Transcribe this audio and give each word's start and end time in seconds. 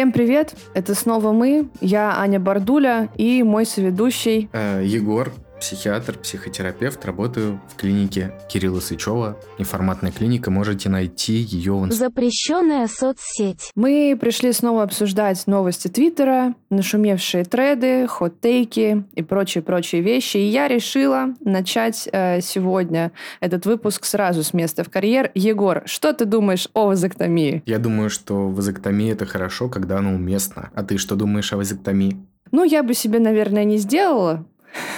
Всем 0.00 0.12
привет! 0.12 0.54
Это 0.72 0.94
снова 0.94 1.32
мы. 1.32 1.68
Я 1.82 2.14
Аня 2.18 2.40
Бардуля 2.40 3.10
и 3.18 3.42
мой 3.42 3.66
соведущий 3.66 4.48
Э, 4.50 4.82
Егор, 4.82 5.30
психиатр, 5.60 6.18
психотерапевт, 6.18 7.04
работаю 7.04 7.60
в 7.68 7.76
клинике 7.76 8.32
Кирилла 8.48 8.80
Сычева. 8.80 9.38
Неформатная 9.58 10.10
клиника, 10.10 10.50
можете 10.50 10.88
найти 10.88 11.34
ее 11.34 11.74
в 11.74 11.92
Запрещенная 11.92 12.88
соцсеть. 12.88 13.70
Мы 13.74 14.16
пришли 14.20 14.52
снова 14.52 14.82
обсуждать 14.82 15.46
новости 15.46 15.88
Твиттера, 15.88 16.54
нашумевшие 16.70 17.44
треды, 17.44 18.06
хот-тейки 18.06 19.04
и 19.14 19.22
прочие-прочие 19.22 20.02
вещи. 20.02 20.38
И 20.38 20.48
я 20.48 20.66
решила 20.66 21.34
начать 21.40 22.08
э, 22.10 22.40
сегодня 22.40 23.12
этот 23.40 23.66
выпуск 23.66 24.04
сразу 24.04 24.42
с 24.42 24.52
места 24.54 24.82
в 24.82 24.90
карьер. 24.90 25.30
Егор, 25.34 25.82
что 25.84 26.12
ты 26.12 26.24
думаешь 26.24 26.68
о 26.72 26.86
вазоктомии? 26.86 27.62
Я 27.66 27.78
думаю, 27.78 28.10
что 28.10 28.48
вазоктомия 28.48 29.12
это 29.12 29.26
хорошо, 29.26 29.68
когда 29.68 29.98
она 29.98 30.10
уместна. 30.10 30.70
А 30.74 30.82
ты 30.82 30.96
что 30.98 31.16
думаешь 31.16 31.52
о 31.52 31.56
вазоктомии? 31.56 32.16
Ну, 32.52 32.64
я 32.64 32.82
бы 32.82 32.94
себе, 32.94 33.20
наверное, 33.20 33.64
не 33.64 33.76
сделала. 33.76 34.44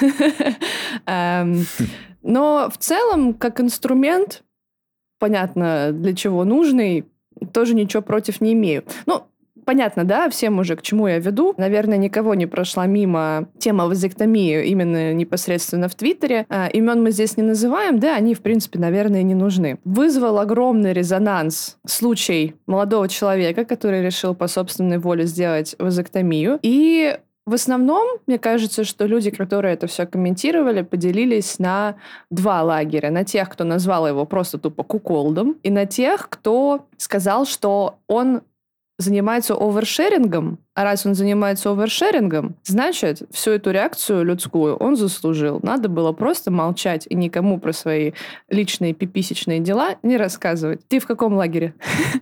Эм, 1.07 1.67
Но 2.23 2.71
в 2.73 2.79
целом, 2.79 3.35
как 3.35 3.61
инструмент, 3.61 4.43
понятно, 5.19 5.91
для 5.93 6.15
чего 6.15 6.45
нужный, 6.45 7.07
тоже 7.53 7.75
ничего 7.75 8.03
против 8.03 8.41
не 8.41 8.53
имею. 8.53 8.85
Ну, 9.07 9.27
Понятно, 9.65 10.05
да, 10.05 10.29
всем 10.29 10.59
уже 10.59 10.77
к 10.77 10.83
чему 10.83 11.07
я 11.07 11.19
веду. 11.19 11.55
Наверное, 11.57 11.97
никого 11.97 12.35
не 12.35 12.47
прошла 12.47 12.87
мимо 12.87 13.49
тема 13.59 13.87
вазоктомии 13.87 14.67
именно 14.67 15.15
непосредственно 15.15 15.89
в 15.89 15.95
Твиттере. 15.95 16.47
А, 16.49 16.67
Имен 16.67 17.03
мы 17.03 17.13
здесь 17.13 17.37
не 17.37 17.43
называем, 17.45 17.99
да, 18.01 18.17
они, 18.17 18.35
в 18.35 18.41
принципе, 18.41 18.79
наверное, 18.79 19.23
не 19.23 19.35
нужны. 19.35 19.79
Вызвал 19.85 20.39
огромный 20.39 20.93
резонанс 20.93 21.79
случай 21.87 22.57
молодого 22.67 23.09
человека, 23.09 23.65
который 23.65 24.03
решил 24.05 24.35
по 24.35 24.49
собственной 24.49 24.99
воле 24.99 25.27
сделать 25.27 25.77
вазоктомию. 25.79 26.59
И 26.63 27.17
в 27.45 27.55
основном, 27.55 28.19
мне 28.27 28.39
кажется, 28.39 28.85
что 28.85 29.07
люди, 29.07 29.31
которые 29.31 29.75
это 29.75 29.89
все 29.89 30.07
комментировали, 30.07 30.83
поделились 30.83 31.59
на 31.59 31.97
два 32.31 32.63
лагеря. 32.63 33.11
На 33.11 33.25
тех, 33.25 33.49
кто 33.49 33.65
назвал 33.65 34.07
его 34.07 34.25
просто 34.27 34.59
тупо 34.59 34.85
куколдом, 34.85 35.57
и 35.63 35.71
на 35.71 35.87
тех, 35.87 36.29
кто 36.29 36.87
сказал, 36.99 37.45
что 37.45 37.99
он 38.07 38.43
занимается 38.99 39.55
овершерингом, 39.55 40.59
а 40.75 40.85
раз 40.85 41.05
он 41.05 41.15
занимается 41.15 41.71
овершерингом, 41.71 42.55
значит, 42.63 43.23
всю 43.33 43.51
эту 43.51 43.73
реакцию 43.73 44.25
людскую 44.25 44.77
он 44.77 44.97
заслужил. 44.97 45.59
Надо 45.63 45.89
было 45.89 46.13
просто 46.13 46.53
молчать 46.53 47.07
и 47.09 47.17
никому 47.17 47.59
про 47.59 47.73
свои 47.73 48.13
личные 48.49 48.95
пиписечные 48.95 49.59
дела 49.59 49.97
не 50.05 50.17
рассказывать. 50.17 50.87
Ты 50.87 51.01
в 51.01 51.07
каком 51.07 51.35
лагере? 51.35 51.75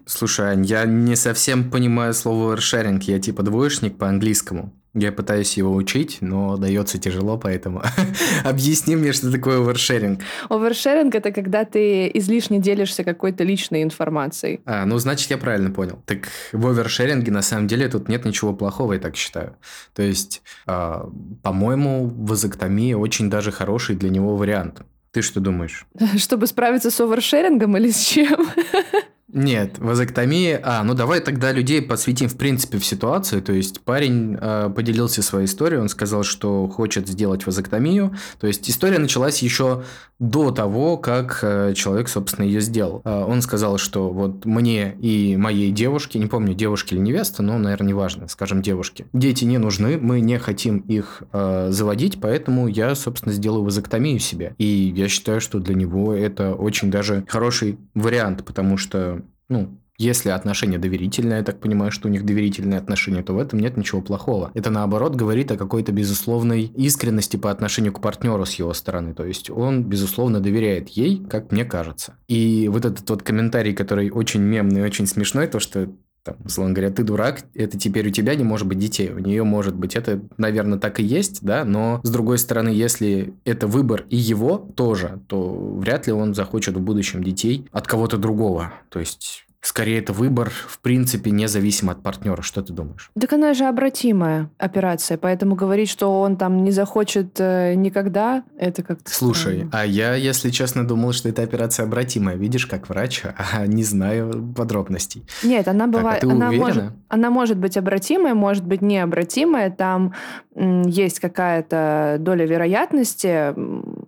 Слушай, 0.06 0.64
я 0.64 0.86
не 0.86 1.16
совсем 1.16 1.70
понимаю 1.70 2.14
слово 2.14 2.52
овершеринг. 2.52 3.02
Я 3.02 3.18
типа 3.18 3.42
двоечник 3.42 3.98
по 3.98 4.08
английскому. 4.08 4.72
Я 4.92 5.12
пытаюсь 5.12 5.56
его 5.56 5.72
учить, 5.74 6.19
но 6.20 6.56
дается 6.56 6.98
тяжело, 6.98 7.38
поэтому 7.38 7.83
объясни 8.44 8.96
мне, 8.96 9.12
что 9.12 9.30
такое 9.30 9.60
овершеринг. 9.60 10.20
Овершеринг— 10.48 11.14
это 11.16 11.30
когда 11.30 11.64
ты 11.64 12.10
излишне 12.14 12.58
делишься 12.58 13.05
какой-то 13.05 13.44
личной 13.44 13.84
информацией. 13.84 14.61
А, 14.64 14.84
ну, 14.86 14.98
значит, 14.98 15.30
я 15.30 15.38
правильно 15.38 15.70
понял. 15.70 16.02
Так 16.06 16.28
в 16.52 16.66
овершеринге 16.66 17.30
на 17.30 17.42
самом 17.42 17.68
деле 17.68 17.88
тут 17.88 18.08
нет 18.08 18.24
ничего 18.24 18.52
плохого, 18.52 18.94
я 18.94 18.98
так 18.98 19.14
считаю. 19.14 19.56
То 19.94 20.02
есть, 20.02 20.42
а, 20.66 21.08
по-моему, 21.44 22.08
вазоктомия 22.08 22.96
очень 22.96 23.30
даже 23.30 23.52
хороший 23.52 23.94
для 23.94 24.11
него 24.11 24.36
вариант. 24.36 24.83
Ты 25.12 25.22
что 25.22 25.41
думаешь? 25.41 25.86
Чтобы 26.16 26.46
справиться 26.48 26.91
с 26.91 27.00
овершерингом 27.00 27.77
или 27.77 27.91
с 27.91 28.00
чем? 28.00 28.48
Нет, 29.33 29.78
вазоктомия... 29.78 30.61
А, 30.64 30.83
ну 30.83 30.95
давай 30.95 31.20
тогда 31.20 31.53
людей 31.53 31.81
посвятим 31.83 32.28
в 32.28 32.36
принципе 32.36 32.79
в 32.79 32.85
ситуацию. 32.85 33.42
То 33.42 33.52
есть 33.52 33.80
парень 33.80 34.36
э, 34.41 34.70
поделился 34.74 35.23
своей 35.23 35.46
историей, 35.46 35.80
он 35.80 35.89
сказал, 35.89 36.24
что 36.24 36.67
хочет 36.68 37.08
сделать 37.08 37.46
вазоктомию. 37.46 38.17
То 38.40 38.46
есть 38.46 38.69
история 38.69 38.98
началась 38.98 39.42
еще 39.42 39.85
до 40.20 40.51
того, 40.51 40.98
как 40.98 41.39
э, 41.42 41.73
человек, 41.74 42.08
собственно, 42.08 42.45
ее 42.45 42.61
сделал. 42.61 43.01
Э, 43.05 43.24
он 43.24 43.40
сказал, 43.40 43.79
что 43.79 44.11
вот 44.11 44.45
мне 44.45 44.95
и 45.01 45.36
моей 45.36 45.70
девушке, 45.70 46.19
не 46.19 46.27
помню, 46.27 46.55
девушке 46.55 46.95
или 46.95 47.02
невеста, 47.02 47.42
но, 47.42 47.57
наверное, 47.57 47.89
неважно, 47.89 48.29
скажем, 48.29 48.61
девушке, 48.61 49.07
дети 49.14 49.45
не 49.45 49.57
нужны, 49.57 49.96
мы 49.96 50.20
не 50.20 50.39
хотим 50.39 50.79
их 50.80 51.23
э, 51.33 51.69
заводить, 51.70 52.20
поэтому 52.20 52.69
я, 52.69 52.95
собственно, 52.95 53.33
сделаю 53.33 53.64
вазоктомию 53.64 54.19
себе. 54.19 54.55
И 54.58 54.92
я 54.95 55.08
считаю, 55.08 55.40
что 55.40 55.58
для 55.58 55.74
него 55.74 56.13
это 56.13 56.55
очень 56.55 56.90
даже 56.90 57.24
хороший 57.27 57.79
вариант, 57.95 58.45
потому 58.45 58.77
что 58.77 59.20
ну, 59.50 59.78
если 59.98 60.30
отношения 60.30 60.78
доверительные, 60.78 61.40
я 61.40 61.44
так 61.44 61.61
понимаю, 61.61 61.92
что 61.92 62.08
у 62.08 62.11
них 62.11 62.24
доверительные 62.24 62.78
отношения, 62.78 63.22
то 63.22 63.34
в 63.34 63.38
этом 63.38 63.58
нет 63.58 63.77
ничего 63.77 64.00
плохого. 64.00 64.50
Это 64.55 64.70
наоборот 64.70 65.14
говорит 65.14 65.52
о 65.52 65.58
какой-то 65.58 65.92
безусловной 65.92 66.62
искренности 66.62 67.36
по 67.36 67.50
отношению 67.50 67.92
к 67.92 68.00
партнеру 68.00 68.46
с 68.46 68.55
его 68.55 68.72
стороны. 68.72 69.12
То 69.12 69.27
есть 69.27 69.50
он, 69.50 69.84
безусловно, 69.84 70.40
доверяет 70.40 70.89
ей, 70.89 71.22
как 71.28 71.52
мне 71.52 71.66
кажется. 71.66 72.14
И 72.28 72.68
вот 72.68 72.86
этот 72.86 73.10
вот 73.10 73.22
комментарий, 73.22 73.74
который 73.74 74.10
очень 74.10 74.40
мемный, 74.40 74.83
очень 74.83 75.06
смешной, 75.06 75.48
то, 75.48 75.60
что 75.60 75.90
там, 76.23 76.36
условно 76.45 76.75
говоря, 76.75 76.91
ты 76.91 77.03
дурак, 77.03 77.45
это 77.55 77.79
теперь 77.79 78.08
у 78.08 78.11
тебя 78.11 78.35
не 78.35 78.45
может 78.45 78.67
быть 78.67 78.79
детей, 78.79 79.11
у 79.11 79.19
нее 79.19 79.45
может 79.45 79.75
быть. 79.75 79.97
Это, 79.97 80.20
наверное, 80.36 80.79
так 80.79 81.01
и 81.01 81.05
есть, 81.05 81.42
да, 81.42 81.64
но 81.64 82.01
с 82.03 82.11
другой 82.11 82.39
стороны, 82.39 82.69
если 82.69 83.35
это 83.45 83.67
выбор 83.67 84.05
и 84.11 84.17
его 84.17 84.58
тоже, 84.58 85.20
то 85.29 85.77
вряд 85.79 86.07
ли 86.07 86.13
он 86.13 86.35
захочет 86.35 86.77
в 86.77 86.81
будущем 86.81 87.25
детей 87.25 87.69
от 87.73 87.86
кого-то 87.86 88.19
другого. 88.19 88.73
То 88.91 89.01
есть 89.01 89.47
Скорее, 89.62 89.98
это 89.98 90.12
выбор, 90.14 90.50
в 90.50 90.78
принципе, 90.80 91.30
независимо 91.30 91.92
от 91.92 92.02
партнера. 92.02 92.40
Что 92.40 92.62
ты 92.62 92.72
думаешь? 92.72 93.10
Так 93.20 93.32
она 93.34 93.52
же 93.52 93.66
обратимая 93.66 94.50
операция, 94.56 95.18
поэтому 95.18 95.54
говорить, 95.54 95.90
что 95.90 96.20
он 96.20 96.36
там 96.36 96.64
не 96.64 96.70
захочет 96.70 97.38
э, 97.38 97.74
никогда, 97.74 98.42
это 98.58 98.82
как-то 98.82 99.10
Слушай, 99.12 99.66
странно. 99.66 99.70
а 99.72 99.84
я, 99.84 100.14
если 100.14 100.48
честно, 100.48 100.86
думал, 100.86 101.12
что 101.12 101.28
эта 101.28 101.42
операция 101.42 101.84
обратимая. 101.84 102.36
Видишь, 102.36 102.66
как 102.66 102.88
врач, 102.88 103.22
а 103.52 103.66
не 103.66 103.84
знаю 103.84 104.32
подробностей. 104.56 105.24
Нет, 105.42 105.68
она 105.68 105.86
Так, 105.86 105.94
а 105.94 105.98
бывает, 105.98 106.20
ты 106.20 106.30
она 106.30 106.48
уверена? 106.48 106.66
может, 106.66 106.84
она 107.08 107.30
может 107.30 107.58
быть 107.58 107.77
обратимая, 107.77 108.34
может 108.34 108.64
быть 108.64 108.80
необратимая. 108.80 109.70
Там 109.70 110.14
есть 110.56 111.20
какая-то 111.20 112.16
доля 112.18 112.46
вероятности, 112.46 113.54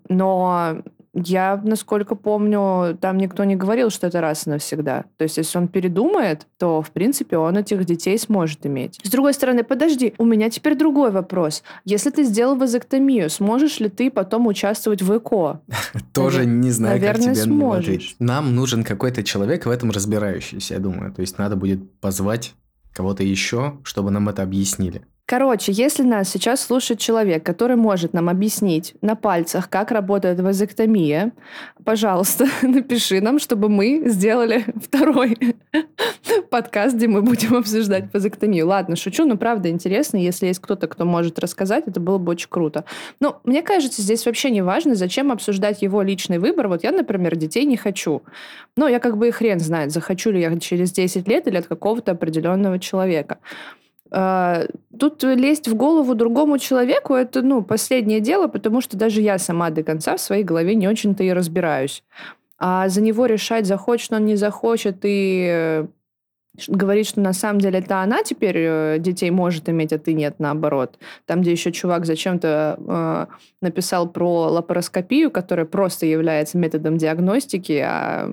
но 0.09 0.79
я, 1.15 1.61
насколько 1.63 2.15
помню, 2.15 2.97
там 3.01 3.19
никто 3.19 3.45
не 3.45 3.57
говорил, 3.57 3.91
что 3.91 4.07
это 4.07 4.21
раз 4.21 4.47
и 4.47 4.51
навсегда. 4.51 5.05
То 5.19 5.25
есть, 5.25 5.37
если 5.37 5.59
он 5.59 5.69
передумает, 5.69 6.47
то, 6.59 6.81
в 6.81 6.91
принципе, 6.91 7.37
он 7.37 7.59
этих 7.59 7.85
детей 7.85 8.19
сможет 8.19 8.65
иметь. 8.67 8.99
С 9.03 9.11
другой 9.11 9.35
стороны, 9.35 9.63
подожди, 9.63 10.15
у 10.19 10.25
меня 10.25 10.49
теперь 10.49 10.77
другой 10.77 11.11
вопрос. 11.11 11.63
Если 11.85 12.11
ты 12.11 12.25
сделал 12.25 12.57
вазоктомию, 12.57 13.29
сможешь 13.29 13.81
ли 13.81 13.89
ты 13.89 14.11
потом 14.11 14.47
участвовать 14.47 15.03
в 15.03 15.17
ЭКО? 15.17 15.61
Тоже 16.13 16.47
не 16.47 16.71
знаю, 16.71 17.01
как 17.01 17.19
тебе 17.19 17.35
сможешь. 17.35 18.17
Нам 18.19 18.55
нужен 18.55 18.83
какой-то 18.83 19.23
человек 19.23 19.67
в 19.67 19.71
этом 19.71 19.91
разбирающийся, 19.91 20.75
я 20.75 20.81
думаю. 20.81 21.13
То 21.13 21.21
есть 21.21 21.37
надо 21.37 21.57
будет 21.57 21.93
позвать 22.01 22.55
кого-то 22.93 23.23
еще, 23.23 23.79
чтобы 23.85 24.11
нам 24.11 24.29
это 24.29 24.43
объяснили. 24.43 25.03
Короче, 25.25 25.73
если 25.73 26.03
нас 26.03 26.29
сейчас 26.29 26.61
слушает 26.61 26.99
человек, 26.99 27.45
который 27.45 27.77
может 27.77 28.13
нам 28.13 28.29
объяснить 28.29 28.95
на 29.03 29.15
пальцах, 29.15 29.71
как 29.71 29.93
работает 29.93 30.41
вазоктомия, 30.41 31.33
пожалуйста, 31.85 32.47
напиши 32.63 33.21
нам, 33.21 33.39
чтобы 33.39 33.69
мы 33.69 34.03
сделали 34.07 34.65
второй 34.83 35.39
подкаст, 36.51 36.97
где 36.97 37.07
мы 37.07 37.23
будем 37.23 37.55
обсуждать 37.55 38.13
вазоктомию. 38.13 38.67
Ладно, 38.67 38.97
шучу, 38.97 39.25
но 39.25 39.37
правда 39.37 39.71
интересно. 39.71 40.17
Если 40.17 40.49
есть 40.49 40.61
кто-то, 40.61 40.89
кто 40.89 41.05
может 41.05 41.39
рассказать, 41.39 41.85
это 41.87 42.01
было 42.01 42.19
бы 42.19 42.33
очень 42.33 42.51
круто. 42.51 42.85
Но 43.21 43.41
мне 43.45 43.63
кажется, 43.63 44.03
здесь 44.03 44.27
вообще 44.27 44.51
не 44.51 44.61
важно, 44.61 44.97
зачем 44.97 45.31
обсуждать 45.31 45.83
его 45.83 46.03
личный 46.03 46.39
выбор. 46.39 46.67
Вот 46.67 46.83
я, 46.83 46.91
например, 46.91 47.37
детей 47.37 47.65
не 47.65 47.77
хочу. 47.77 48.23
Но 48.77 48.89
я 48.89 48.99
как 48.99 49.17
бы 49.17 49.29
и 49.29 49.31
хрен 49.31 49.61
знает, 49.61 49.93
захочу 49.93 50.31
ли 50.31 50.41
я 50.41 50.59
через 50.59 50.93
10 50.93 51.29
лет 51.29 51.47
или 51.47 51.57
от 51.57 51.69
какого-то 51.69 52.13
определенного 52.13 52.79
человека. 52.81 53.39
А, 54.13 54.67
Тут 54.99 55.23
лезть 55.25 55.69
в 55.69 55.75
голову 55.75 56.15
другому 56.15 56.59
человеку 56.59 57.15
это, 57.15 57.43
ну, 57.43 57.63
последнее 57.63 58.21
дело, 58.21 58.47
потому 58.47 58.81
что 58.81 58.97
даже 58.97 59.21
я 59.21 59.39
сама 59.39 59.71
до 59.71 59.83
конца 59.83 60.17
в 60.17 60.21
своей 60.21 60.45
голове 60.45 60.75
не 60.75 60.87
очень-то 60.87 61.25
и 61.25 61.33
разбираюсь. 61.33 62.05
А 62.59 62.89
за 62.89 63.01
него 63.01 63.27
решать, 63.27 63.67
захочет 63.67 64.13
он, 64.13 64.27
не 64.27 64.37
захочет, 64.37 64.99
и 65.03 65.47
э, 65.51 65.87
говорить, 66.69 67.09
что 67.09 67.21
на 67.21 67.33
самом 67.33 67.61
деле 67.61 67.81
это 67.81 68.01
она 68.03 68.23
теперь 68.23 68.57
э, 68.59 68.97
детей 69.01 69.31
может 69.31 69.69
иметь, 69.69 69.93
а 69.93 69.99
ты 69.99 70.13
нет, 70.13 70.37
наоборот. 70.39 70.99
Там, 71.27 71.41
где 71.41 71.51
еще 71.51 71.73
чувак 71.73 72.05
зачем-то 72.05 72.79
э, 72.79 73.27
написал 73.63 74.09
про 74.09 74.51
лапароскопию, 74.51 75.31
которая 75.31 75.67
просто 75.67 76.07
является 76.07 76.59
методом 76.59 76.99
диагностики, 76.99 77.83
а 77.85 78.31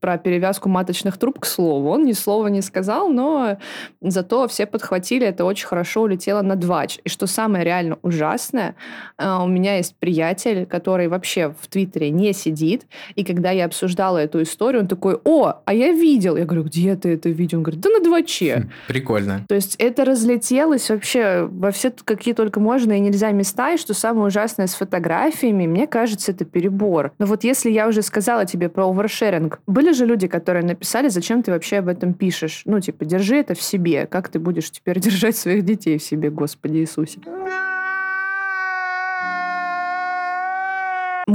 про 0.00 0.18
перевязку 0.18 0.68
маточных 0.68 1.18
труб, 1.18 1.40
к 1.40 1.46
слову. 1.46 1.90
Он 1.90 2.04
ни 2.04 2.12
слова 2.12 2.48
не 2.48 2.62
сказал, 2.62 3.08
но 3.08 3.58
зато 4.00 4.48
все 4.48 4.66
подхватили, 4.66 5.26
это 5.26 5.44
очень 5.44 5.66
хорошо 5.66 6.02
улетело 6.02 6.42
на 6.42 6.56
двач. 6.56 6.98
И 7.04 7.08
что 7.08 7.26
самое 7.26 7.64
реально 7.64 7.98
ужасное, 8.02 8.76
э, 9.18 9.38
у 9.42 9.46
меня 9.46 9.76
есть 9.76 9.96
приятель, 9.96 10.66
который 10.66 11.08
вообще 11.08 11.54
в 11.60 11.66
Твиттере 11.68 12.10
не 12.10 12.32
сидит, 12.32 12.86
и 13.14 13.24
когда 13.24 13.50
я 13.50 13.66
обсуждала 13.66 14.18
эту 14.18 14.42
историю, 14.42 14.82
он 14.82 14.88
такой, 14.88 15.18
о, 15.24 15.54
а 15.64 15.74
я 15.74 15.92
видел. 15.92 16.36
Я 16.36 16.44
говорю, 16.44 16.64
где 16.64 16.96
ты 16.96 17.14
это 17.14 17.28
видел? 17.28 17.58
Он 17.58 17.64
говорит, 17.64 17.80
да 17.80 17.90
на 17.90 18.00
дваче. 18.00 18.56
Хм, 18.56 18.70
прикольно. 18.88 19.44
То 19.48 19.54
есть 19.54 19.76
это 19.76 20.04
разлетелось 20.04 20.90
вообще 20.90 21.48
во 21.50 21.70
все 21.70 21.92
какие 22.04 22.34
только 22.34 22.60
можно 22.60 22.92
и 22.92 23.00
нельзя 23.00 23.30
места, 23.32 23.72
и 23.72 23.78
что 23.78 23.94
самое 23.94 24.26
ужасное 24.26 24.66
с 24.66 24.74
фотографиями, 24.74 25.66
мне 25.66 25.86
кажется, 25.86 26.32
это 26.32 26.44
перебор. 26.44 27.12
Но 27.18 27.26
вот 27.26 27.44
если 27.44 27.70
я 27.70 27.88
уже 27.88 28.02
сказала 28.02 28.44
тебе 28.44 28.68
про 28.68 28.88
овершеринг, 28.90 29.60
были 29.66 29.85
же 29.92 30.06
люди, 30.06 30.26
которые 30.26 30.64
написали, 30.64 31.08
зачем 31.08 31.42
ты 31.42 31.50
вообще 31.50 31.78
об 31.78 31.88
этом 31.88 32.14
пишешь? 32.14 32.62
Ну, 32.64 32.80
типа, 32.80 33.04
держи 33.04 33.36
это 33.36 33.54
в 33.54 33.62
себе. 33.62 34.06
Как 34.06 34.28
ты 34.28 34.38
будешь 34.38 34.70
теперь 34.70 34.98
держать 35.00 35.36
своих 35.36 35.64
детей 35.64 35.98
в 35.98 36.02
себе, 36.02 36.30
Господи 36.30 36.78
Иисусе? 36.78 37.20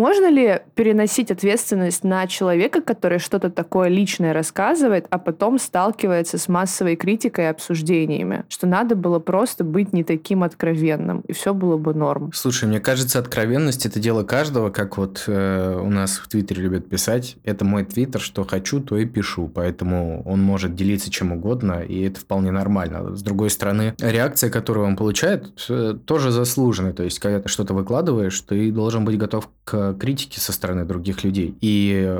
Можно 0.01 0.31
ли 0.31 0.61
переносить 0.73 1.29
ответственность 1.29 2.03
на 2.03 2.25
человека, 2.25 2.81
который 2.81 3.19
что-то 3.19 3.51
такое 3.51 3.87
личное 3.87 4.33
рассказывает, 4.33 5.05
а 5.11 5.19
потом 5.19 5.59
сталкивается 5.59 6.39
с 6.39 6.47
массовой 6.47 6.95
критикой 6.95 7.45
и 7.45 7.47
обсуждениями? 7.49 8.43
Что 8.49 8.65
надо 8.65 8.95
было 8.95 9.19
просто 9.19 9.63
быть 9.63 9.93
не 9.93 10.03
таким 10.03 10.41
откровенным, 10.41 11.19
и 11.27 11.33
все 11.33 11.53
было 11.53 11.77
бы 11.77 11.93
норм. 11.93 12.31
Слушай, 12.33 12.67
мне 12.67 12.79
кажется, 12.79 13.19
откровенность 13.19 13.85
это 13.85 13.99
дело 13.99 14.23
каждого, 14.23 14.71
как 14.71 14.97
вот 14.97 15.25
э, 15.27 15.79
у 15.79 15.91
нас 15.91 16.17
в 16.17 16.27
Твиттере 16.29 16.63
любят 16.63 16.89
писать. 16.89 17.37
Это 17.43 17.63
мой 17.63 17.85
Твиттер, 17.85 18.21
что 18.21 18.43
хочу, 18.43 18.79
то 18.79 18.97
и 18.97 19.05
пишу. 19.05 19.51
Поэтому 19.53 20.23
он 20.25 20.41
может 20.41 20.73
делиться 20.73 21.11
чем 21.11 21.31
угодно, 21.31 21.83
и 21.83 22.01
это 22.01 22.19
вполне 22.19 22.49
нормально. 22.49 23.15
С 23.15 23.21
другой 23.21 23.51
стороны, 23.51 23.93
реакция, 23.99 24.49
которую 24.49 24.87
он 24.87 24.95
получает, 24.95 25.51
э, 25.69 25.93
тоже 26.05 26.31
заслуженная. 26.31 26.93
То 26.93 27.03
есть, 27.03 27.19
когда 27.19 27.39
ты 27.39 27.49
что-то 27.49 27.75
выкладываешь, 27.75 28.41
ты 28.41 28.71
должен 28.71 29.05
быть 29.05 29.19
готов 29.19 29.47
к 29.63 29.90
критики 29.93 30.39
со 30.39 30.53
стороны 30.53 30.85
других 30.85 31.23
людей. 31.23 31.55
И 31.61 32.17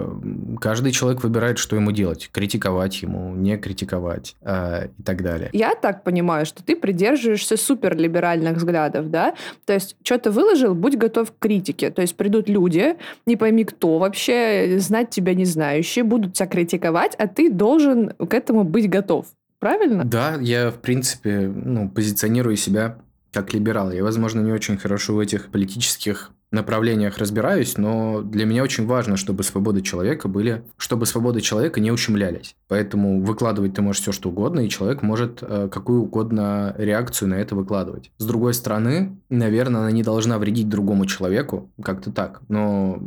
каждый 0.60 0.92
человек 0.92 1.24
выбирает, 1.24 1.58
что 1.58 1.76
ему 1.76 1.92
делать. 1.92 2.30
Критиковать 2.32 3.02
ему, 3.02 3.36
не 3.36 3.58
критиковать 3.58 4.36
э, 4.42 4.88
и 4.98 5.04
так 5.04 5.24
далее. 5.24 5.50
Я 5.54 5.76
так 5.76 6.04
понимаю, 6.04 6.46
что 6.46 6.64
ты 6.64 6.76
придерживаешься 6.76 7.58
суперлиберальных 7.58 8.58
взглядов, 8.58 9.10
да? 9.10 9.36
То 9.66 9.74
есть, 9.74 9.96
что-то 10.04 10.32
выложил, 10.32 10.76
будь 10.76 10.98
готов 10.98 11.32
к 11.32 11.36
критике. 11.40 11.90
То 11.90 12.02
есть, 12.02 12.16
придут 12.16 12.50
люди, 12.50 12.96
не 13.26 13.36
пойми 13.36 13.64
кто 13.64 14.00
вообще, 14.00 14.78
знать 14.80 15.10
тебя 15.10 15.34
не 15.34 15.46
знающие, 15.46 16.04
будут 16.04 16.34
тебя 16.34 16.48
критиковать, 16.48 17.16
а 17.16 17.28
ты 17.28 17.50
должен 17.52 18.10
к 18.10 18.34
этому 18.34 18.64
быть 18.64 18.90
готов. 18.90 19.28
Правильно? 19.60 20.04
Да, 20.04 20.38
я, 20.42 20.72
в 20.72 20.80
принципе, 20.80 21.52
ну, 21.54 21.88
позиционирую 21.88 22.58
себя 22.58 22.98
как 23.32 23.54
либерал. 23.54 23.92
Я, 23.92 24.04
возможно, 24.04 24.42
не 24.42 24.52
очень 24.52 24.78
хорошо 24.78 25.16
в 25.16 25.20
этих 25.20 25.50
политических 25.50 26.32
направлениях 26.52 27.18
разбираюсь, 27.18 27.78
но 27.78 28.22
для 28.22 28.46
меня 28.46 28.64
очень 28.64 28.86
важно, 28.86 29.16
чтобы 29.16 29.44
свободы 29.44 29.82
человека 29.82 30.28
были, 30.28 30.64
чтобы 30.78 31.06
свободы 31.06 31.40
человека 31.40 31.80
не 31.80 31.92
ущемлялись. 31.92 32.56
Поэтому 32.68 33.22
выкладывать 33.22 33.74
ты 33.74 33.82
можешь 33.82 34.02
все, 34.02 34.12
что 34.12 34.30
угодно, 34.30 34.60
и 34.60 34.70
человек 34.70 35.02
может 35.02 35.40
э, 35.42 35.70
какую 35.72 36.04
угодно 36.04 36.76
реакцию 36.78 37.30
на 37.30 37.36
это 37.36 37.56
выкладывать. 37.56 38.12
С 38.18 38.26
другой 38.26 38.54
стороны, 38.54 39.18
наверное, 39.30 39.82
она 39.82 39.92
не 39.92 40.04
должна 40.04 40.38
вредить 40.38 40.68
другому 40.68 41.06
человеку, 41.06 41.72
как-то 41.82 42.12
так. 42.12 42.42
Но 42.50 43.02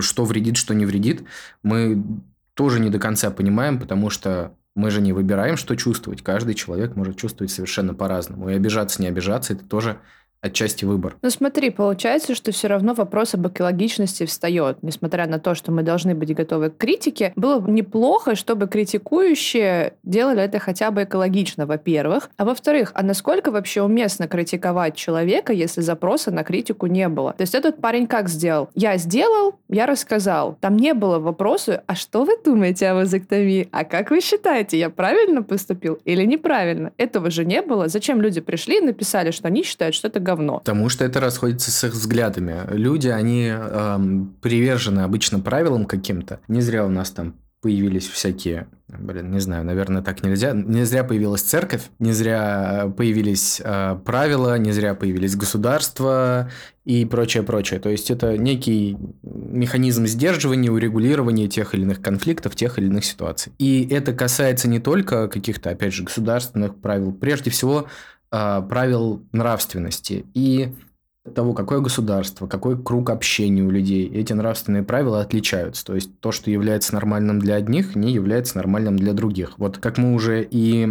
что 0.00 0.24
вредит, 0.24 0.56
что 0.56 0.74
не 0.74 0.84
вредит, 0.84 1.24
мы 1.62 2.02
тоже 2.54 2.80
не 2.80 2.90
до 2.90 2.98
конца 2.98 3.30
понимаем, 3.30 3.78
потому 3.78 4.10
что 4.10 4.54
мы 4.74 4.90
же 4.90 5.00
не 5.00 5.12
выбираем, 5.12 5.56
что 5.56 5.76
чувствовать. 5.76 6.22
Каждый 6.22 6.54
человек 6.54 6.96
может 6.96 7.16
чувствовать 7.16 7.50
совершенно 7.52 7.94
по-разному. 7.94 8.48
И 8.48 8.54
обижаться, 8.54 9.02
не 9.02 9.08
обижаться, 9.08 9.52
это 9.52 9.64
тоже 9.64 9.98
отчасти 10.42 10.84
выбор. 10.84 11.16
Ну 11.22 11.30
смотри, 11.30 11.70
получается, 11.70 12.34
что 12.34 12.50
все 12.52 12.66
равно 12.66 12.94
вопрос 12.94 13.34
об 13.34 13.46
экологичности 13.46 14.26
встает. 14.26 14.78
Несмотря 14.82 15.26
на 15.26 15.38
то, 15.38 15.54
что 15.54 15.70
мы 15.70 15.82
должны 15.82 16.14
быть 16.14 16.34
готовы 16.34 16.70
к 16.70 16.76
критике, 16.76 17.32
было 17.36 17.60
бы 17.60 17.70
неплохо, 17.70 18.34
чтобы 18.34 18.66
критикующие 18.66 19.94
делали 20.02 20.42
это 20.42 20.58
хотя 20.58 20.90
бы 20.90 21.04
экологично, 21.04 21.64
во-первых. 21.64 22.30
А 22.36 22.44
во-вторых, 22.44 22.90
а 22.94 23.02
насколько 23.02 23.52
вообще 23.52 23.82
уместно 23.82 24.26
критиковать 24.26 24.96
человека, 24.96 25.52
если 25.52 25.80
запроса 25.80 26.32
на 26.32 26.42
критику 26.42 26.86
не 26.86 27.08
было? 27.08 27.32
То 27.34 27.42
есть 27.42 27.54
этот 27.54 27.80
парень 27.80 28.08
как 28.08 28.28
сделал? 28.28 28.68
Я 28.74 28.96
сделал, 28.96 29.54
я 29.68 29.86
рассказал. 29.86 30.58
Там 30.60 30.76
не 30.76 30.92
было 30.92 31.20
вопроса, 31.20 31.84
а 31.86 31.94
что 31.94 32.24
вы 32.24 32.32
думаете 32.44 32.88
о 32.88 32.94
вазоктомии? 32.94 33.68
А 33.70 33.84
как 33.84 34.10
вы 34.10 34.20
считаете, 34.20 34.76
я 34.78 34.90
правильно 34.90 35.42
поступил 35.44 36.00
или 36.04 36.24
неправильно? 36.24 36.92
Этого 36.96 37.30
же 37.30 37.44
не 37.44 37.62
было. 37.62 37.86
Зачем 37.86 38.20
люди 38.20 38.40
пришли 38.40 38.78
и 38.78 38.80
написали, 38.80 39.30
что 39.30 39.46
они 39.46 39.62
считают, 39.62 39.94
что 39.94 40.08
это 40.08 40.18
говно. 40.32 40.58
Потому 40.58 40.88
что 40.88 41.04
это 41.04 41.20
расходится 41.20 41.70
с 41.70 41.84
их 41.84 41.92
взглядами. 41.92 42.62
Люди, 42.70 43.08
они 43.08 43.48
эм, 43.48 44.34
привержены 44.40 45.00
обычно 45.00 45.40
правилам 45.40 45.84
каким-то. 45.84 46.40
Не 46.48 46.60
зря 46.60 46.84
у 46.84 46.88
нас 46.88 47.10
там 47.10 47.34
появились 47.62 48.08
всякие, 48.08 48.66
блин, 48.88 49.30
не 49.30 49.38
знаю, 49.38 49.64
наверное, 49.64 50.02
так 50.02 50.24
нельзя. 50.24 50.52
Не 50.52 50.84
зря 50.84 51.04
появилась 51.04 51.42
церковь, 51.42 51.82
не 52.00 52.12
зря 52.12 52.92
появились 52.96 53.62
э, 53.64 53.96
правила, 54.04 54.58
не 54.58 54.72
зря 54.72 54.94
появились 54.94 55.36
государства 55.36 56.50
и 56.84 57.04
прочее, 57.04 57.44
прочее. 57.44 57.78
То 57.78 57.88
есть 57.88 58.10
это 58.10 58.36
некий 58.36 58.98
механизм 59.22 60.06
сдерживания, 60.06 60.72
урегулирования 60.72 61.46
тех 61.46 61.72
или 61.74 61.82
иных 61.82 62.02
конфликтов, 62.02 62.56
тех 62.56 62.80
или 62.80 62.86
иных 62.86 63.04
ситуаций. 63.04 63.52
И 63.58 63.86
это 63.88 64.12
касается 64.12 64.66
не 64.66 64.80
только 64.80 65.28
каких-то, 65.28 65.70
опять 65.70 65.94
же, 65.94 66.02
государственных 66.02 66.80
правил, 66.80 67.12
прежде 67.12 67.50
всего 67.50 67.86
правил 68.32 69.22
нравственности 69.30 70.24
и 70.32 70.72
того, 71.34 71.52
какое 71.52 71.78
государство, 71.78 72.48
какой 72.48 72.82
круг 72.82 73.10
общения 73.10 73.62
у 73.62 73.70
людей, 73.70 74.08
эти 74.08 74.32
нравственные 74.32 74.82
правила 74.82 75.20
отличаются. 75.20 75.84
То 75.84 75.94
есть 75.94 76.18
то, 76.18 76.32
что 76.32 76.50
является 76.50 76.94
нормальным 76.94 77.38
для 77.38 77.54
одних, 77.54 77.94
не 77.94 78.12
является 78.12 78.56
нормальным 78.56 78.96
для 78.96 79.12
других. 79.12 79.56
Вот 79.58 79.78
как 79.78 79.98
мы 79.98 80.14
уже 80.14 80.42
и, 80.42 80.88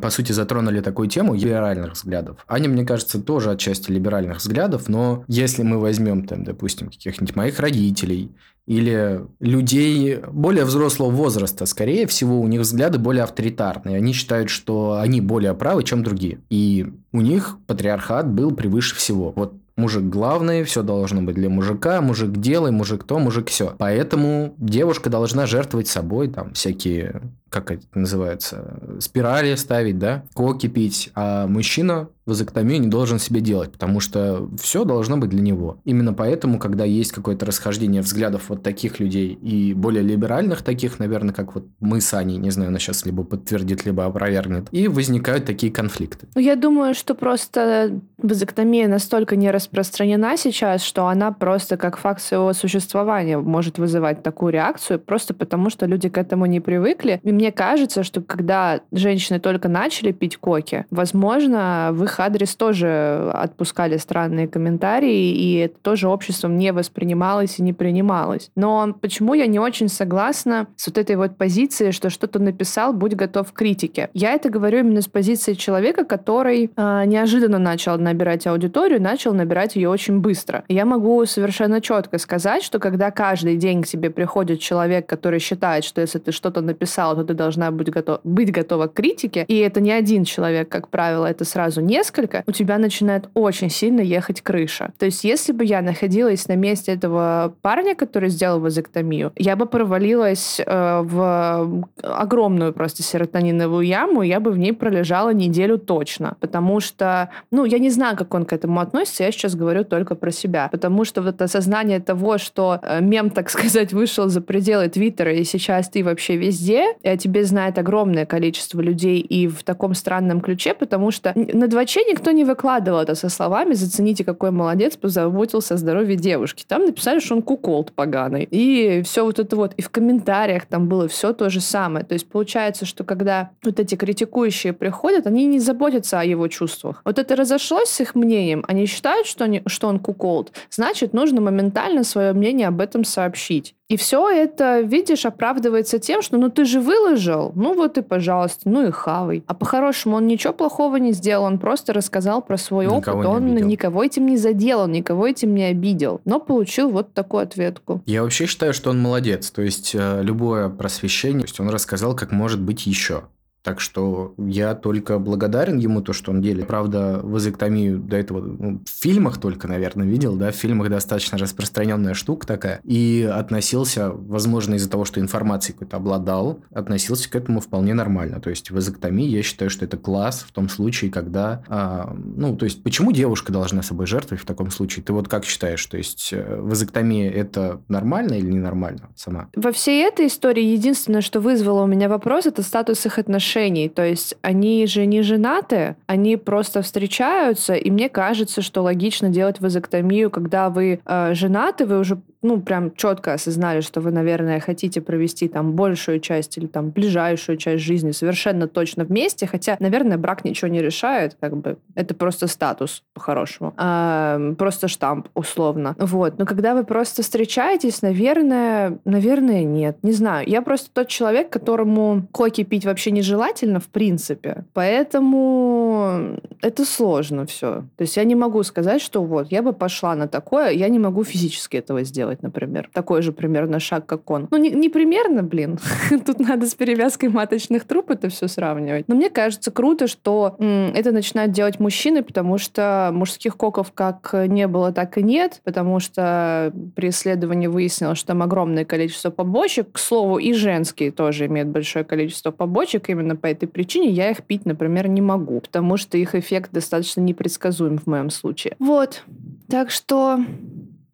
по 0.00 0.08
сути, 0.08 0.32
затронули 0.32 0.80
такую 0.80 1.08
тему 1.08 1.34
либеральных 1.34 1.92
взглядов. 1.92 2.38
Аня, 2.48 2.70
мне 2.70 2.86
кажется, 2.86 3.20
тоже 3.20 3.50
отчасти 3.50 3.90
либеральных 3.90 4.38
взглядов, 4.38 4.88
но 4.88 5.24
если 5.28 5.62
мы 5.62 5.78
возьмем, 5.78 6.26
там, 6.26 6.44
допустим, 6.44 6.88
каких-нибудь 6.88 7.36
моих 7.36 7.60
родителей 7.60 8.30
или 8.66 9.26
людей 9.40 10.20
более 10.32 10.64
взрослого 10.64 11.10
возраста, 11.10 11.66
скорее 11.66 12.06
всего, 12.06 12.40
у 12.40 12.46
них 12.46 12.62
взгляды 12.62 12.98
более 12.98 13.24
авторитарные. 13.24 13.98
Они 13.98 14.12
считают, 14.12 14.48
что 14.48 14.98
они 14.98 15.20
более 15.20 15.54
правы, 15.54 15.84
чем 15.84 16.02
другие. 16.02 16.38
И 16.48 16.86
у 17.12 17.20
них 17.20 17.58
патриархат 17.66 18.28
был 18.28 18.52
превыше 18.52 18.94
всего. 18.94 19.32
Вот 19.36 19.54
Мужик 19.76 20.04
главный, 20.04 20.62
все 20.62 20.84
должно 20.84 21.20
быть 21.22 21.34
для 21.34 21.48
мужика, 21.48 22.00
мужик 22.00 22.36
делай, 22.36 22.70
мужик 22.70 23.02
то, 23.02 23.18
мужик 23.18 23.48
все. 23.48 23.74
Поэтому 23.76 24.54
девушка 24.56 25.10
должна 25.10 25.46
жертвовать 25.46 25.88
собой, 25.88 26.28
там 26.28 26.52
всякие, 26.54 27.22
как 27.62 27.70
это 27.70 27.86
называется, 27.94 28.80
спирали 28.98 29.54
ставить, 29.54 29.98
да, 29.98 30.24
коки 30.34 30.66
пить, 30.66 31.10
а 31.14 31.46
мужчина 31.46 32.08
вазоктомию 32.26 32.80
не 32.80 32.88
должен 32.88 33.18
себе 33.18 33.40
делать, 33.40 33.70
потому 33.70 34.00
что 34.00 34.48
все 34.58 34.84
должно 34.84 35.18
быть 35.18 35.30
для 35.30 35.42
него. 35.42 35.78
Именно 35.84 36.14
поэтому, 36.14 36.58
когда 36.58 36.84
есть 36.84 37.12
какое-то 37.12 37.44
расхождение 37.44 38.00
взглядов 38.00 38.48
вот 38.48 38.62
таких 38.62 38.98
людей 38.98 39.34
и 39.34 39.74
более 39.74 40.02
либеральных 40.02 40.62
таких, 40.62 40.98
наверное, 40.98 41.34
как 41.34 41.54
вот 41.54 41.66
мы 41.80 42.00
с 42.00 42.14
Аней, 42.14 42.38
не 42.38 42.50
знаю, 42.50 42.68
она 42.68 42.78
сейчас 42.78 43.04
либо 43.04 43.24
подтвердит, 43.24 43.84
либо 43.84 44.06
опровергнет, 44.06 44.68
и 44.70 44.88
возникают 44.88 45.44
такие 45.44 45.70
конфликты. 45.70 46.26
Ну, 46.34 46.40
я 46.40 46.56
думаю, 46.56 46.94
что 46.94 47.14
просто 47.14 48.00
вазоктомия 48.16 48.88
настолько 48.88 49.36
не 49.36 49.50
распространена 49.50 50.36
сейчас, 50.38 50.82
что 50.82 51.08
она 51.08 51.30
просто 51.30 51.76
как 51.76 51.98
факт 51.98 52.22
своего 52.22 52.52
существования 52.54 53.38
может 53.38 53.78
вызывать 53.78 54.22
такую 54.22 54.52
реакцию, 54.52 54.98
просто 54.98 55.34
потому 55.34 55.68
что 55.68 55.84
люди 55.84 56.08
к 56.08 56.16
этому 56.16 56.46
не 56.46 56.60
привыкли. 56.60 57.20
И 57.22 57.32
мне 57.32 57.43
кажется, 57.52 58.02
что 58.02 58.20
когда 58.20 58.80
женщины 58.92 59.40
только 59.40 59.68
начали 59.68 60.12
пить 60.12 60.36
коки, 60.36 60.86
возможно, 60.90 61.90
в 61.92 62.04
их 62.04 62.20
адрес 62.20 62.54
тоже 62.54 63.30
отпускали 63.32 63.96
странные 63.96 64.48
комментарии, 64.48 65.32
и 65.32 65.56
это 65.56 65.76
тоже 65.80 66.08
обществом 66.08 66.56
не 66.56 66.72
воспринималось 66.72 67.58
и 67.58 67.62
не 67.62 67.72
принималось. 67.72 68.50
Но 68.56 68.94
почему 69.00 69.34
я 69.34 69.46
не 69.46 69.58
очень 69.58 69.88
согласна 69.88 70.66
с 70.76 70.86
вот 70.86 70.98
этой 70.98 71.16
вот 71.16 71.36
позицией, 71.36 71.92
что 71.92 72.10
что-то 72.10 72.38
написал, 72.38 72.92
будь 72.92 73.14
готов 73.14 73.52
к 73.52 73.56
критике? 73.56 74.10
Я 74.14 74.32
это 74.32 74.50
говорю 74.50 74.80
именно 74.80 75.02
с 75.02 75.08
позиции 75.08 75.54
человека, 75.54 76.04
который 76.04 76.70
э, 76.74 77.04
неожиданно 77.06 77.58
начал 77.58 77.98
набирать 77.98 78.46
аудиторию, 78.46 79.00
начал 79.02 79.34
набирать 79.34 79.76
ее 79.76 79.88
очень 79.88 80.20
быстро. 80.20 80.64
Я 80.68 80.84
могу 80.84 81.24
совершенно 81.26 81.80
четко 81.80 82.18
сказать, 82.18 82.62
что 82.62 82.78
когда 82.78 83.10
каждый 83.10 83.56
день 83.56 83.82
к 83.82 83.86
тебе 83.86 84.10
приходит 84.10 84.60
человек, 84.60 85.06
который 85.06 85.38
считает, 85.38 85.84
что 85.84 86.00
если 86.00 86.18
ты 86.18 86.32
что-то 86.32 86.60
написал, 86.60 87.14
то 87.16 87.24
ты 87.24 87.33
должна 87.34 87.70
быть, 87.70 87.90
готов, 87.90 88.20
быть 88.24 88.52
готова 88.52 88.86
к 88.86 88.94
критике, 88.94 89.44
и 89.48 89.58
это 89.58 89.80
не 89.80 89.92
один 89.92 90.24
человек, 90.24 90.68
как 90.68 90.88
правило, 90.88 91.26
это 91.26 91.44
сразу 91.44 91.80
несколько, 91.80 92.42
у 92.46 92.52
тебя 92.52 92.78
начинает 92.78 93.28
очень 93.34 93.70
сильно 93.70 94.00
ехать 94.00 94.40
крыша. 94.40 94.92
То 94.98 95.06
есть 95.06 95.24
если 95.24 95.52
бы 95.52 95.64
я 95.64 95.82
находилась 95.82 96.48
на 96.48 96.56
месте 96.56 96.92
этого 96.92 97.54
парня, 97.62 97.94
который 97.94 98.28
сделал 98.28 98.60
вазоктомию, 98.60 99.32
я 99.36 99.56
бы 99.56 99.66
провалилась 99.66 100.60
э, 100.60 101.00
в 101.02 101.84
огромную 102.02 102.72
просто 102.72 103.02
серотониновую 103.02 103.86
яму, 103.86 104.22
я 104.22 104.40
бы 104.40 104.50
в 104.50 104.58
ней 104.58 104.72
пролежала 104.72 105.32
неделю 105.32 105.78
точно. 105.78 106.36
Потому 106.40 106.80
что, 106.80 107.30
ну, 107.50 107.64
я 107.64 107.78
не 107.78 107.90
знаю, 107.90 108.16
как 108.16 108.34
он 108.34 108.44
к 108.44 108.52
этому 108.52 108.80
относится, 108.80 109.24
я 109.24 109.32
сейчас 109.32 109.54
говорю 109.54 109.84
только 109.84 110.14
про 110.14 110.30
себя. 110.30 110.68
Потому 110.70 111.04
что 111.04 111.22
вот 111.22 111.40
осознание 111.42 112.00
того, 112.00 112.38
что 112.38 112.80
э, 112.82 113.00
мем, 113.00 113.30
так 113.30 113.50
сказать, 113.54 113.92
вышел 113.92 114.28
за 114.28 114.40
пределы 114.40 114.88
Твиттера, 114.88 115.32
и 115.32 115.44
сейчас 115.44 115.88
ты 115.88 116.04
вообще 116.04 116.36
везде, 116.36 116.94
о 117.14 117.16
тебе 117.16 117.44
знает 117.44 117.78
огромное 117.78 118.26
количество 118.26 118.80
людей 118.80 119.20
и 119.20 119.48
в 119.48 119.62
таком 119.62 119.94
странном 119.94 120.40
ключе, 120.40 120.74
потому 120.74 121.10
что 121.10 121.32
на 121.34 121.68
дваче 121.68 122.04
никто 122.04 122.30
не 122.30 122.44
выкладывал 122.44 123.00
это 123.00 123.14
со 123.14 123.28
словами 123.28 123.74
«зацените, 123.74 124.24
какой 124.24 124.50
молодец, 124.50 124.96
позаботился 124.96 125.74
о 125.74 125.76
здоровье 125.76 126.16
девушки». 126.16 126.64
Там 126.66 126.84
написали, 126.84 127.20
что 127.20 127.34
он 127.34 127.42
куколд 127.42 127.92
поганый. 127.92 128.46
И 128.50 129.02
все 129.04 129.24
вот 129.24 129.38
это 129.38 129.56
вот. 129.56 129.74
И 129.74 129.82
в 129.82 129.90
комментариях 129.90 130.66
там 130.66 130.88
было 130.88 131.08
все 131.08 131.32
то 131.32 131.50
же 131.50 131.60
самое. 131.60 132.04
То 132.04 132.14
есть 132.14 132.28
получается, 132.28 132.86
что 132.86 133.04
когда 133.04 133.50
вот 133.62 133.80
эти 133.80 133.94
критикующие 133.94 134.72
приходят, 134.72 135.26
они 135.26 135.46
не 135.46 135.60
заботятся 135.60 136.20
о 136.20 136.24
его 136.24 136.48
чувствах. 136.48 137.02
Вот 137.04 137.18
это 137.18 137.36
разошлось 137.36 137.88
с 137.88 138.00
их 138.00 138.14
мнением. 138.14 138.64
Они 138.68 138.86
считают, 138.86 139.26
что, 139.26 139.44
они, 139.44 139.62
что 139.66 139.88
он 139.88 139.98
куколд. 139.98 140.52
Значит, 140.70 141.12
нужно 141.12 141.40
моментально 141.40 142.04
свое 142.04 142.32
мнение 142.32 142.68
об 142.68 142.80
этом 142.80 143.04
сообщить. 143.04 143.74
И 143.94 143.96
все 143.96 144.28
это, 144.28 144.80
видишь, 144.80 145.24
оправдывается 145.24 146.00
тем, 146.00 146.20
что 146.20 146.36
ну 146.36 146.50
ты 146.50 146.64
же 146.64 146.80
выложил, 146.80 147.52
ну 147.54 147.74
вот 147.74 147.96
и 147.96 148.02
пожалуйста, 148.02 148.68
ну 148.68 148.88
и 148.88 148.90
хавай. 148.90 149.44
А 149.46 149.54
по-хорошему 149.54 150.16
он 150.16 150.26
ничего 150.26 150.52
плохого 150.52 150.96
не 150.96 151.12
сделал, 151.12 151.44
он 151.44 151.60
просто 151.60 151.92
рассказал 151.92 152.42
про 152.42 152.56
свой 152.56 152.86
Никого 152.86 153.20
опыт, 153.20 153.30
он 153.30 153.52
обидел. 153.52 153.68
никого 153.68 154.02
этим 154.02 154.26
не 154.26 154.36
задел, 154.36 154.80
он 154.80 154.90
никого 154.90 155.28
этим 155.28 155.54
не 155.54 155.62
обидел, 155.62 156.20
но 156.24 156.40
получил 156.40 156.90
вот 156.90 157.14
такую 157.14 157.44
ответку. 157.44 158.02
Я 158.04 158.24
вообще 158.24 158.46
считаю, 158.46 158.74
что 158.74 158.90
он 158.90 159.00
молодец. 159.00 159.52
То 159.52 159.62
есть, 159.62 159.94
э, 159.94 160.22
любое 160.24 160.70
просвещение, 160.70 161.42
то 161.42 161.46
есть 161.46 161.60
он 161.60 161.68
рассказал, 161.68 162.16
как 162.16 162.32
может 162.32 162.60
быть 162.60 162.88
еще. 162.88 163.22
Так 163.64 163.80
что 163.80 164.34
я 164.36 164.74
только 164.74 165.18
благодарен 165.18 165.78
ему, 165.78 166.02
то, 166.02 166.12
что 166.12 166.32
он 166.32 166.42
делит. 166.42 166.66
Правда, 166.66 167.20
вазоктомию 167.22 167.98
до 167.98 168.18
этого 168.18 168.40
ну, 168.42 168.82
в 168.84 169.02
фильмах 169.02 169.40
только, 169.40 169.66
наверное, 169.66 170.06
видел, 170.06 170.36
да, 170.36 170.52
в 170.52 170.54
фильмах 170.54 170.90
достаточно 170.90 171.38
распространенная 171.38 172.12
штука 172.12 172.46
такая. 172.46 172.80
И 172.84 173.26
относился, 173.32 174.10
возможно, 174.10 174.74
из-за 174.74 174.90
того, 174.90 175.06
что 175.06 175.18
информацией 175.18 175.72
какой-то 175.72 175.96
обладал, 175.96 176.60
относился 176.74 177.30
к 177.30 177.36
этому 177.36 177.60
вполне 177.60 177.94
нормально. 177.94 178.38
То 178.38 178.50
есть, 178.50 178.70
вазоктомия, 178.70 179.26
я 179.28 179.42
считаю, 179.42 179.70
что 179.70 179.86
это 179.86 179.96
класс 179.96 180.44
в 180.46 180.52
том 180.52 180.68
случае, 180.68 181.10
когда... 181.10 181.64
а, 181.68 182.14
ну, 182.14 182.56
то 182.58 182.66
есть, 182.66 182.82
почему 182.82 183.12
девушка 183.12 183.50
должна 183.50 183.80
собой 183.80 184.06
жертвовать 184.06 184.42
в 184.42 184.46
таком 184.46 184.70
случае? 184.70 185.04
Ты 185.04 185.14
вот 185.14 185.28
как 185.28 185.46
считаешь? 185.46 185.84
То 185.86 185.96
есть, 185.96 186.34
э, 186.34 186.60
вазоктомия 186.60 187.30
это 187.30 187.80
нормально 187.88 188.34
или 188.34 188.50
ненормально 188.50 189.08
сама? 189.16 189.48
Во 189.56 189.72
всей 189.72 190.04
этой 190.04 190.26
истории 190.26 190.64
единственное, 190.64 191.22
что 191.22 191.40
вызвало 191.40 191.84
у 191.84 191.86
меня 191.86 192.10
вопрос, 192.10 192.44
это 192.44 192.62
статус 192.62 193.06
их 193.06 193.18
отношений. 193.18 193.53
То 193.88 194.04
есть 194.04 194.36
они 194.42 194.86
же 194.86 195.06
не 195.06 195.22
женаты, 195.22 195.96
они 196.06 196.36
просто 196.36 196.82
встречаются, 196.82 197.74
и 197.74 197.90
мне 197.90 198.08
кажется, 198.08 198.62
что 198.62 198.82
логично 198.82 199.28
делать 199.28 199.60
вазоктомию, 199.60 200.30
когда 200.30 200.70
вы 200.70 201.00
э, 201.04 201.34
женаты, 201.34 201.86
вы 201.86 201.98
уже 201.98 202.20
ну, 202.44 202.60
прям 202.60 202.94
четко 202.94 203.32
осознали, 203.32 203.80
что 203.80 204.02
вы, 204.02 204.10
наверное, 204.10 204.60
хотите 204.60 205.00
провести 205.00 205.48
там 205.48 205.72
большую 205.72 206.20
часть 206.20 206.58
или 206.58 206.66
там 206.66 206.90
ближайшую 206.90 207.56
часть 207.56 207.82
жизни 207.82 208.10
совершенно 208.10 208.68
точно 208.68 209.04
вместе, 209.04 209.46
хотя, 209.46 209.78
наверное, 209.80 210.18
брак 210.18 210.44
ничего 210.44 210.68
не 210.68 210.82
решает, 210.82 211.38
как 211.40 211.56
бы 211.56 211.78
это 211.94 212.14
просто 212.14 212.46
статус 212.46 213.02
по-хорошему, 213.14 213.72
а, 213.78 214.52
просто 214.58 214.88
штамп 214.88 215.28
условно. 215.34 215.96
Вот, 215.98 216.38
но 216.38 216.44
когда 216.44 216.74
вы 216.74 216.84
просто 216.84 217.22
встречаетесь, 217.22 218.02
наверное, 218.02 218.98
наверное, 219.06 219.64
нет, 219.64 219.96
не 220.02 220.12
знаю. 220.12 220.46
Я 220.46 220.60
просто 220.60 220.90
тот 220.92 221.08
человек, 221.08 221.48
которому 221.48 222.26
коки 222.30 222.62
пить 222.62 222.84
вообще 222.84 223.10
нежелательно, 223.10 223.80
в 223.80 223.88
принципе, 223.88 224.66
поэтому 224.74 226.38
это 226.60 226.84
сложно 226.84 227.46
все. 227.46 227.84
То 227.96 228.02
есть 228.02 228.18
я 228.18 228.24
не 228.24 228.34
могу 228.34 228.62
сказать, 228.64 229.00
что 229.00 229.22
вот, 229.24 229.50
я 229.50 229.62
бы 229.62 229.72
пошла 229.72 230.14
на 230.14 230.28
такое, 230.28 230.70
я 230.70 230.88
не 230.88 230.98
могу 230.98 231.24
физически 231.24 231.78
этого 231.78 232.02
сделать, 232.02 232.33
например. 232.42 232.90
Такой 232.92 233.22
же 233.22 233.32
примерно 233.32 233.80
шаг, 233.80 234.06
как 234.06 234.30
он. 234.30 234.48
Ну, 234.50 234.56
не, 234.56 234.70
не 234.70 234.88
примерно, 234.88 235.42
блин. 235.42 235.78
Тут 236.26 236.40
надо 236.40 236.66
с 236.66 236.74
перевязкой 236.74 237.28
маточных 237.28 237.84
труб 237.84 238.10
это 238.10 238.28
все 238.28 238.48
сравнивать. 238.48 239.08
Но 239.08 239.14
мне 239.14 239.30
кажется 239.30 239.70
круто, 239.70 240.06
что 240.06 240.56
это 240.58 241.12
начинают 241.12 241.52
делать 241.52 241.80
мужчины, 241.80 242.22
потому 242.22 242.58
что 242.58 243.10
мужских 243.12 243.56
коков 243.56 243.92
как 243.92 244.34
не 244.48 244.66
было, 244.66 244.92
так 244.92 245.18
и 245.18 245.22
нет, 245.22 245.60
потому 245.64 246.00
что 246.00 246.72
при 246.94 247.10
исследовании 247.10 247.66
выяснилось, 247.66 248.18
что 248.18 248.28
там 248.28 248.42
огромное 248.42 248.84
количество 248.84 249.30
побочек. 249.30 249.92
К 249.92 249.98
слову, 249.98 250.38
и 250.38 250.52
женские 250.52 251.10
тоже 251.10 251.46
имеют 251.46 251.68
большое 251.68 252.04
количество 252.04 252.50
побочек. 252.50 253.08
Именно 253.08 253.36
по 253.36 253.46
этой 253.46 253.66
причине 253.66 254.10
я 254.10 254.30
их 254.30 254.42
пить, 254.42 254.66
например, 254.66 255.08
не 255.08 255.20
могу, 255.20 255.60
потому 255.60 255.96
что 255.96 256.16
их 256.18 256.34
эффект 256.34 256.70
достаточно 256.72 257.20
непредсказуем 257.20 257.98
в 257.98 258.06
моем 258.06 258.30
случае. 258.30 258.76
Вот. 258.78 259.22
Так 259.68 259.90
что 259.90 260.38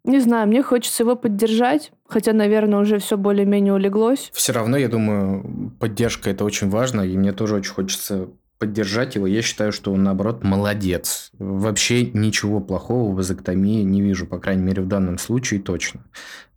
не 0.03 0.19
знаю, 0.19 0.47
мне 0.47 0.63
хочется 0.63 1.03
его 1.03 1.15
поддержать, 1.15 1.91
хотя, 2.07 2.33
наверное, 2.33 2.79
уже 2.79 2.99
все 2.99 3.17
более-менее 3.17 3.73
улеглось. 3.73 4.31
Все 4.33 4.51
равно, 4.51 4.77
я 4.77 4.87
думаю, 4.87 5.71
поддержка 5.79 6.29
это 6.29 6.43
очень 6.43 6.69
важно, 6.69 7.01
и 7.01 7.17
мне 7.17 7.33
тоже 7.33 7.55
очень 7.55 7.73
хочется 7.73 8.29
поддержать 8.61 9.15
его. 9.15 9.25
Я 9.25 9.41
считаю, 9.41 9.71
что 9.71 9.91
он, 9.91 10.03
наоборот, 10.03 10.43
молодец. 10.43 11.31
Вообще 11.39 12.11
ничего 12.11 12.59
плохого 12.59 13.11
в 13.11 13.15
вазоктомии 13.15 13.81
не 13.81 14.03
вижу, 14.03 14.27
по 14.27 14.37
крайней 14.37 14.61
мере, 14.61 14.83
в 14.83 14.87
данном 14.87 15.17
случае 15.17 15.59
точно. 15.59 16.01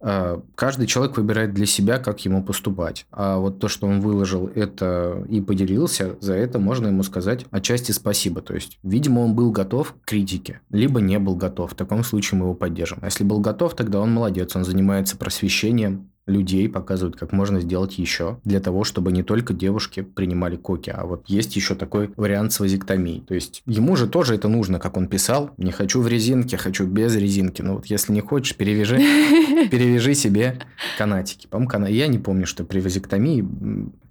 А, 0.02 0.42
Каждый 0.54 0.86
человек 0.86 1.16
выбирает 1.16 1.54
для 1.54 1.64
себя, 1.64 1.98
как 1.98 2.20
ему 2.26 2.44
поступать. 2.44 3.06
А 3.10 3.38
вот 3.38 3.58
то, 3.58 3.68
что 3.68 3.86
он 3.86 4.02
выложил 4.02 4.50
это 4.54 5.24
и 5.30 5.40
поделился, 5.40 6.16
за 6.20 6.34
это 6.34 6.58
можно 6.58 6.88
ему 6.88 7.02
сказать 7.04 7.46
отчасти 7.50 7.92
спасибо. 7.92 8.42
То 8.42 8.54
есть, 8.54 8.78
видимо, 8.82 9.20
он 9.20 9.34
был 9.34 9.50
готов 9.50 9.94
к 9.94 10.04
критике, 10.04 10.60
либо 10.68 11.00
не 11.00 11.18
был 11.18 11.36
готов. 11.36 11.72
В 11.72 11.74
таком 11.74 12.04
случае 12.04 12.38
мы 12.38 12.44
его 12.44 12.54
поддержим. 12.54 12.98
А 13.00 13.06
если 13.06 13.24
был 13.24 13.40
готов, 13.40 13.74
тогда 13.74 14.00
он 14.00 14.12
молодец. 14.12 14.54
Он 14.54 14.64
занимается 14.64 15.16
просвещением 15.16 16.10
людей, 16.26 16.68
показывает, 16.68 17.16
как 17.16 17.32
можно 17.32 17.60
сделать 17.60 17.98
еще 17.98 18.38
для 18.44 18.60
того, 18.60 18.84
чтобы 18.84 19.12
не 19.12 19.22
только 19.22 19.52
девушки 19.52 20.02
принимали 20.02 20.56
коки, 20.56 20.90
а 20.90 21.04
вот 21.04 21.24
есть 21.28 21.56
еще 21.56 21.74
такой 21.74 22.10
вариант 22.16 22.52
с 22.52 22.60
вазектомией. 22.60 23.20
То 23.20 23.34
есть 23.34 23.62
ему 23.66 23.96
же 23.96 24.06
тоже 24.06 24.34
это 24.34 24.48
нужно, 24.48 24.78
как 24.78 24.96
он 24.96 25.08
писал. 25.08 25.50
Не 25.58 25.72
хочу 25.72 26.00
в 26.00 26.08
резинке, 26.08 26.56
хочу 26.56 26.86
без 26.86 27.14
резинки. 27.16 27.62
Но 27.62 27.74
вот 27.74 27.86
если 27.86 28.12
не 28.12 28.20
хочешь, 28.20 28.56
перевяжи, 28.56 28.96
перевяжи 29.70 30.14
себе 30.14 30.60
канатики. 30.98 31.46
По-моему, 31.46 31.70
кана... 31.70 31.86
Я 31.86 32.06
не 32.06 32.18
помню, 32.18 32.46
что 32.46 32.64
при 32.64 32.80
вазектомии 32.80 33.44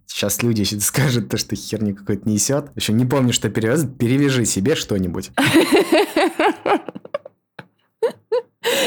Сейчас 0.05 0.43
люди 0.43 0.63
скажут, 0.79 1.29
то, 1.29 1.38
что 1.38 1.55
херни 1.55 1.93
какой-то 1.93 2.29
несет. 2.29 2.65
Еще 2.75 2.93
не 2.93 3.05
помню, 3.05 3.34
что 3.34 3.50
перевязывать. 3.50 3.98
Перевяжи 3.98 4.46
себе 4.46 4.75
что-нибудь. 4.75 5.32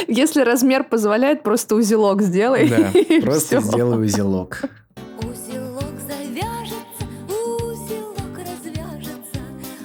Если 0.08 0.42
размер 0.42 0.84
позволяет, 0.84 1.42
просто 1.42 1.76
узелок 1.76 2.22
сделай. 2.22 2.68
Да, 2.68 2.92
просто 3.22 3.60
сделай 3.60 4.04
узелок. 4.04 4.62
Узелок 5.18 5.94
завяжется, 6.06 7.06
узелок 7.28 8.38
развяжется, 8.38 9.40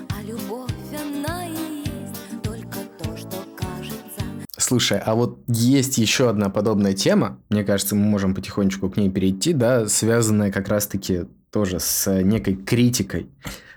а 0.10 0.24
любовь 0.24 0.72
она 0.94 1.46
и 1.46 1.84
есть 1.86 2.42
только 2.44 2.80
то, 2.98 3.18
что 3.18 3.38
кажется. 3.56 4.22
Слушай, 4.58 5.00
а 5.00 5.16
вот 5.16 5.40
есть 5.48 5.98
еще 5.98 6.30
одна 6.30 6.50
подобная 6.50 6.94
тема, 6.94 7.40
мне 7.50 7.64
кажется, 7.64 7.96
мы 7.96 8.04
можем 8.04 8.36
потихонечку 8.36 8.90
к 8.90 8.98
ней 8.98 9.10
перейти, 9.10 9.54
да, 9.54 9.88
связанная 9.88 10.52
как 10.52 10.68
раз-таки 10.68 11.26
тоже 11.52 11.80
с 11.80 12.22
некой 12.22 12.56
критикой 12.56 13.30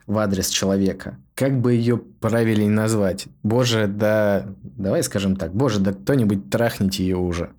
в 0.06 0.18
адрес 0.18 0.48
человека. 0.48 1.18
Как 1.34 1.60
бы 1.60 1.74
ее 1.74 1.98
правильнее 1.98 2.70
назвать? 2.70 3.26
Боже, 3.42 3.86
да... 3.86 4.46
Давай 4.62 5.02
скажем 5.02 5.36
так. 5.36 5.54
Боже, 5.54 5.80
да 5.80 5.92
кто-нибудь 5.92 6.50
трахните 6.50 7.04
ее 7.04 7.16
уже. 7.16 7.50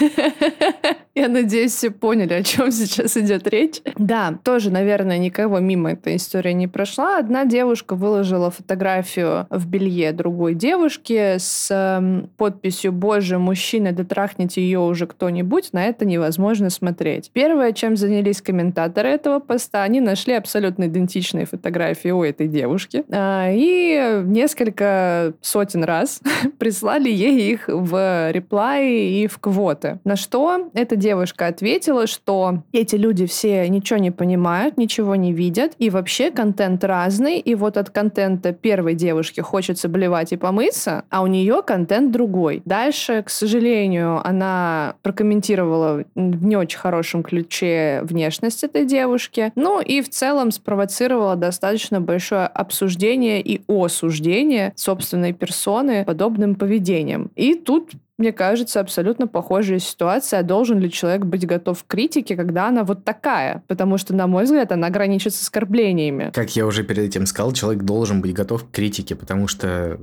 Я 1.14 1.28
надеюсь, 1.28 1.72
все 1.72 1.92
поняли, 1.92 2.34
о 2.34 2.42
чем 2.42 2.72
сейчас 2.72 3.16
идет 3.16 3.46
речь. 3.46 3.80
Да, 3.96 4.36
тоже, 4.42 4.70
наверное, 4.70 5.18
никого 5.18 5.60
мимо 5.60 5.92
эта 5.92 6.16
история 6.16 6.54
не 6.54 6.66
прошла. 6.66 7.18
Одна 7.18 7.44
девушка 7.44 7.94
выложила 7.94 8.50
фотографию 8.50 9.46
в 9.48 9.68
белье 9.68 10.10
другой 10.12 10.54
девушки 10.54 11.36
с 11.38 11.68
эм, 11.70 12.30
подписью 12.36 12.92
«Боже, 12.92 13.38
мужчина, 13.38 13.92
дотрахните 13.92 14.60
ее 14.60 14.80
уже 14.80 15.06
кто-нибудь, 15.06 15.72
на 15.72 15.84
это 15.84 16.04
невозможно 16.04 16.68
смотреть». 16.68 17.30
Первое, 17.32 17.72
чем 17.72 17.96
занялись 17.96 18.42
комментаторы 18.42 19.10
этого 19.10 19.38
поста, 19.38 19.84
они 19.84 20.00
нашли 20.00 20.34
абсолютно 20.34 20.86
идентичные 20.86 21.46
фотографии 21.46 22.08
у 22.08 22.24
этой 22.24 22.48
девушки 22.48 23.04
а, 23.10 23.50
и 23.52 24.22
несколько 24.24 25.34
сотен 25.40 25.84
раз 25.84 26.20
прислали 26.58 27.08
ей 27.08 27.52
их 27.52 27.68
в 27.68 28.32
реплай 28.32 28.88
и 28.88 29.28
в 29.28 29.38
квоты. 29.38 30.00
На 30.02 30.16
что 30.16 30.70
эта 30.74 30.96
девушка 31.04 31.48
ответила, 31.48 32.06
что 32.06 32.62
эти 32.72 32.96
люди 32.96 33.26
все 33.26 33.68
ничего 33.68 33.98
не 33.98 34.10
понимают, 34.10 34.78
ничего 34.78 35.16
не 35.16 35.34
видят, 35.34 35.72
и 35.78 35.90
вообще 35.90 36.30
контент 36.30 36.82
разный, 36.82 37.38
и 37.38 37.54
вот 37.54 37.76
от 37.76 37.90
контента 37.90 38.52
первой 38.54 38.94
девушки 38.94 39.40
хочется 39.40 39.90
блевать 39.90 40.32
и 40.32 40.38
помыться, 40.38 41.04
а 41.10 41.22
у 41.22 41.26
нее 41.26 41.62
контент 41.62 42.10
другой. 42.10 42.62
Дальше, 42.64 43.22
к 43.22 43.28
сожалению, 43.28 44.26
она 44.26 44.94
прокомментировала 45.02 46.04
в 46.14 46.44
не 46.46 46.56
очень 46.56 46.78
хорошем 46.78 47.22
ключе 47.22 48.00
внешность 48.02 48.64
этой 48.64 48.86
девушки, 48.86 49.52
ну 49.56 49.82
и 49.82 50.00
в 50.00 50.08
целом 50.08 50.52
спровоцировала 50.52 51.36
достаточно 51.36 52.00
большое 52.00 52.46
обсуждение 52.46 53.42
и 53.42 53.60
осуждение 53.68 54.72
собственной 54.74 55.34
персоны 55.34 56.06
подобным 56.06 56.54
поведением. 56.54 57.30
И 57.36 57.54
тут 57.54 57.90
мне 58.16 58.32
кажется, 58.32 58.80
абсолютно 58.80 59.26
похожая 59.26 59.80
ситуация. 59.80 60.42
Должен 60.42 60.78
ли 60.78 60.90
человек 60.90 61.24
быть 61.24 61.46
готов 61.46 61.82
к 61.82 61.86
критике, 61.86 62.36
когда 62.36 62.68
она 62.68 62.84
вот 62.84 63.04
такая? 63.04 63.64
Потому 63.66 63.98
что, 63.98 64.14
на 64.14 64.26
мой 64.26 64.44
взгляд, 64.44 64.70
она 64.70 64.88
граничит 64.90 65.34
с 65.34 65.42
оскорблениями. 65.42 66.30
Как 66.32 66.54
я 66.54 66.66
уже 66.66 66.84
перед 66.84 67.04
этим 67.04 67.26
сказал, 67.26 67.52
человек 67.52 67.82
должен 67.82 68.20
быть 68.20 68.32
готов 68.32 68.64
к 68.64 68.70
критике, 68.70 69.16
потому 69.16 69.48
что 69.48 69.98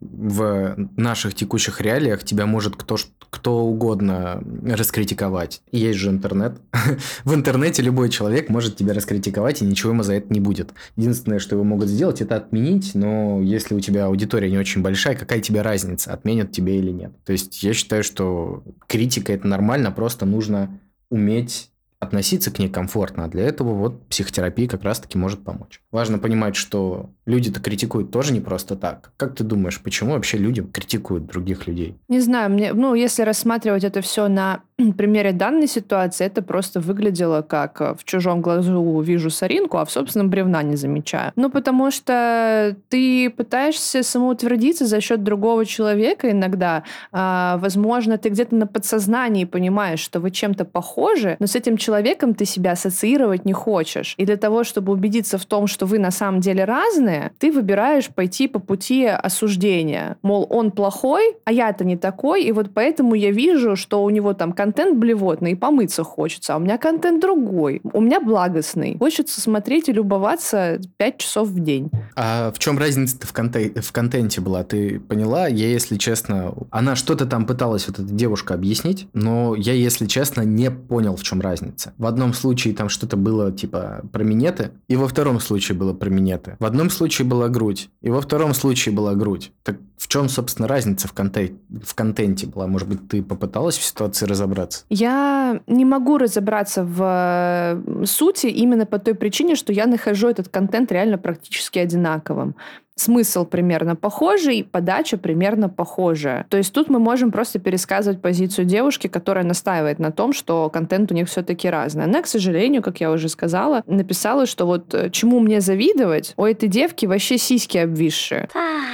в 0.00 0.76
наших 0.96 1.34
текущих 1.34 1.80
реалиях 1.80 2.24
тебя 2.24 2.46
может 2.46 2.76
кто, 2.76 2.96
кто 3.30 3.64
угодно 3.64 4.42
раскритиковать. 4.64 5.62
Есть 5.72 5.98
же 5.98 6.10
интернет. 6.10 6.58
в 7.24 7.34
интернете 7.34 7.82
любой 7.82 8.10
человек 8.10 8.48
может 8.48 8.76
тебя 8.76 8.92
раскритиковать, 8.92 9.62
и 9.62 9.64
ничего 9.64 9.92
ему 9.92 10.02
за 10.02 10.14
это 10.14 10.32
не 10.32 10.40
будет. 10.40 10.72
Единственное, 10.96 11.38
что 11.38 11.54
его 11.54 11.64
могут 11.64 11.88
сделать, 11.88 12.20
это 12.20 12.36
отменить, 12.36 12.94
но 12.94 13.40
если 13.40 13.74
у 13.74 13.80
тебя 13.80 14.06
аудитория 14.06 14.50
не 14.50 14.58
очень 14.58 14.82
большая, 14.82 15.16
какая 15.16 15.40
тебе 15.40 15.62
разница, 15.62 16.12
отменят 16.12 16.52
тебе 16.52 16.78
или 16.78 16.90
нет. 16.90 17.12
То 17.24 17.32
есть 17.32 17.45
я 17.54 17.72
считаю, 17.74 18.02
что 18.02 18.64
критика 18.86 19.32
это 19.32 19.46
нормально, 19.46 19.90
просто 19.90 20.26
нужно 20.26 20.80
уметь 21.10 21.70
относиться 21.98 22.50
к 22.50 22.58
ней 22.58 22.68
комфортно. 22.68 23.24
А 23.24 23.28
для 23.28 23.44
этого 23.44 23.74
вот 23.74 24.08
психотерапия 24.08 24.68
как 24.68 24.82
раз-таки 24.82 25.18
может 25.18 25.44
помочь. 25.44 25.82
Важно 25.90 26.18
понимать, 26.18 26.56
что 26.56 27.10
люди-то 27.26 27.60
критикуют 27.60 28.10
тоже 28.10 28.32
не 28.32 28.40
просто 28.40 28.76
так. 28.76 29.10
Как 29.16 29.34
ты 29.34 29.44
думаешь, 29.44 29.80
почему 29.80 30.12
вообще 30.12 30.38
люди 30.38 30.62
критикуют 30.62 31.26
других 31.26 31.66
людей? 31.66 31.96
Не 32.08 32.20
знаю, 32.20 32.50
мне, 32.50 32.72
ну, 32.72 32.94
если 32.94 33.22
рассматривать 33.22 33.84
это 33.84 34.00
все 34.00 34.28
на 34.28 34.60
примере 34.96 35.32
данной 35.32 35.66
ситуации, 35.66 36.24
это 36.26 36.42
просто 36.42 36.80
выглядело 36.80 37.42
как 37.42 37.80
э, 37.80 37.94
в 37.98 38.04
чужом 38.04 38.40
глазу 38.40 39.00
вижу 39.00 39.30
соринку, 39.30 39.78
а 39.78 39.84
в 39.84 39.90
собственном 39.90 40.30
бревна 40.30 40.62
не 40.62 40.76
замечаю. 40.76 41.32
Ну, 41.36 41.50
потому 41.50 41.90
что 41.90 42.76
ты 42.88 43.30
пытаешься 43.30 44.02
самоутвердиться 44.02 44.86
за 44.86 45.00
счет 45.00 45.22
другого 45.22 45.66
человека 45.66 46.30
иногда. 46.30 46.84
А, 47.10 47.58
возможно, 47.58 48.18
ты 48.18 48.28
где-то 48.28 48.54
на 48.54 48.66
подсознании 48.66 49.44
понимаешь, 49.44 50.00
что 50.00 50.20
вы 50.20 50.30
чем-то 50.30 50.64
похожи, 50.64 51.36
но 51.40 51.46
с 51.46 51.56
этим 51.56 51.76
человеком 51.76 52.34
ты 52.34 52.44
себя 52.44 52.72
ассоциировать 52.72 53.44
не 53.44 53.52
хочешь. 53.52 54.14
И 54.16 54.24
для 54.24 54.36
того, 54.36 54.62
чтобы 54.62 54.92
убедиться 54.92 55.38
в 55.38 55.44
том, 55.44 55.66
что 55.66 55.86
вы 55.86 55.98
на 55.98 56.10
самом 56.10 56.40
деле 56.40 56.64
разные, 56.64 57.15
ты 57.38 57.52
выбираешь 57.52 58.08
пойти 58.08 58.48
по 58.48 58.58
пути 58.58 59.04
осуждения. 59.06 60.16
Мол, 60.22 60.46
он 60.50 60.70
плохой, 60.70 61.36
а 61.44 61.52
я-то 61.52 61.84
не 61.84 61.96
такой, 61.96 62.44
и 62.44 62.52
вот 62.52 62.70
поэтому 62.74 63.14
я 63.14 63.30
вижу, 63.30 63.76
что 63.76 64.02
у 64.02 64.10
него 64.10 64.34
там 64.34 64.52
контент 64.52 64.98
блевотный, 64.98 65.52
и 65.52 65.54
помыться 65.54 66.04
хочется, 66.04 66.54
а 66.54 66.56
у 66.56 66.60
меня 66.60 66.78
контент 66.78 67.20
другой. 67.20 67.80
У 67.92 68.00
меня 68.00 68.20
благостный. 68.20 68.96
Хочется 68.98 69.40
смотреть 69.40 69.88
и 69.88 69.92
любоваться 69.92 70.80
5 70.96 71.18
часов 71.18 71.48
в 71.48 71.60
день. 71.60 71.90
А 72.14 72.50
в 72.52 72.58
чем 72.58 72.78
разница-то 72.78 73.26
в, 73.26 73.32
конте- 73.32 73.80
в 73.80 73.92
контенте 73.92 74.40
была? 74.40 74.64
Ты 74.64 75.00
поняла? 75.00 75.46
Я, 75.48 75.68
если 75.68 75.96
честно... 75.96 76.54
Она 76.70 76.96
что-то 76.96 77.26
там 77.26 77.46
пыталась, 77.46 77.88
вот 77.88 77.98
эта 77.98 78.12
девушка, 78.12 78.54
объяснить, 78.54 79.08
но 79.12 79.54
я, 79.54 79.72
если 79.72 80.06
честно, 80.06 80.42
не 80.42 80.70
понял, 80.70 81.16
в 81.16 81.22
чем 81.22 81.40
разница. 81.40 81.92
В 81.98 82.06
одном 82.06 82.32
случае 82.32 82.74
там 82.74 82.88
что-то 82.88 83.16
было 83.16 83.52
типа 83.52 84.02
про 84.12 84.24
минеты, 84.24 84.70
и 84.88 84.96
во 84.96 85.08
втором 85.08 85.40
случае 85.40 85.76
было 85.76 85.92
про 85.92 86.08
минеты. 86.10 86.56
В 86.58 86.64
одном 86.64 86.90
случае 86.90 87.05
была 87.24 87.48
грудь, 87.48 87.88
и 88.02 88.10
во 88.10 88.20
втором 88.20 88.54
случае 88.54 88.94
была 88.94 89.14
грудь. 89.14 89.52
Так 89.62 89.76
в 89.96 90.08
чем, 90.08 90.28
собственно, 90.28 90.68
разница 90.68 91.08
в, 91.08 91.14
конте- 91.14 91.56
в 91.82 91.94
контенте 91.94 92.46
была? 92.46 92.66
Может 92.66 92.88
быть, 92.88 93.08
ты 93.08 93.22
попыталась 93.22 93.78
в 93.78 93.82
ситуации 93.82 94.26
разобраться? 94.26 94.84
Я 94.90 95.60
не 95.66 95.84
могу 95.84 96.18
разобраться 96.18 96.84
в 96.84 97.02
э, 97.02 98.04
сути 98.04 98.46
именно 98.46 98.86
по 98.86 98.98
той 98.98 99.14
причине, 99.14 99.56
что 99.56 99.72
я 99.72 99.86
нахожу 99.86 100.28
этот 100.28 100.48
контент 100.48 100.92
реально 100.92 101.18
практически 101.18 101.78
одинаковым. 101.78 102.56
Смысл 102.98 103.44
примерно 103.44 103.94
похожий, 103.94 104.64
подача 104.64 105.18
примерно 105.18 105.68
похожая. 105.68 106.46
То 106.48 106.56
есть 106.56 106.72
тут 106.72 106.88
мы 106.88 106.98
можем 106.98 107.30
просто 107.30 107.58
пересказывать 107.58 108.22
позицию 108.22 108.64
девушки, 108.64 109.06
которая 109.06 109.44
настаивает 109.44 109.98
на 109.98 110.12
том, 110.12 110.32
что 110.32 110.70
контент 110.70 111.12
у 111.12 111.14
них 111.14 111.28
все-таки 111.28 111.68
разный. 111.68 112.04
Она, 112.04 112.22
к 112.22 112.26
сожалению, 112.26 112.82
как 112.82 113.00
я 113.00 113.10
уже 113.10 113.28
сказала, 113.28 113.82
написала, 113.86 114.46
что 114.46 114.64
вот 114.64 114.94
э, 114.94 115.10
чему 115.10 115.40
мне 115.40 115.60
завидовать, 115.60 116.32
у 116.38 116.44
этой 116.46 116.70
девки 116.70 117.04
вообще 117.04 117.36
сиськи 117.36 117.76
обвисшие. 117.76 118.48
Ах 118.54 118.84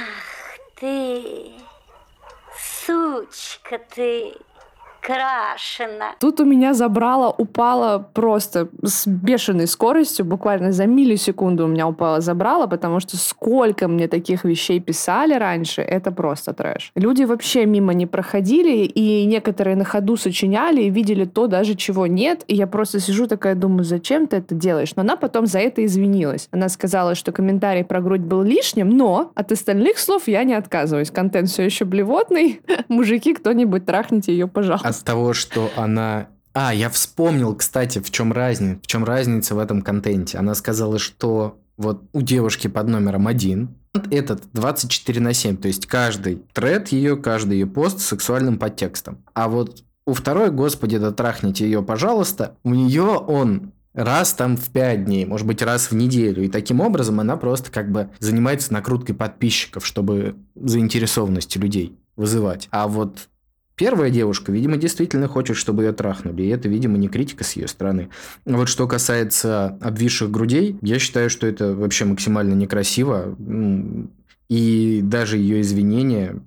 ты, 0.79 1.23
сучка 2.85 3.79
ты 3.95 4.33
крашена. 5.03 6.15
Тут 6.19 6.39
у 6.39 6.45
меня 6.45 6.73
забрало, 6.73 7.35
упало 7.37 8.07
просто 8.13 8.69
с 8.83 9.05
бешеной 9.05 9.67
скоростью, 9.67 10.25
буквально 10.25 10.71
за 10.71 10.85
миллисекунду 10.85 11.65
у 11.65 11.67
меня 11.67 11.87
упало 11.87 12.21
забрало, 12.21 12.67
потому 12.67 13.01
что 13.01 13.17
сколько 13.17 13.87
мне 13.87 14.07
таких 14.07 14.45
вещей 14.45 14.79
писали 14.79 15.33
раньше, 15.33 15.81
это 15.81 16.11
просто 16.11 16.53
трэш. 16.53 16.91
Люди 16.95 17.23
вообще 17.23 17.65
мимо 17.65 17.93
не 17.93 18.05
проходили, 18.05 18.85
и 18.85 19.25
некоторые 19.25 19.75
на 19.75 19.83
ходу 19.83 20.15
сочиняли 20.15 20.83
и 20.83 20.89
видели 20.89 21.25
то 21.25 21.47
даже, 21.47 21.75
чего 21.75 22.07
нет, 22.07 22.43
и 22.47 22.55
я 22.55 22.65
просто 22.67 22.99
сижу 22.99 23.27
такая, 23.27 23.55
думаю, 23.55 23.83
зачем 23.83 24.27
ты 24.27 24.37
это 24.37 24.55
делаешь? 24.55 24.95
Но 24.95 25.01
она 25.01 25.17
потом 25.17 25.47
за 25.47 25.59
это 25.59 25.83
извинилась. 25.83 26.47
Она 26.51 26.69
сказала, 26.69 27.15
что 27.15 27.33
комментарий 27.33 27.83
про 27.83 27.99
грудь 27.99 28.21
был 28.21 28.41
лишним, 28.41 28.89
но 28.89 29.31
от 29.35 29.51
остальных 29.51 29.99
слов 29.99 30.27
я 30.27 30.45
не 30.45 30.53
отказываюсь. 30.53 31.11
Контент 31.11 31.49
все 31.49 31.63
еще 31.63 31.83
блевотный. 31.83 32.61
Мужики, 32.87 33.33
кто-нибудь 33.33 33.85
трахните 33.85 34.31
ее, 34.31 34.47
пожалуйста 34.47 34.92
от 34.99 35.05
того, 35.05 35.33
что 35.33 35.71
она... 35.75 36.27
А, 36.53 36.73
я 36.73 36.89
вспомнил, 36.89 37.55
кстати, 37.55 37.99
в 37.99 38.11
чем 38.11 38.31
разница, 38.31 38.79
в 38.81 38.87
чем 38.87 39.03
разница 39.03 39.55
в 39.55 39.59
этом 39.59 39.81
контенте. 39.81 40.37
Она 40.37 40.53
сказала, 40.55 40.99
что 40.99 41.57
вот 41.77 42.03
у 42.13 42.21
девушки 42.21 42.67
под 42.67 42.87
номером 42.87 43.27
один 43.27 43.75
этот 44.11 44.43
24 44.53 45.19
на 45.19 45.33
7, 45.33 45.57
то 45.57 45.67
есть 45.67 45.85
каждый 45.85 46.43
тред 46.53 46.89
ее, 46.89 47.17
каждый 47.17 47.53
ее 47.53 47.67
пост 47.67 47.99
с 47.99 48.05
сексуальным 48.05 48.57
подтекстом. 48.57 49.23
А 49.33 49.47
вот 49.47 49.83
у 50.05 50.13
второй, 50.13 50.51
господи, 50.51 50.97
да 50.97 51.11
трахните 51.11 51.65
ее, 51.65 51.81
пожалуйста, 51.81 52.57
у 52.63 52.73
нее 52.73 53.03
он 53.03 53.71
раз 53.93 54.33
там 54.33 54.57
в 54.57 54.69
пять 54.69 55.05
дней, 55.05 55.25
может 55.25 55.45
быть, 55.45 55.61
раз 55.61 55.91
в 55.91 55.95
неделю. 55.95 56.43
И 56.43 56.49
таким 56.49 56.81
образом 56.81 57.19
она 57.19 57.37
просто 57.37 57.71
как 57.71 57.91
бы 57.91 58.09
занимается 58.19 58.73
накруткой 58.73 59.15
подписчиков, 59.15 59.85
чтобы 59.85 60.35
заинтересованности 60.55 61.57
людей 61.57 61.97
вызывать. 62.15 62.67
А 62.71 62.87
вот 62.87 63.29
Первая 63.75 64.11
девушка, 64.11 64.51
видимо, 64.51 64.77
действительно 64.77 65.27
хочет, 65.27 65.57
чтобы 65.57 65.83
ее 65.83 65.93
трахнули, 65.93 66.43
и 66.43 66.49
это, 66.49 66.69
видимо, 66.69 66.97
не 66.97 67.07
критика 67.07 67.43
с 67.43 67.53
ее 67.53 67.67
стороны. 67.67 68.09
Вот 68.45 68.69
что 68.69 68.87
касается 68.87 69.79
обвисших 69.81 70.29
грудей, 70.29 70.77
я 70.81 70.99
считаю, 70.99 71.29
что 71.29 71.47
это 71.47 71.73
вообще 71.73 72.05
максимально 72.05 72.53
некрасиво, 72.53 73.35
и 74.47 75.01
даже 75.03 75.37
ее 75.37 75.61
извинения 75.61 76.39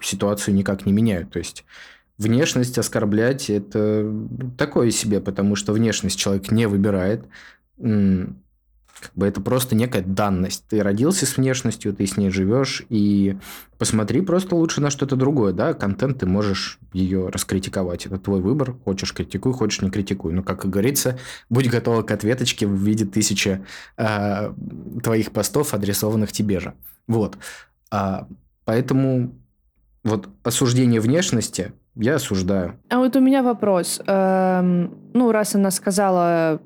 ситуацию 0.00 0.54
никак 0.56 0.84
не 0.84 0.92
меняют. 0.92 1.30
То 1.30 1.38
есть 1.38 1.64
внешность 2.18 2.76
оскорблять– 2.78 3.48
это 3.50 4.12
такое 4.58 4.90
себе, 4.90 5.20
потому 5.20 5.54
что 5.54 5.72
внешность 5.72 6.18
человек 6.18 6.50
не 6.50 6.66
выбирает 6.66 7.24
как 9.02 9.12
бы 9.14 9.26
это 9.26 9.40
просто 9.40 9.74
некая 9.74 10.02
данность. 10.02 10.64
Ты 10.68 10.82
родился 10.82 11.26
с 11.26 11.36
внешностью, 11.36 11.92
ты 11.92 12.06
с 12.06 12.16
ней 12.16 12.30
живешь, 12.30 12.84
и 12.88 13.36
посмотри 13.78 14.20
просто 14.20 14.54
лучше 14.54 14.80
на 14.80 14.90
что-то 14.90 15.16
другое, 15.16 15.52
да, 15.52 15.74
контент 15.74 16.20
ты 16.20 16.26
можешь 16.26 16.78
ее 16.92 17.28
раскритиковать. 17.28 18.06
Это 18.06 18.18
твой 18.18 18.40
выбор, 18.40 18.76
хочешь 18.84 19.12
критикуй, 19.12 19.52
хочешь 19.52 19.82
не 19.82 19.90
критикуй. 19.90 20.32
Но, 20.32 20.42
как 20.42 20.64
и 20.64 20.68
говорится, 20.68 21.18
будь 21.50 21.68
готова 21.68 22.02
к 22.02 22.10
ответочке 22.10 22.66
в 22.66 22.74
виде 22.74 23.04
тысячи 23.04 23.64
э, 23.96 24.52
твоих 25.02 25.32
постов, 25.32 25.74
адресованных 25.74 26.32
тебе 26.32 26.60
же. 26.60 26.74
Вот. 27.08 27.36
А, 27.90 28.28
поэтому 28.64 29.34
вот 30.04 30.28
осуждение 30.44 31.00
внешности 31.00 31.72
я 31.94 32.14
осуждаю. 32.14 32.78
А 32.88 32.98
вот 32.98 33.16
у 33.16 33.20
меня 33.20 33.42
вопрос. 33.42 34.00
Эм, 34.06 34.94
ну, 35.12 35.30
раз 35.30 35.54
она 35.54 35.70
сказала 35.70 36.60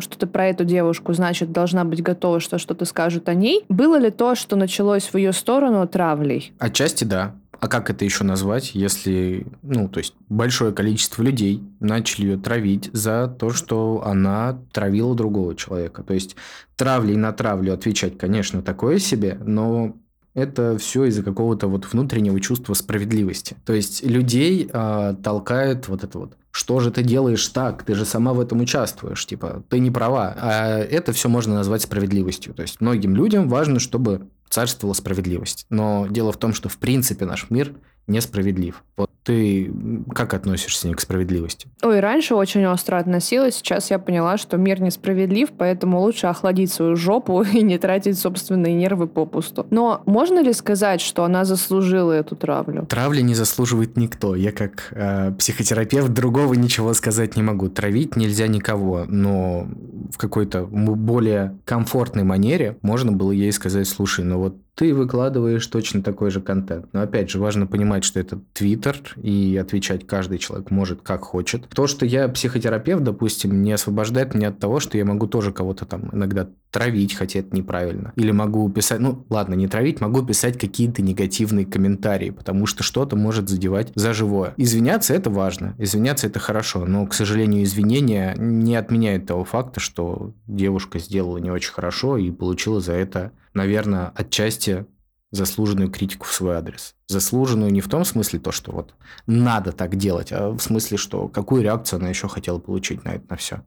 что-то 0.00 0.26
про 0.26 0.46
эту 0.46 0.64
девушку, 0.64 1.12
значит, 1.12 1.52
должна 1.52 1.84
быть 1.84 2.02
готова, 2.02 2.40
что 2.40 2.58
что-то 2.58 2.84
скажут 2.84 3.28
о 3.28 3.34
ней. 3.34 3.64
Было 3.68 3.98
ли 3.98 4.10
то, 4.10 4.34
что 4.34 4.56
началось 4.56 5.04
в 5.04 5.16
ее 5.16 5.32
сторону 5.32 5.86
травлей? 5.86 6.52
Отчасти 6.58 7.04
да. 7.04 7.34
А 7.60 7.66
как 7.66 7.90
это 7.90 8.04
еще 8.04 8.22
назвать, 8.22 8.74
если, 8.74 9.46
ну, 9.62 9.88
то 9.88 9.98
есть 9.98 10.14
большое 10.28 10.72
количество 10.72 11.22
людей 11.22 11.62
начали 11.80 12.26
ее 12.26 12.36
травить 12.36 12.88
за 12.92 13.26
то, 13.26 13.50
что 13.50 14.02
она 14.04 14.60
травила 14.72 15.16
другого 15.16 15.56
человека. 15.56 16.04
То 16.04 16.14
есть 16.14 16.36
травлей 16.76 17.16
на 17.16 17.32
травлю 17.32 17.74
отвечать, 17.74 18.16
конечно, 18.16 18.62
такое 18.62 19.00
себе, 19.00 19.38
но 19.44 19.96
это 20.38 20.78
все 20.78 21.04
из-за 21.04 21.22
какого-то 21.22 21.66
вот 21.66 21.92
внутреннего 21.92 22.40
чувства 22.40 22.74
справедливости. 22.74 23.56
То 23.64 23.72
есть 23.72 24.04
людей 24.04 24.70
э, 24.72 25.14
толкает 25.22 25.88
вот 25.88 26.04
это 26.04 26.18
вот. 26.18 26.36
Что 26.50 26.80
же 26.80 26.90
ты 26.90 27.02
делаешь 27.02 27.46
так? 27.48 27.82
Ты 27.82 27.94
же 27.94 28.04
сама 28.04 28.32
в 28.32 28.40
этом 28.40 28.60
участвуешь. 28.60 29.24
Типа, 29.26 29.62
ты 29.68 29.78
не 29.78 29.90
права. 29.90 30.34
А 30.38 30.78
это 30.78 31.12
все 31.12 31.28
можно 31.28 31.54
назвать 31.54 31.82
справедливостью. 31.82 32.54
То 32.54 32.62
есть 32.62 32.80
многим 32.80 33.14
людям 33.14 33.48
важно, 33.48 33.78
чтобы 33.78 34.28
царствовала 34.48 34.94
справедливость. 34.94 35.66
Но 35.70 36.06
дело 36.08 36.32
в 36.32 36.36
том, 36.36 36.54
что 36.54 36.68
в 36.68 36.78
принципе 36.78 37.26
наш 37.26 37.50
мир 37.50 37.74
несправедлив. 38.08 38.82
Вот 38.96 39.10
ты 39.28 39.70
как 40.14 40.32
относишься 40.32 40.92
к 40.94 41.00
справедливости? 41.00 41.68
Ой, 41.82 42.00
раньше 42.00 42.34
очень 42.34 42.64
остро 42.64 42.96
относилась, 42.96 43.56
сейчас 43.56 43.90
я 43.90 43.98
поняла, 43.98 44.38
что 44.38 44.56
мир 44.56 44.80
несправедлив, 44.80 45.50
поэтому 45.56 46.00
лучше 46.00 46.28
охладить 46.28 46.72
свою 46.72 46.96
жопу 46.96 47.42
и 47.52 47.62
не 47.62 47.78
тратить 47.78 48.18
собственные 48.18 48.74
нервы 48.74 49.06
попусту. 49.06 49.66
Но 49.70 50.02
можно 50.06 50.42
ли 50.42 50.54
сказать, 50.54 51.02
что 51.02 51.24
она 51.24 51.44
заслужила 51.44 52.12
эту 52.12 52.36
травлю? 52.36 52.86
Травли 52.86 53.20
не 53.20 53.34
заслуживает 53.34 53.98
никто. 53.98 54.34
Я 54.34 54.50
как 54.50 54.88
э, 54.92 55.32
психотерапевт 55.38 56.08
другого 56.08 56.54
ничего 56.54 56.94
сказать 56.94 57.36
не 57.36 57.42
могу. 57.42 57.68
Травить 57.68 58.16
нельзя 58.16 58.46
никого, 58.46 59.04
но 59.06 59.68
в 60.10 60.16
какой-то 60.16 60.66
более 60.66 61.58
комфортной 61.66 62.24
манере 62.24 62.78
можно 62.80 63.12
было 63.12 63.32
ей 63.32 63.52
сказать, 63.52 63.86
слушай, 63.86 64.24
ну 64.24 64.38
вот 64.38 64.56
ты 64.78 64.94
выкладываешь 64.94 65.66
точно 65.66 66.04
такой 66.04 66.30
же 66.30 66.40
контент. 66.40 66.86
Но 66.92 67.02
опять 67.02 67.28
же, 67.30 67.40
важно 67.40 67.66
понимать, 67.66 68.04
что 68.04 68.20
это 68.20 68.40
Твиттер, 68.52 68.96
и 69.20 69.58
отвечать 69.60 70.06
каждый 70.06 70.38
человек 70.38 70.70
может 70.70 71.02
как 71.02 71.22
хочет. 71.22 71.68
То, 71.68 71.88
что 71.88 72.06
я 72.06 72.28
психотерапевт, 72.28 73.02
допустим, 73.02 73.60
не 73.62 73.72
освобождает 73.72 74.34
меня 74.34 74.50
от 74.50 74.60
того, 74.60 74.78
что 74.78 74.96
я 74.96 75.04
могу 75.04 75.26
тоже 75.26 75.50
кого-то 75.50 75.84
там 75.84 76.10
иногда 76.12 76.48
травить, 76.70 77.14
хотя 77.14 77.40
это 77.40 77.56
неправильно. 77.56 78.12
Или 78.14 78.30
могу 78.30 78.70
писать, 78.70 79.00
ну 79.00 79.26
ладно, 79.30 79.54
не 79.54 79.66
травить, 79.66 80.00
могу 80.00 80.22
писать 80.22 80.56
какие-то 80.56 81.02
негативные 81.02 81.66
комментарии, 81.66 82.30
потому 82.30 82.66
что 82.66 82.84
что-то 82.84 83.16
может 83.16 83.48
задевать 83.48 83.90
за 83.96 84.12
живое. 84.12 84.54
Извиняться 84.58 85.12
это 85.12 85.28
важно, 85.28 85.74
извиняться 85.78 86.28
это 86.28 86.38
хорошо, 86.38 86.84
но, 86.84 87.04
к 87.06 87.14
сожалению, 87.14 87.64
извинения 87.64 88.36
не 88.38 88.76
отменяют 88.76 89.26
того 89.26 89.44
факта, 89.44 89.80
что 89.80 90.34
девушка 90.46 91.00
сделала 91.00 91.38
не 91.38 91.50
очень 91.50 91.72
хорошо 91.72 92.16
и 92.16 92.30
получила 92.30 92.80
за 92.80 92.92
это 92.92 93.32
наверное, 93.54 94.12
отчасти 94.14 94.86
заслуженную 95.30 95.90
критику 95.90 96.26
в 96.26 96.32
свой 96.32 96.56
адрес. 96.56 96.94
Заслуженную 97.06 97.70
не 97.70 97.80
в 97.80 97.88
том 97.88 98.04
смысле 98.04 98.38
то, 98.38 98.52
что 98.52 98.72
вот 98.72 98.94
надо 99.26 99.72
так 99.72 99.96
делать, 99.96 100.32
а 100.32 100.50
в 100.50 100.60
смысле, 100.60 100.96
что 100.96 101.28
какую 101.28 101.62
реакцию 101.62 102.00
она 102.00 102.08
еще 102.08 102.28
хотела 102.28 102.58
получить 102.58 103.04
на 103.04 103.10
это, 103.10 103.24
на 103.28 103.36
все. 103.36 103.62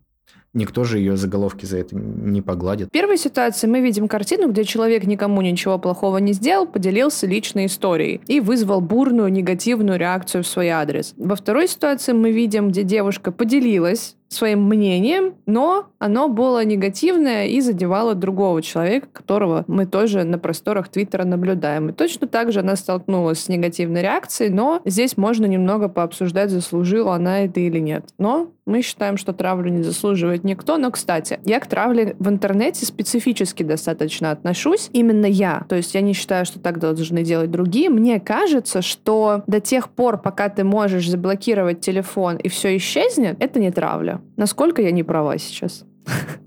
Никто 0.54 0.84
же 0.84 0.98
ее 0.98 1.15
заголовки 1.15 1.65
за 1.65 1.78
это 1.78 1.96
не 1.96 2.41
погладит. 2.41 2.89
В 2.89 2.91
первой 2.91 3.17
ситуации 3.17 3.67
мы 3.67 3.80
видим 3.80 4.10
картину, 4.10 4.52
где 4.52 4.65
человек 4.65 5.06
никому 5.06 5.41
ничего 5.41 5.80
плохого 5.80 6.17
не 6.17 6.34
сделал, 6.34 6.67
поделился 6.67 7.26
личной 7.26 7.67
историей 7.67 8.20
и 8.28 8.41
вызвал 8.41 8.82
бурную 8.82 9.32
негативную 9.32 9.98
реакцию 9.98 10.44
в 10.44 10.48
свой 10.48 10.67
адрес. 10.67 11.13
Во 11.15 11.38
второй 11.38 11.70
ситуации 11.70 12.12
мы 12.12 12.32
видим, 12.32 12.70
где 12.70 12.84
девушка 12.84 13.32
поделилась 13.32 14.17
своим 14.34 14.63
мнением, 14.63 15.36
но 15.46 15.88
оно 16.00 16.30
было 16.30 16.63
негативное 16.63 17.48
и 17.48 17.60
задевало 17.60 18.15
другого 18.15 18.62
человека, 18.62 19.08
которого 19.12 19.65
мы 19.67 19.86
тоже 19.86 20.24
на 20.24 20.39
просторах 20.39 20.88
Твиттера 20.88 21.26
наблюдаем. 21.26 21.89
И 21.89 21.94
точно 21.94 22.28
так 22.28 22.52
же 22.52 22.62
она 22.62 22.76
столкнулась 22.76 23.41
с 23.41 23.50
негативной 23.50 24.02
реакцией, 24.02 24.50
но 24.50 24.82
здесь 24.86 25.17
можно 25.17 25.46
немного 25.46 25.89
пообсуждать, 25.89 26.50
заслужила 26.50 27.15
она 27.15 27.41
это 27.41 27.60
или 27.60 27.80
нет. 27.80 28.06
Но 28.17 28.52
мы 28.65 28.82
считаем, 28.82 29.17
что 29.17 29.34
травлю 29.34 29.70
не 29.70 29.84
заслуживает 29.84 30.44
никто. 30.44 30.78
Но, 30.78 30.91
кстати, 30.91 31.39
я 31.44 31.60
к 31.60 31.67
травле 31.67 32.15
в 32.20 32.30
интернете 32.30 32.86
специфически 32.86 33.63
достаточно 33.63 34.32
отношусь. 34.32 34.89
Именно 34.94 35.26
я. 35.26 35.65
То 35.67 35.76
есть 35.76 35.94
я 35.94 36.02
не 36.02 36.13
считаю, 36.13 36.46
что 36.46 36.60
так 36.60 36.80
должны 36.80 37.24
делать 37.24 37.52
другие. 37.52 37.89
Мне 37.89 38.20
кажется, 38.20 38.82
что 38.82 39.44
до 39.48 39.60
тех 39.60 39.89
пор, 39.89 40.22
пока 40.22 40.48
ты 40.48 40.63
можешь 40.63 41.10
заблокировать 41.10 41.82
телефон 41.82 42.38
и 42.38 42.48
все 42.50 42.78
исчезнет, 42.78 43.36
это 43.39 43.60
не 43.60 43.72
травля. 43.72 44.20
Насколько 44.38 44.81
я 44.81 44.91
не 44.91 45.03
права 45.03 45.38
сейчас? 45.38 45.84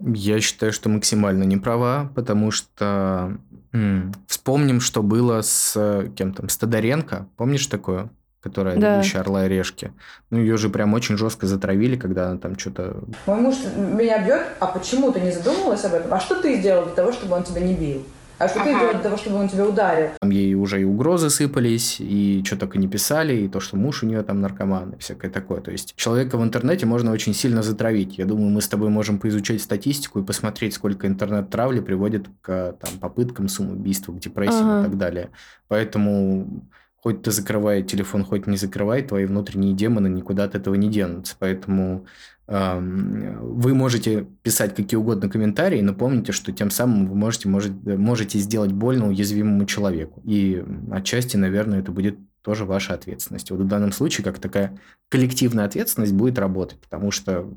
Я 0.01 0.41
считаю, 0.41 0.73
что 0.73 0.89
максимально 0.89 1.45
не 1.45 1.57
права, 1.57 2.11
потому 2.15 2.51
что 2.51 3.39
м- 3.73 4.13
вспомним, 4.27 4.81
что 4.81 5.03
было 5.03 5.41
с 5.43 6.11
кем 6.17 6.33
там, 6.35 6.49
с 6.49 6.57
Тодоренко. 6.57 7.27
Помнишь 7.37 7.67
такое? 7.67 8.11
которая 8.45 8.77
да. 8.77 8.97
ведущая 8.97 9.21
«Орла 9.21 9.47
и 9.47 9.49
решки». 9.49 9.91
Ну, 10.29 10.39
ее 10.39 10.59
же 10.59 10.69
прям 10.69 10.93
очень 10.93 11.17
жестко 11.17 11.47
затравили, 11.47 11.97
когда 11.97 12.29
она 12.29 12.39
там 12.39 12.59
что-то... 12.59 13.03
Мой 13.25 13.41
муж 13.41 13.57
меня 13.75 14.23
бьет, 14.23 14.43
а 14.61 14.67
почему 14.67 15.11
ты 15.13 15.21
не 15.21 15.33
задумывалась 15.33 15.83
об 15.87 15.95
этом? 15.95 16.13
А 16.13 16.21
что 16.21 16.35
ты 16.43 16.59
сделал 16.59 16.85
для 16.85 16.95
того, 16.95 17.11
чтобы 17.13 17.37
он 17.37 17.43
тебя 17.45 17.63
не 17.63 17.73
бил? 17.73 18.03
А 18.39 18.49
что 18.49 18.61
ага. 18.61 18.71
ты 18.71 18.79
делал 18.79 18.93
для 18.93 19.03
того, 19.03 19.17
чтобы 19.17 19.37
он 19.37 19.49
тебя 19.49 19.67
ударил? 19.67 20.11
Там 20.21 20.31
ей 20.31 20.55
уже 20.55 20.81
и 20.81 20.85
угрозы 20.85 21.31
сыпались, 21.31 21.97
и 22.01 22.43
что 22.45 22.57
только 22.57 22.79
не 22.79 22.89
писали, 22.89 23.35
и 23.37 23.49
то, 23.49 23.61
что 23.61 23.77
муж 23.77 24.03
у 24.03 24.07
нее 24.07 24.23
там 24.23 24.41
наркоман, 24.41 24.93
и 24.93 24.99
всякое 24.99 25.31
такое. 25.31 25.61
То 25.61 25.71
есть 25.71 25.95
человека 25.97 26.37
в 26.37 26.43
интернете 26.43 26.87
можно 26.87 27.13
очень 27.13 27.35
сильно 27.35 27.63
затравить. 27.63 28.19
Я 28.19 28.25
думаю, 28.25 28.51
мы 28.51 28.61
с 28.61 28.69
тобой 28.69 28.89
можем 28.89 29.19
поизучать 29.19 29.63
статистику 29.63 30.21
и 30.21 30.25
посмотреть, 30.25 30.75
сколько 30.75 31.07
интернет-травли 31.07 31.81
приводит 31.81 32.27
к 32.43 32.77
там, 32.81 32.99
попыткам 33.01 33.49
самоубийства, 33.49 34.13
к 34.13 34.19
депрессии 34.19 34.63
ага. 34.63 34.81
и 34.81 34.85
так 34.85 34.99
далее. 34.99 35.31
Поэтому 35.69 36.67
хоть 37.05 37.23
ты 37.23 37.31
закрывай 37.31 37.83
телефон, 37.83 38.25
хоть 38.25 38.47
не 38.47 38.57
закрывай, 38.57 39.03
твои 39.03 39.27
внутренние 39.27 39.75
демоны 39.75 40.09
никуда 40.09 40.45
от 40.45 40.55
этого 40.55 40.75
не 40.75 40.89
денутся. 40.89 41.37
Поэтому 41.39 42.07
вы 42.47 43.75
можете 43.75 44.27
писать 44.43 44.75
какие 44.75 44.99
угодно 44.99 45.31
комментарии, 45.31 45.81
но 45.81 45.95
помните, 45.95 46.33
что 46.33 46.53
тем 46.53 46.71
самым 46.71 47.07
вы 47.07 47.15
можете, 47.15 47.49
можете, 47.49 47.75
можете 47.97 48.39
сделать 48.39 48.73
больно 48.73 49.09
уязвимому 49.09 49.65
человеку. 49.65 50.21
И 50.25 50.63
отчасти, 50.91 51.37
наверное, 51.37 51.81
это 51.81 51.91
будет 51.91 52.19
тоже 52.43 52.67
ваша 52.67 52.93
ответственность. 52.95 53.51
Вот 53.51 53.61
в 53.61 53.67
данном 53.67 53.93
случае 53.93 54.25
как 54.25 54.39
такая 54.39 54.79
коллективная 55.09 55.65
ответственность 55.65 56.13
будет 56.13 56.39
работать, 56.39 56.79
потому 56.81 57.11
что 57.11 57.51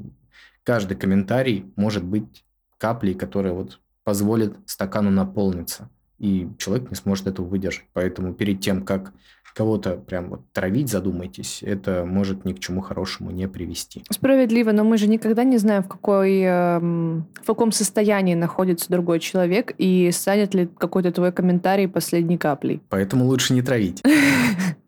каждый 0.63 0.95
комментарий 0.95 1.65
может 1.75 2.03
быть 2.05 2.45
каплей, 2.77 3.13
которая 3.13 3.51
вот 3.53 3.81
позволит 4.05 4.55
стакану 4.65 5.11
наполниться, 5.11 5.89
и 6.17 6.47
человек 6.57 6.89
не 6.89 6.95
сможет 6.95 7.27
этого 7.27 7.45
выдержать. 7.45 7.85
Поэтому 7.91 8.33
перед 8.33 8.61
тем, 8.61 8.85
как 8.85 9.11
кого-то 9.57 9.95
прям 9.95 10.29
вот 10.29 10.41
травить, 10.53 10.89
задумайтесь, 10.89 11.63
это 11.63 12.05
может 12.05 12.45
ни 12.45 12.53
к 12.53 12.59
чему 12.59 12.81
хорошему 12.81 13.31
не 13.31 13.47
привести. 13.47 14.03
Справедливо, 14.11 14.71
но 14.71 14.83
мы 14.83 14.97
же 14.97 15.07
никогда 15.07 15.43
не 15.43 15.57
знаем, 15.57 15.81
в, 15.83 15.87
какой, 15.87 16.41
эм, 16.41 17.25
в 17.41 17.47
каком 17.47 17.71
состоянии 17.71 18.35
находится 18.35 18.89
другой 18.89 19.19
человек 19.19 19.73
и 19.79 20.11
станет 20.11 20.53
ли 20.53 20.67
какой-то 20.77 21.11
твой 21.11 21.31
комментарий 21.31 21.87
последней 21.87 22.37
каплей. 22.37 22.81
Поэтому 22.89 23.25
лучше 23.25 23.53
не 23.53 23.61
травить. 23.61 24.03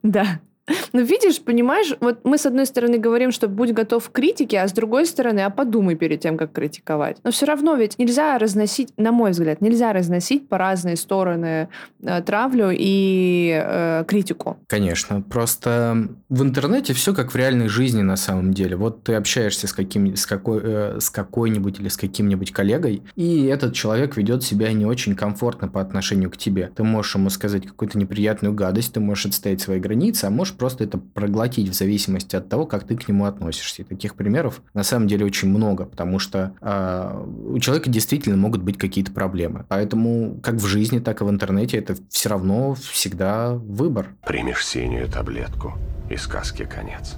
Да. 0.02 0.40
Ну, 0.94 1.02
видишь, 1.02 1.42
понимаешь, 1.42 1.96
вот 2.00 2.20
мы 2.24 2.38
с 2.38 2.46
одной 2.46 2.66
стороны 2.66 2.98
говорим, 2.98 3.32
что 3.32 3.48
будь 3.48 3.72
готов 3.74 4.10
к 4.10 4.12
критике, 4.12 4.60
а 4.60 4.68
с 4.68 4.72
другой 4.72 5.06
стороны, 5.06 5.42
а 5.42 5.50
подумай 5.50 5.96
перед 5.96 6.22
тем, 6.22 6.38
как 6.38 6.52
критиковать. 6.52 7.18
Но 7.24 7.32
все 7.32 7.46
равно 7.46 7.76
ведь 7.76 8.00
нельзя 8.00 8.38
разносить, 8.38 8.90
на 8.98 9.12
мой 9.12 9.32
взгляд, 9.32 9.62
нельзя 9.62 9.94
разносить 9.94 10.48
по 10.48 10.58
разные 10.58 10.96
стороны 10.96 11.70
э, 12.02 12.22
травлю 12.22 12.70
и 12.72 13.62
э, 13.64 14.04
критику. 14.08 14.58
Конечно. 14.68 15.22
Просто 15.22 16.10
в 16.30 16.44
интернете 16.44 16.94
все 16.94 17.14
как 17.14 17.32
в 17.32 17.36
реальной 17.36 17.68
жизни 17.68 18.02
на 18.02 18.16
самом 18.16 18.54
деле. 18.54 18.76
Вот 18.76 19.04
ты 19.04 19.14
общаешься 19.14 19.68
с, 19.68 19.74
каким, 19.74 20.16
с, 20.16 20.26
какой, 20.26 20.60
э, 20.64 20.98
с 21.00 21.10
какой-нибудь 21.10 21.80
или 21.80 21.88
с 21.88 21.98
каким-нибудь 21.98 22.52
коллегой, 22.52 23.04
и 23.16 23.46
этот 23.46 23.74
человек 23.74 24.18
ведет 24.18 24.44
себя 24.44 24.72
не 24.74 24.86
очень 24.86 25.16
комфортно 25.16 25.68
по 25.68 25.82
отношению 25.82 26.32
к 26.32 26.38
тебе. 26.38 26.72
Ты 26.76 26.84
можешь 26.84 27.16
ему 27.16 27.30
сказать 27.30 27.66
какую-то 27.66 27.98
неприятную 27.98 28.54
гадость, 28.54 28.94
ты 28.94 29.00
можешь 29.00 29.28
отстоять 29.28 29.62
свои 29.62 29.80
границы, 29.80 30.26
а 30.26 30.30
можешь 30.30 30.56
просто 30.60 30.84
это 30.84 30.98
проглотить 30.98 31.70
в 31.70 31.74
зависимости 31.74 32.36
от 32.36 32.50
того, 32.50 32.66
как 32.66 32.84
ты 32.84 32.96
к 32.96 33.08
нему 33.08 33.26
относишься. 33.26 33.82
И 33.82 33.86
таких 33.86 34.16
примеров 34.16 34.62
на 34.74 34.84
самом 34.84 35.08
деле 35.08 35.26
очень 35.26 35.50
много, 35.50 35.86
потому 35.86 36.20
что 36.20 36.54
э, 36.62 37.26
у 37.48 37.58
человека 37.60 37.90
действительно 37.90 38.38
могут 38.38 38.62
быть 38.62 38.78
какие-то 38.78 39.12
проблемы. 39.12 39.66
Поэтому 39.68 40.40
как 40.44 40.56
в 40.56 40.66
жизни, 40.68 41.00
так 41.00 41.22
и 41.22 41.24
в 41.24 41.30
интернете 41.30 41.78
это 41.78 41.96
все 42.10 42.30
равно 42.30 42.76
всегда 42.76 43.54
выбор. 43.54 44.10
Примешь 44.26 44.66
синюю 44.66 45.08
таблетку, 45.10 45.74
и 46.10 46.18
сказки 46.18 46.66
конец. 46.66 47.16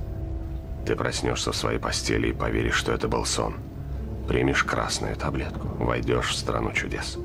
Ты 0.85 0.95
проснешься 0.95 1.51
в 1.51 1.55
своей 1.55 1.79
постели 1.79 2.29
и 2.29 2.33
поверишь, 2.33 2.75
что 2.75 2.91
это 2.91 3.07
был 3.07 3.25
сон. 3.25 3.55
Примешь 4.27 4.63
красную 4.63 5.15
таблетку, 5.15 5.67
войдешь 5.79 6.29
в 6.29 6.35
страну 6.35 6.71
чудес. 6.71 7.17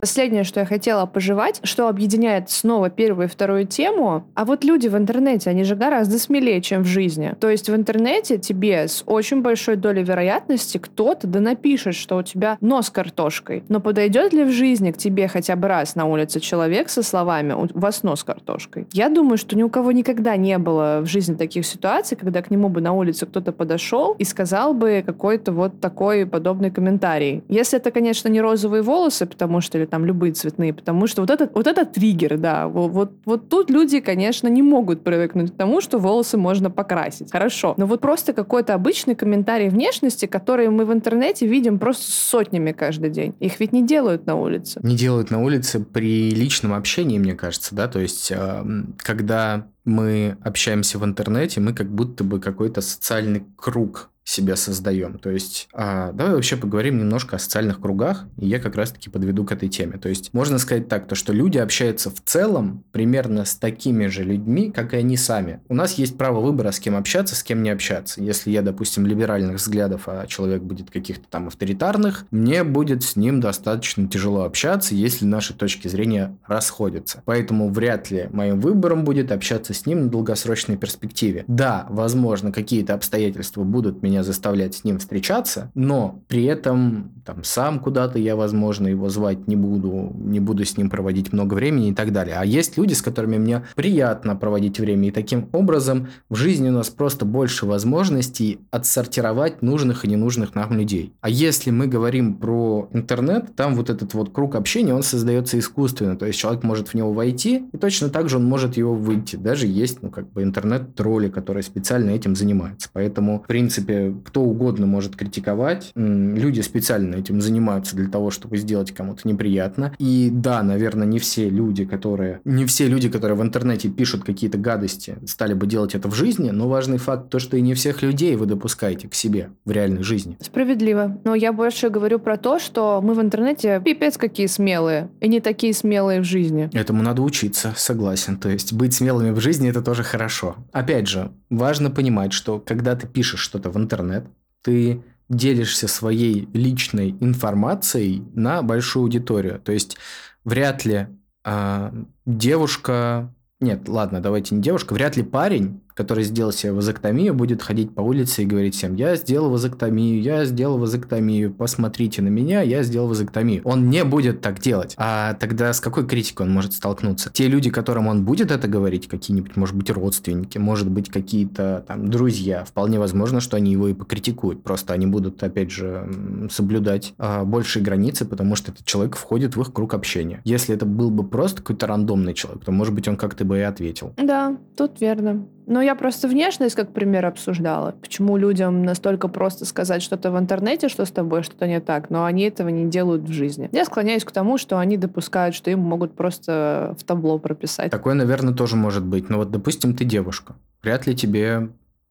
Последнее, 0.00 0.44
что 0.44 0.60
я 0.60 0.66
хотела 0.66 1.04
пожевать, 1.04 1.60
что 1.62 1.86
объединяет 1.86 2.48
снова 2.48 2.88
первую 2.88 3.26
и 3.26 3.30
вторую 3.30 3.66
тему, 3.66 4.24
а 4.34 4.46
вот 4.46 4.64
люди 4.64 4.88
в 4.88 4.96
интернете, 4.96 5.50
они 5.50 5.62
же 5.62 5.76
гораздо 5.76 6.18
смелее, 6.18 6.62
чем 6.62 6.84
в 6.84 6.86
жизни. 6.86 7.34
То 7.38 7.50
есть 7.50 7.68
в 7.68 7.74
интернете 7.74 8.38
тебе 8.38 8.88
с 8.88 9.02
очень 9.04 9.42
большой 9.42 9.76
долей 9.76 10.02
вероятности 10.02 10.78
кто-то 10.78 11.26
да 11.26 11.40
напишет, 11.40 11.94
что 11.94 12.16
у 12.16 12.22
тебя 12.22 12.56
нос 12.62 12.88
картошкой. 12.88 13.62
Но 13.68 13.80
подойдет 13.80 14.32
ли 14.32 14.44
в 14.44 14.50
жизни 14.50 14.90
к 14.90 14.96
тебе 14.96 15.28
хотя 15.28 15.54
бы 15.54 15.68
раз 15.68 15.94
на 15.96 16.06
улице 16.06 16.40
человек 16.40 16.88
со 16.88 17.02
словами 17.02 17.52
«у 17.52 17.68
вас 17.78 18.02
нос 18.02 18.24
картошкой»? 18.24 18.86
Я 18.92 19.10
думаю, 19.10 19.36
что 19.36 19.54
ни 19.54 19.62
у 19.62 19.68
кого 19.68 19.92
никогда 19.92 20.36
не 20.36 20.56
было 20.56 21.00
в 21.02 21.06
жизни 21.06 21.34
таких 21.34 21.66
ситуаций, 21.66 22.16
когда 22.16 22.40
к 22.40 22.50
нему 22.50 22.70
бы 22.70 22.80
на 22.80 22.94
улице 22.94 23.26
кто-то 23.26 23.52
подошел 23.52 24.14
и 24.18 24.24
сказал 24.24 24.72
бы 24.72 25.02
какой-то 25.04 25.52
вот 25.52 25.78
такой 25.78 26.24
подобный 26.24 26.70
комментарий. 26.70 27.44
Если 27.48 27.78
это, 27.78 27.90
конечно, 27.90 28.28
не 28.28 28.40
розовые 28.40 28.82
волосы, 28.82 29.26
потому 29.26 29.60
что 29.60 29.76
или 29.76 29.89
там 29.90 30.04
любые 30.04 30.32
цветные, 30.32 30.72
потому 30.72 31.06
что 31.06 31.22
вот 31.22 31.30
это, 31.30 31.50
вот 31.54 31.66
это 31.66 31.84
триггер, 31.84 32.38
да. 32.38 32.68
Вот, 32.68 32.90
вот, 32.92 33.12
вот 33.24 33.48
тут 33.48 33.70
люди, 33.70 34.00
конечно, 34.00 34.48
не 34.48 34.62
могут 34.62 35.04
привыкнуть 35.04 35.52
к 35.52 35.56
тому, 35.56 35.80
что 35.80 35.98
волосы 35.98 36.36
можно 36.36 36.70
покрасить. 36.70 37.30
Хорошо. 37.30 37.74
Но 37.76 37.86
вот 37.86 38.00
просто 38.00 38.32
какой-то 38.32 38.74
обычный 38.74 39.14
комментарий 39.14 39.68
внешности, 39.68 40.26
который 40.26 40.68
мы 40.70 40.84
в 40.84 40.92
интернете 40.92 41.46
видим 41.46 41.78
просто 41.78 42.10
сотнями 42.10 42.72
каждый 42.72 43.10
день. 43.10 43.34
Их 43.40 43.60
ведь 43.60 43.72
не 43.72 43.86
делают 43.86 44.26
на 44.26 44.36
улице. 44.36 44.80
Не 44.82 44.96
делают 44.96 45.30
на 45.30 45.42
улице 45.42 45.80
при 45.80 46.30
личном 46.30 46.72
общении, 46.72 47.18
мне 47.18 47.34
кажется, 47.34 47.74
да, 47.74 47.88
то 47.88 48.00
есть 48.00 48.30
э, 48.30 48.64
когда 48.98 49.66
мы 49.84 50.36
общаемся 50.42 50.98
в 50.98 51.04
интернете, 51.04 51.60
мы 51.60 51.74
как 51.74 51.90
будто 51.90 52.24
бы 52.24 52.40
какой-то 52.40 52.80
социальный 52.80 53.44
круг 53.56 54.10
себя 54.30 54.54
создаем. 54.54 55.18
То 55.18 55.30
есть, 55.30 55.68
а, 55.72 56.12
давай 56.12 56.34
вообще 56.34 56.56
поговорим 56.56 56.98
немножко 56.98 57.36
о 57.36 57.38
социальных 57.38 57.80
кругах, 57.80 58.26
и 58.36 58.46
я 58.46 58.60
как 58.60 58.76
раз-таки 58.76 59.10
подведу 59.10 59.44
к 59.44 59.52
этой 59.52 59.68
теме. 59.68 59.98
То 59.98 60.08
есть, 60.08 60.32
можно 60.32 60.58
сказать 60.58 60.88
так, 60.88 61.08
то, 61.08 61.16
что 61.16 61.32
люди 61.32 61.58
общаются 61.58 62.10
в 62.10 62.20
целом 62.24 62.84
примерно 62.92 63.44
с 63.44 63.56
такими 63.56 64.06
же 64.06 64.22
людьми, 64.22 64.70
как 64.70 64.94
и 64.94 64.98
они 64.98 65.16
сами. 65.16 65.60
У 65.68 65.74
нас 65.74 65.94
есть 65.94 66.16
право 66.16 66.40
выбора, 66.40 66.70
с 66.70 66.78
кем 66.78 66.96
общаться, 66.96 67.34
с 67.34 67.42
кем 67.42 67.62
не 67.64 67.70
общаться. 67.70 68.22
Если 68.22 68.50
я, 68.50 68.62
допустим, 68.62 69.04
либеральных 69.04 69.56
взглядов, 69.56 70.02
а 70.06 70.26
человек 70.28 70.62
будет 70.62 70.90
каких-то 70.90 71.24
там 71.28 71.48
авторитарных, 71.48 72.24
мне 72.30 72.62
будет 72.62 73.02
с 73.02 73.16
ним 73.16 73.40
достаточно 73.40 74.06
тяжело 74.06 74.44
общаться, 74.44 74.94
если 74.94 75.24
наши 75.24 75.54
точки 75.54 75.88
зрения 75.88 76.36
расходятся. 76.46 77.22
Поэтому 77.24 77.68
вряд 77.68 78.10
ли 78.12 78.28
моим 78.32 78.60
выбором 78.60 79.04
будет 79.04 79.32
общаться 79.32 79.74
с 79.74 79.86
ним 79.86 80.02
на 80.02 80.08
долгосрочной 80.08 80.76
перспективе. 80.76 81.44
Да, 81.48 81.86
возможно, 81.90 82.52
какие-то 82.52 82.94
обстоятельства 82.94 83.64
будут 83.64 84.02
меня 84.02 84.19
заставлять 84.22 84.74
с 84.74 84.84
ним 84.84 84.98
встречаться, 84.98 85.70
но 85.74 86.22
при 86.28 86.44
этом 86.44 87.12
там 87.24 87.44
сам 87.44 87.78
куда-то 87.80 88.18
я, 88.18 88.36
возможно, 88.36 88.88
его 88.88 89.08
звать 89.08 89.46
не 89.46 89.56
буду, 89.56 90.12
не 90.16 90.40
буду 90.40 90.64
с 90.64 90.76
ним 90.76 90.90
проводить 90.90 91.32
много 91.32 91.54
времени 91.54 91.90
и 91.90 91.94
так 91.94 92.12
далее. 92.12 92.36
А 92.38 92.44
есть 92.44 92.76
люди, 92.76 92.94
с 92.94 93.02
которыми 93.02 93.38
мне 93.38 93.64
приятно 93.74 94.36
проводить 94.36 94.80
время, 94.80 95.08
и 95.08 95.10
таким 95.10 95.48
образом 95.52 96.08
в 96.28 96.34
жизни 96.34 96.68
у 96.68 96.72
нас 96.72 96.90
просто 96.90 97.24
больше 97.24 97.66
возможностей 97.66 98.58
отсортировать 98.70 99.62
нужных 99.62 100.04
и 100.04 100.08
ненужных 100.08 100.54
нам 100.54 100.72
людей. 100.72 101.12
А 101.20 101.28
если 101.28 101.70
мы 101.70 101.86
говорим 101.86 102.34
про 102.34 102.88
интернет, 102.92 103.54
там 103.56 103.74
вот 103.74 103.90
этот 103.90 104.14
вот 104.14 104.32
круг 104.32 104.54
общения, 104.54 104.94
он 104.94 105.02
создается 105.02 105.58
искусственно, 105.58 106.16
то 106.16 106.26
есть 106.26 106.38
человек 106.38 106.62
может 106.62 106.88
в 106.88 106.94
него 106.94 107.12
войти, 107.12 107.64
и 107.72 107.76
точно 107.76 108.08
так 108.08 108.28
же 108.28 108.36
он 108.36 108.44
может 108.44 108.76
его 108.76 108.94
выйти. 108.94 109.36
Даже 109.36 109.66
есть, 109.66 110.02
ну, 110.02 110.10
как 110.10 110.30
бы 110.32 110.42
интернет-тролли, 110.42 111.28
которые 111.28 111.62
специально 111.62 112.10
этим 112.10 112.36
занимаются. 112.36 112.88
Поэтому, 112.92 113.42
в 113.42 113.46
принципе, 113.46 114.09
кто 114.24 114.42
угодно 114.42 114.86
может 114.86 115.16
критиковать. 115.16 115.92
Люди 115.94 116.60
специально 116.60 117.16
этим 117.16 117.40
занимаются 117.40 117.96
для 117.96 118.08
того, 118.08 118.30
чтобы 118.30 118.56
сделать 118.56 118.92
кому-то 118.92 119.26
неприятно. 119.28 119.94
И 119.98 120.28
да, 120.32 120.62
наверное, 120.62 121.06
не 121.06 121.18
все 121.18 121.48
люди, 121.48 121.84
которые... 121.84 122.40
Не 122.44 122.66
все 122.66 122.86
люди, 122.86 123.08
которые 123.08 123.36
в 123.36 123.42
интернете 123.42 123.88
пишут 123.88 124.24
какие-то 124.24 124.58
гадости, 124.58 125.18
стали 125.26 125.54
бы 125.54 125.66
делать 125.66 125.94
это 125.94 126.08
в 126.08 126.14
жизни, 126.14 126.50
но 126.50 126.68
важный 126.68 126.98
факт 126.98 127.30
то, 127.30 127.38
что 127.38 127.56
и 127.56 127.60
не 127.60 127.74
всех 127.74 128.02
людей 128.02 128.36
вы 128.36 128.46
допускаете 128.46 129.08
к 129.08 129.14
себе 129.14 129.50
в 129.64 129.70
реальной 129.70 130.02
жизни. 130.02 130.36
Справедливо. 130.40 131.18
Но 131.24 131.34
я 131.34 131.52
больше 131.52 131.90
говорю 131.90 132.18
про 132.18 132.36
то, 132.36 132.58
что 132.58 133.00
мы 133.02 133.14
в 133.14 133.20
интернете 133.20 133.80
пипец 133.84 134.16
какие 134.16 134.46
смелые, 134.46 135.10
и 135.20 135.28
не 135.28 135.40
такие 135.40 135.74
смелые 135.74 136.20
в 136.20 136.24
жизни. 136.24 136.70
Этому 136.72 137.02
надо 137.02 137.22
учиться, 137.22 137.72
согласен. 137.76 138.36
То 138.36 138.48
есть 138.48 138.72
быть 138.72 138.94
смелыми 138.94 139.30
в 139.30 139.40
жизни 139.40 139.68
это 139.68 139.82
тоже 139.82 140.02
хорошо. 140.02 140.56
Опять 140.72 141.08
же, 141.08 141.30
важно 141.50 141.90
понимать, 141.90 142.32
что 142.32 142.58
когда 142.58 142.96
ты 142.96 143.06
пишешь 143.06 143.40
что-то 143.40 143.70
в 143.70 143.78
интернет, 143.90 144.26
ты 144.62 145.02
делишься 145.28 145.88
своей 145.88 146.48
личной 146.52 147.10
информацией 147.20 148.22
на 148.34 148.62
большую 148.62 149.04
аудиторию. 149.04 149.60
То 149.60 149.72
есть 149.72 149.96
вряд 150.44 150.84
ли 150.84 151.06
э, 151.44 151.92
девушка... 152.26 153.34
Нет, 153.60 153.88
ладно, 153.88 154.20
давайте 154.20 154.54
не 154.54 154.62
девушка. 154.62 154.94
Вряд 154.94 155.16
ли 155.16 155.22
парень 155.22 155.82
который 156.00 156.24
сделал 156.24 156.50
себе 156.50 156.72
вазоктомию, 156.72 157.34
будет 157.34 157.62
ходить 157.62 157.94
по 157.94 158.00
улице 158.00 158.42
и 158.42 158.46
говорить 158.46 158.74
всем, 158.74 158.94
я 158.94 159.16
сделал 159.16 159.50
вазоктомию, 159.50 160.22
я 160.22 160.46
сделал 160.46 160.78
вазоктомию, 160.78 161.52
посмотрите 161.52 162.22
на 162.22 162.28
меня, 162.28 162.62
я 162.62 162.82
сделал 162.82 163.08
вазоктомию. 163.08 163.60
Он 163.64 163.90
не 163.90 164.02
будет 164.02 164.40
так 164.40 164.60
делать. 164.60 164.94
А 164.96 165.34
тогда 165.34 165.70
с 165.74 165.80
какой 165.80 166.06
критикой 166.06 166.46
он 166.46 166.54
может 166.54 166.72
столкнуться? 166.72 167.30
Те 167.34 167.48
люди, 167.48 167.68
которым 167.68 168.06
он 168.06 168.24
будет 168.24 168.50
это 168.50 168.66
говорить, 168.66 169.08
какие-нибудь, 169.08 169.56
может 169.56 169.76
быть, 169.76 169.90
родственники, 169.90 170.56
может 170.56 170.88
быть, 170.88 171.10
какие-то 171.10 171.84
там 171.86 172.08
друзья, 172.08 172.64
вполне 172.64 172.98
возможно, 172.98 173.40
что 173.40 173.58
они 173.58 173.72
его 173.72 173.88
и 173.88 173.92
покритикуют. 173.92 174.62
Просто 174.62 174.94
они 174.94 175.06
будут, 175.06 175.42
опять 175.42 175.70
же, 175.70 176.10
соблюдать 176.50 177.12
а, 177.18 177.44
большие 177.44 177.82
границы, 177.82 178.24
потому 178.24 178.56
что 178.56 178.72
этот 178.72 178.86
человек 178.86 179.16
входит 179.16 179.54
в 179.54 179.60
их 179.60 179.74
круг 179.74 179.92
общения. 179.92 180.40
Если 180.44 180.74
это 180.74 180.86
был 180.86 181.10
бы 181.10 181.24
просто 181.28 181.60
какой-то 181.60 181.86
рандомный 181.86 182.32
человек, 182.32 182.64
то, 182.64 182.72
может 182.72 182.94
быть, 182.94 183.06
он 183.06 183.18
как-то 183.18 183.44
бы 183.44 183.58
и 183.58 183.62
ответил. 183.62 184.14
Да, 184.16 184.56
тут 184.76 185.00
верно. 185.02 185.44
Но 185.70 185.80
я 185.80 185.94
просто 185.94 186.26
внешность 186.26 186.74
как 186.74 186.92
пример 186.92 187.24
обсуждала. 187.26 187.92
Почему 187.92 188.36
людям 188.36 188.82
настолько 188.82 189.28
просто 189.28 189.64
сказать 189.64 190.02
что-то 190.02 190.32
в 190.32 190.38
интернете, 190.38 190.88
что 190.88 191.04
с 191.04 191.12
тобой 191.12 191.44
что-то 191.44 191.68
не 191.68 191.80
так, 191.80 192.10
но 192.10 192.24
они 192.24 192.42
этого 192.42 192.70
не 192.70 192.90
делают 192.90 193.22
в 193.22 193.32
жизни. 193.32 193.68
Я 193.70 193.84
склоняюсь 193.84 194.24
к 194.24 194.32
тому, 194.32 194.58
что 194.58 194.80
они 194.80 194.96
допускают, 194.96 195.54
что 195.54 195.70
им 195.70 195.78
могут 195.78 196.16
просто 196.16 196.96
в 196.98 197.04
табло 197.04 197.38
прописать. 197.38 197.92
Такое, 197.92 198.14
наверное, 198.14 198.52
тоже 198.52 198.74
может 198.74 199.04
быть. 199.04 199.30
Но 199.30 199.38
вот, 199.38 199.52
допустим, 199.52 199.94
ты 199.94 200.04
девушка. 200.04 200.56
Вряд 200.82 201.06
ли 201.06 201.14
тебе 201.14 201.70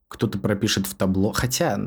кто-то 0.10 0.40
пропишет 0.40 0.88
в 0.88 0.96
табло. 0.96 1.32
Хотя 1.32 1.80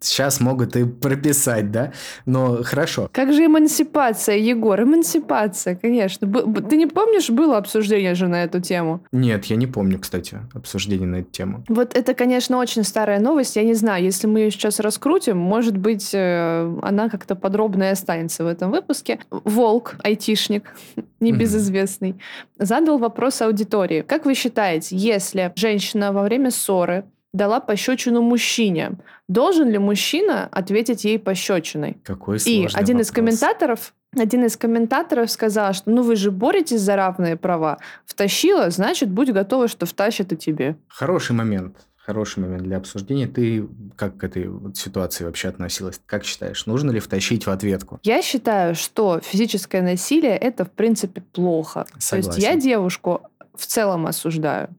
сейчас 0.00 0.40
могут 0.40 0.76
и 0.76 0.84
прописать, 0.84 1.70
да? 1.70 1.92
Но 2.26 2.62
хорошо. 2.64 3.08
Как 3.12 3.32
же 3.32 3.46
эмансипация, 3.46 4.36
Егор? 4.36 4.82
Эмансипация, 4.82 5.76
конечно. 5.76 6.26
Б- 6.26 6.60
ты 6.62 6.76
не 6.76 6.86
помнишь, 6.86 7.30
было 7.30 7.56
обсуждение 7.56 8.14
же 8.14 8.26
на 8.26 8.42
эту 8.42 8.60
тему? 8.60 9.04
Нет, 9.12 9.44
я 9.46 9.56
не 9.56 9.68
помню, 9.68 9.98
кстати, 10.00 10.40
обсуждение 10.54 11.06
на 11.06 11.16
эту 11.16 11.30
тему. 11.30 11.64
Вот 11.68 11.96
это, 11.96 12.14
конечно, 12.14 12.58
очень 12.58 12.82
старая 12.82 13.20
новость. 13.20 13.54
Я 13.54 13.62
не 13.62 13.74
знаю, 13.74 14.02
если 14.02 14.26
мы 14.26 14.40
ее 14.40 14.50
сейчас 14.50 14.80
раскрутим, 14.80 15.38
может 15.38 15.76
быть, 15.78 16.10
э, 16.12 16.78
она 16.82 17.08
как-то 17.08 17.36
подробно 17.36 17.84
и 17.84 17.86
останется 17.88 18.42
в 18.42 18.48
этом 18.48 18.72
выпуске. 18.72 19.20
Волк, 19.30 19.94
айтишник, 20.02 20.74
небезызвестный, 21.20 22.16
задал 22.58 22.98
вопрос 22.98 23.40
аудитории. 23.40 24.02
Как 24.02 24.24
вы 24.24 24.34
считаете, 24.34 24.96
если 24.96 25.52
женщина 25.54 26.12
во 26.12 26.22
время 26.24 26.50
ссоры 26.50 27.04
дала 27.32 27.60
пощечину 27.60 28.22
мужчине. 28.22 28.92
Должен 29.28 29.68
ли 29.68 29.78
мужчина 29.78 30.48
ответить 30.50 31.04
ей 31.04 31.18
пощечиной? 31.18 31.98
Какой 32.04 32.36
И 32.38 32.40
сложный 32.40 32.80
один 32.80 33.00
из 33.00 33.08
вопрос. 33.08 33.14
комментаторов 33.14 33.94
один 34.16 34.44
из 34.44 34.56
комментаторов 34.56 35.30
сказал, 35.30 35.74
что 35.74 35.90
ну 35.90 36.02
вы 36.02 36.16
же 36.16 36.30
боретесь 36.30 36.80
за 36.80 36.96
равные 36.96 37.36
права. 37.36 37.78
Втащила, 38.06 38.70
значит, 38.70 39.10
будь 39.10 39.30
готова, 39.30 39.68
что 39.68 39.84
втащит 39.84 40.32
и 40.32 40.36
тебе. 40.36 40.76
Хороший 40.88 41.32
момент. 41.32 41.76
Хороший 41.96 42.38
момент 42.38 42.62
для 42.62 42.78
обсуждения. 42.78 43.26
Ты 43.26 43.68
как 43.94 44.16
к 44.16 44.24
этой 44.24 44.48
ситуации 44.74 45.24
вообще 45.24 45.48
относилась? 45.48 46.00
Как 46.06 46.24
считаешь, 46.24 46.64
нужно 46.64 46.90
ли 46.90 47.00
втащить 47.00 47.46
в 47.46 47.50
ответку? 47.50 48.00
Я 48.02 48.22
считаю, 48.22 48.74
что 48.74 49.20
физическое 49.22 49.82
насилие 49.82 50.34
это 50.38 50.64
в 50.64 50.70
принципе 50.70 51.20
плохо. 51.20 51.84
То 51.84 51.96
есть 52.16 52.32
Согласен. 52.32 52.40
я 52.42 52.56
девушку 52.56 53.20
в 53.54 53.66
целом 53.66 54.06
осуждаю. 54.06 54.70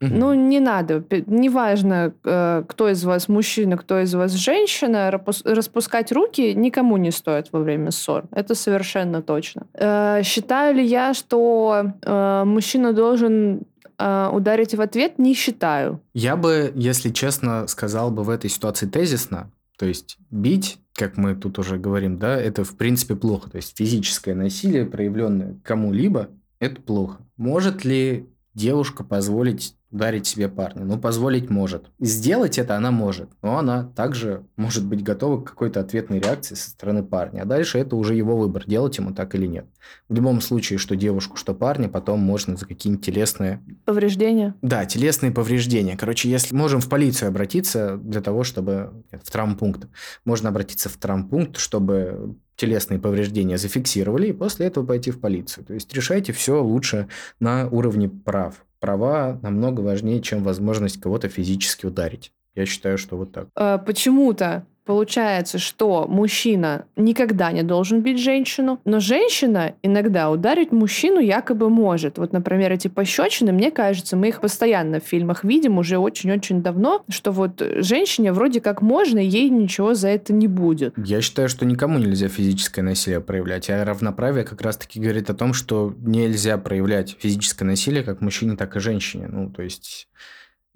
Мгм. 0.00 0.18
Ну, 0.18 0.34
не 0.34 0.60
надо. 0.60 1.02
Неважно, 1.26 2.12
э, 2.24 2.64
кто 2.68 2.88
из 2.90 3.02
вас 3.04 3.28
мужчина, 3.28 3.76
кто 3.78 3.98
из 4.00 4.14
вас 4.14 4.32
женщина, 4.32 5.10
распускать 5.10 6.12
руки 6.12 6.54
никому 6.54 6.98
не 6.98 7.10
стоит 7.10 7.48
во 7.52 7.60
время 7.60 7.90
ссор. 7.90 8.24
Это 8.30 8.54
совершенно 8.54 9.22
точно. 9.22 9.66
Э, 9.72 10.22
Считаю 10.22 10.74
ли 10.76 10.84
я, 10.84 11.14
что 11.14 11.92
э, 12.02 12.42
мужчина 12.44 12.92
должен 12.92 13.62
ударить 13.98 14.74
в 14.74 14.80
ответ? 14.82 15.18
Не 15.18 15.32
считаю. 15.32 16.02
Я 16.12 16.36
бы, 16.36 16.70
если 16.74 17.08
честно, 17.08 17.66
сказал 17.66 18.10
бы 18.10 18.24
в 18.24 18.28
этой 18.28 18.50
ситуации 18.50 18.86
тезисно. 18.86 19.50
То 19.78 19.86
есть 19.86 20.18
бить, 20.30 20.78
как 20.94 21.16
мы 21.16 21.34
тут 21.34 21.58
уже 21.58 21.78
говорим, 21.78 22.18
да, 22.18 22.36
это 22.36 22.62
в 22.62 22.76
принципе 22.76 23.16
плохо. 23.16 23.48
То 23.48 23.56
есть 23.56 23.74
физическое 23.74 24.34
насилие, 24.34 24.84
проявленное 24.84 25.56
кому-либо, 25.62 26.28
это 26.58 26.82
плохо. 26.82 27.22
Может 27.38 27.86
ли 27.86 28.26
девушка 28.52 29.04
позволить 29.04 29.74
ударить 29.96 30.26
себе 30.26 30.48
парня? 30.48 30.84
Ну, 30.84 30.98
позволить 30.98 31.50
может. 31.50 31.90
Сделать 31.98 32.58
это 32.58 32.76
она 32.76 32.90
может, 32.90 33.30
но 33.42 33.58
она 33.58 33.84
также 33.84 34.44
может 34.56 34.84
быть 34.84 35.02
готова 35.02 35.40
к 35.40 35.48
какой-то 35.48 35.80
ответной 35.80 36.20
реакции 36.20 36.54
со 36.54 36.70
стороны 36.70 37.02
парня. 37.02 37.42
А 37.42 37.44
дальше 37.46 37.78
это 37.78 37.96
уже 37.96 38.14
его 38.14 38.36
выбор, 38.36 38.64
делать 38.66 38.98
ему 38.98 39.12
так 39.14 39.34
или 39.34 39.46
нет. 39.46 39.66
В 40.08 40.14
любом 40.14 40.40
случае, 40.40 40.78
что 40.78 40.96
девушку, 40.96 41.36
что 41.36 41.54
парня, 41.54 41.88
потом 41.88 42.20
можно 42.20 42.56
за 42.56 42.66
какие-нибудь 42.66 43.04
телесные 43.04 43.62
Повреждения? 43.84 44.54
да, 44.62 44.84
телесные 44.84 45.32
повреждения. 45.32 45.96
Короче, 45.96 46.30
если 46.30 46.54
можем 46.54 46.80
в 46.80 46.88
полицию 46.88 47.28
обратиться 47.28 47.96
для 47.96 48.20
того, 48.20 48.44
чтобы... 48.44 49.02
В 49.10 49.30
травмпункт. 49.30 49.88
Можно 50.24 50.50
обратиться 50.50 50.88
в 50.88 50.96
травмпункт, 50.98 51.56
чтобы 51.56 52.36
телесные 52.56 52.98
повреждения 52.98 53.58
зафиксировали, 53.58 54.28
и 54.28 54.32
после 54.32 54.66
этого 54.66 54.84
пойти 54.84 55.10
в 55.10 55.20
полицию. 55.20 55.64
То 55.64 55.74
есть 55.74 55.92
решайте 55.94 56.32
все 56.32 56.62
лучше 56.62 57.08
на 57.40 57.68
уровне 57.68 58.08
прав. 58.08 58.64
Права 58.80 59.38
намного 59.42 59.80
важнее, 59.80 60.20
чем 60.20 60.42
возможность 60.42 61.00
кого-то 61.00 61.28
физически 61.28 61.86
ударить. 61.86 62.32
Я 62.54 62.66
считаю, 62.66 62.98
что 62.98 63.16
вот 63.16 63.32
так. 63.32 63.48
Э, 63.56 63.78
Почему-то 63.78 64.66
Получается, 64.86 65.58
что 65.58 66.06
мужчина 66.08 66.86
никогда 66.94 67.50
не 67.50 67.64
должен 67.64 68.02
бить 68.02 68.20
женщину, 68.20 68.80
но 68.84 69.00
женщина 69.00 69.74
иногда 69.82 70.30
ударить 70.30 70.70
мужчину 70.70 71.18
якобы 71.18 71.68
может. 71.68 72.18
Вот, 72.18 72.32
например, 72.32 72.70
эти 72.70 72.86
пощечины, 72.86 73.50
мне 73.50 73.72
кажется, 73.72 74.16
мы 74.16 74.28
их 74.28 74.40
постоянно 74.40 75.00
в 75.00 75.02
фильмах 75.04 75.42
видим 75.42 75.78
уже 75.78 75.98
очень-очень 75.98 76.62
давно, 76.62 77.04
что 77.08 77.32
вот 77.32 77.60
женщине 77.78 78.32
вроде 78.32 78.60
как 78.60 78.80
можно, 78.80 79.18
ей 79.18 79.50
ничего 79.50 79.94
за 79.94 80.08
это 80.08 80.32
не 80.32 80.46
будет. 80.46 80.94
Я 80.96 81.20
считаю, 81.20 81.48
что 81.48 81.66
никому 81.66 81.98
нельзя 81.98 82.28
физическое 82.28 82.82
насилие 82.82 83.20
проявлять, 83.20 83.68
а 83.68 83.84
равноправие 83.84 84.44
как 84.44 84.60
раз-таки 84.60 85.00
говорит 85.00 85.28
о 85.30 85.34
том, 85.34 85.52
что 85.52 85.94
нельзя 85.98 86.58
проявлять 86.58 87.16
физическое 87.18 87.64
насилие 87.64 88.04
как 88.04 88.20
мужчине, 88.20 88.56
так 88.56 88.76
и 88.76 88.80
женщине. 88.80 89.26
Ну, 89.28 89.50
то 89.50 89.62
есть 89.62 90.08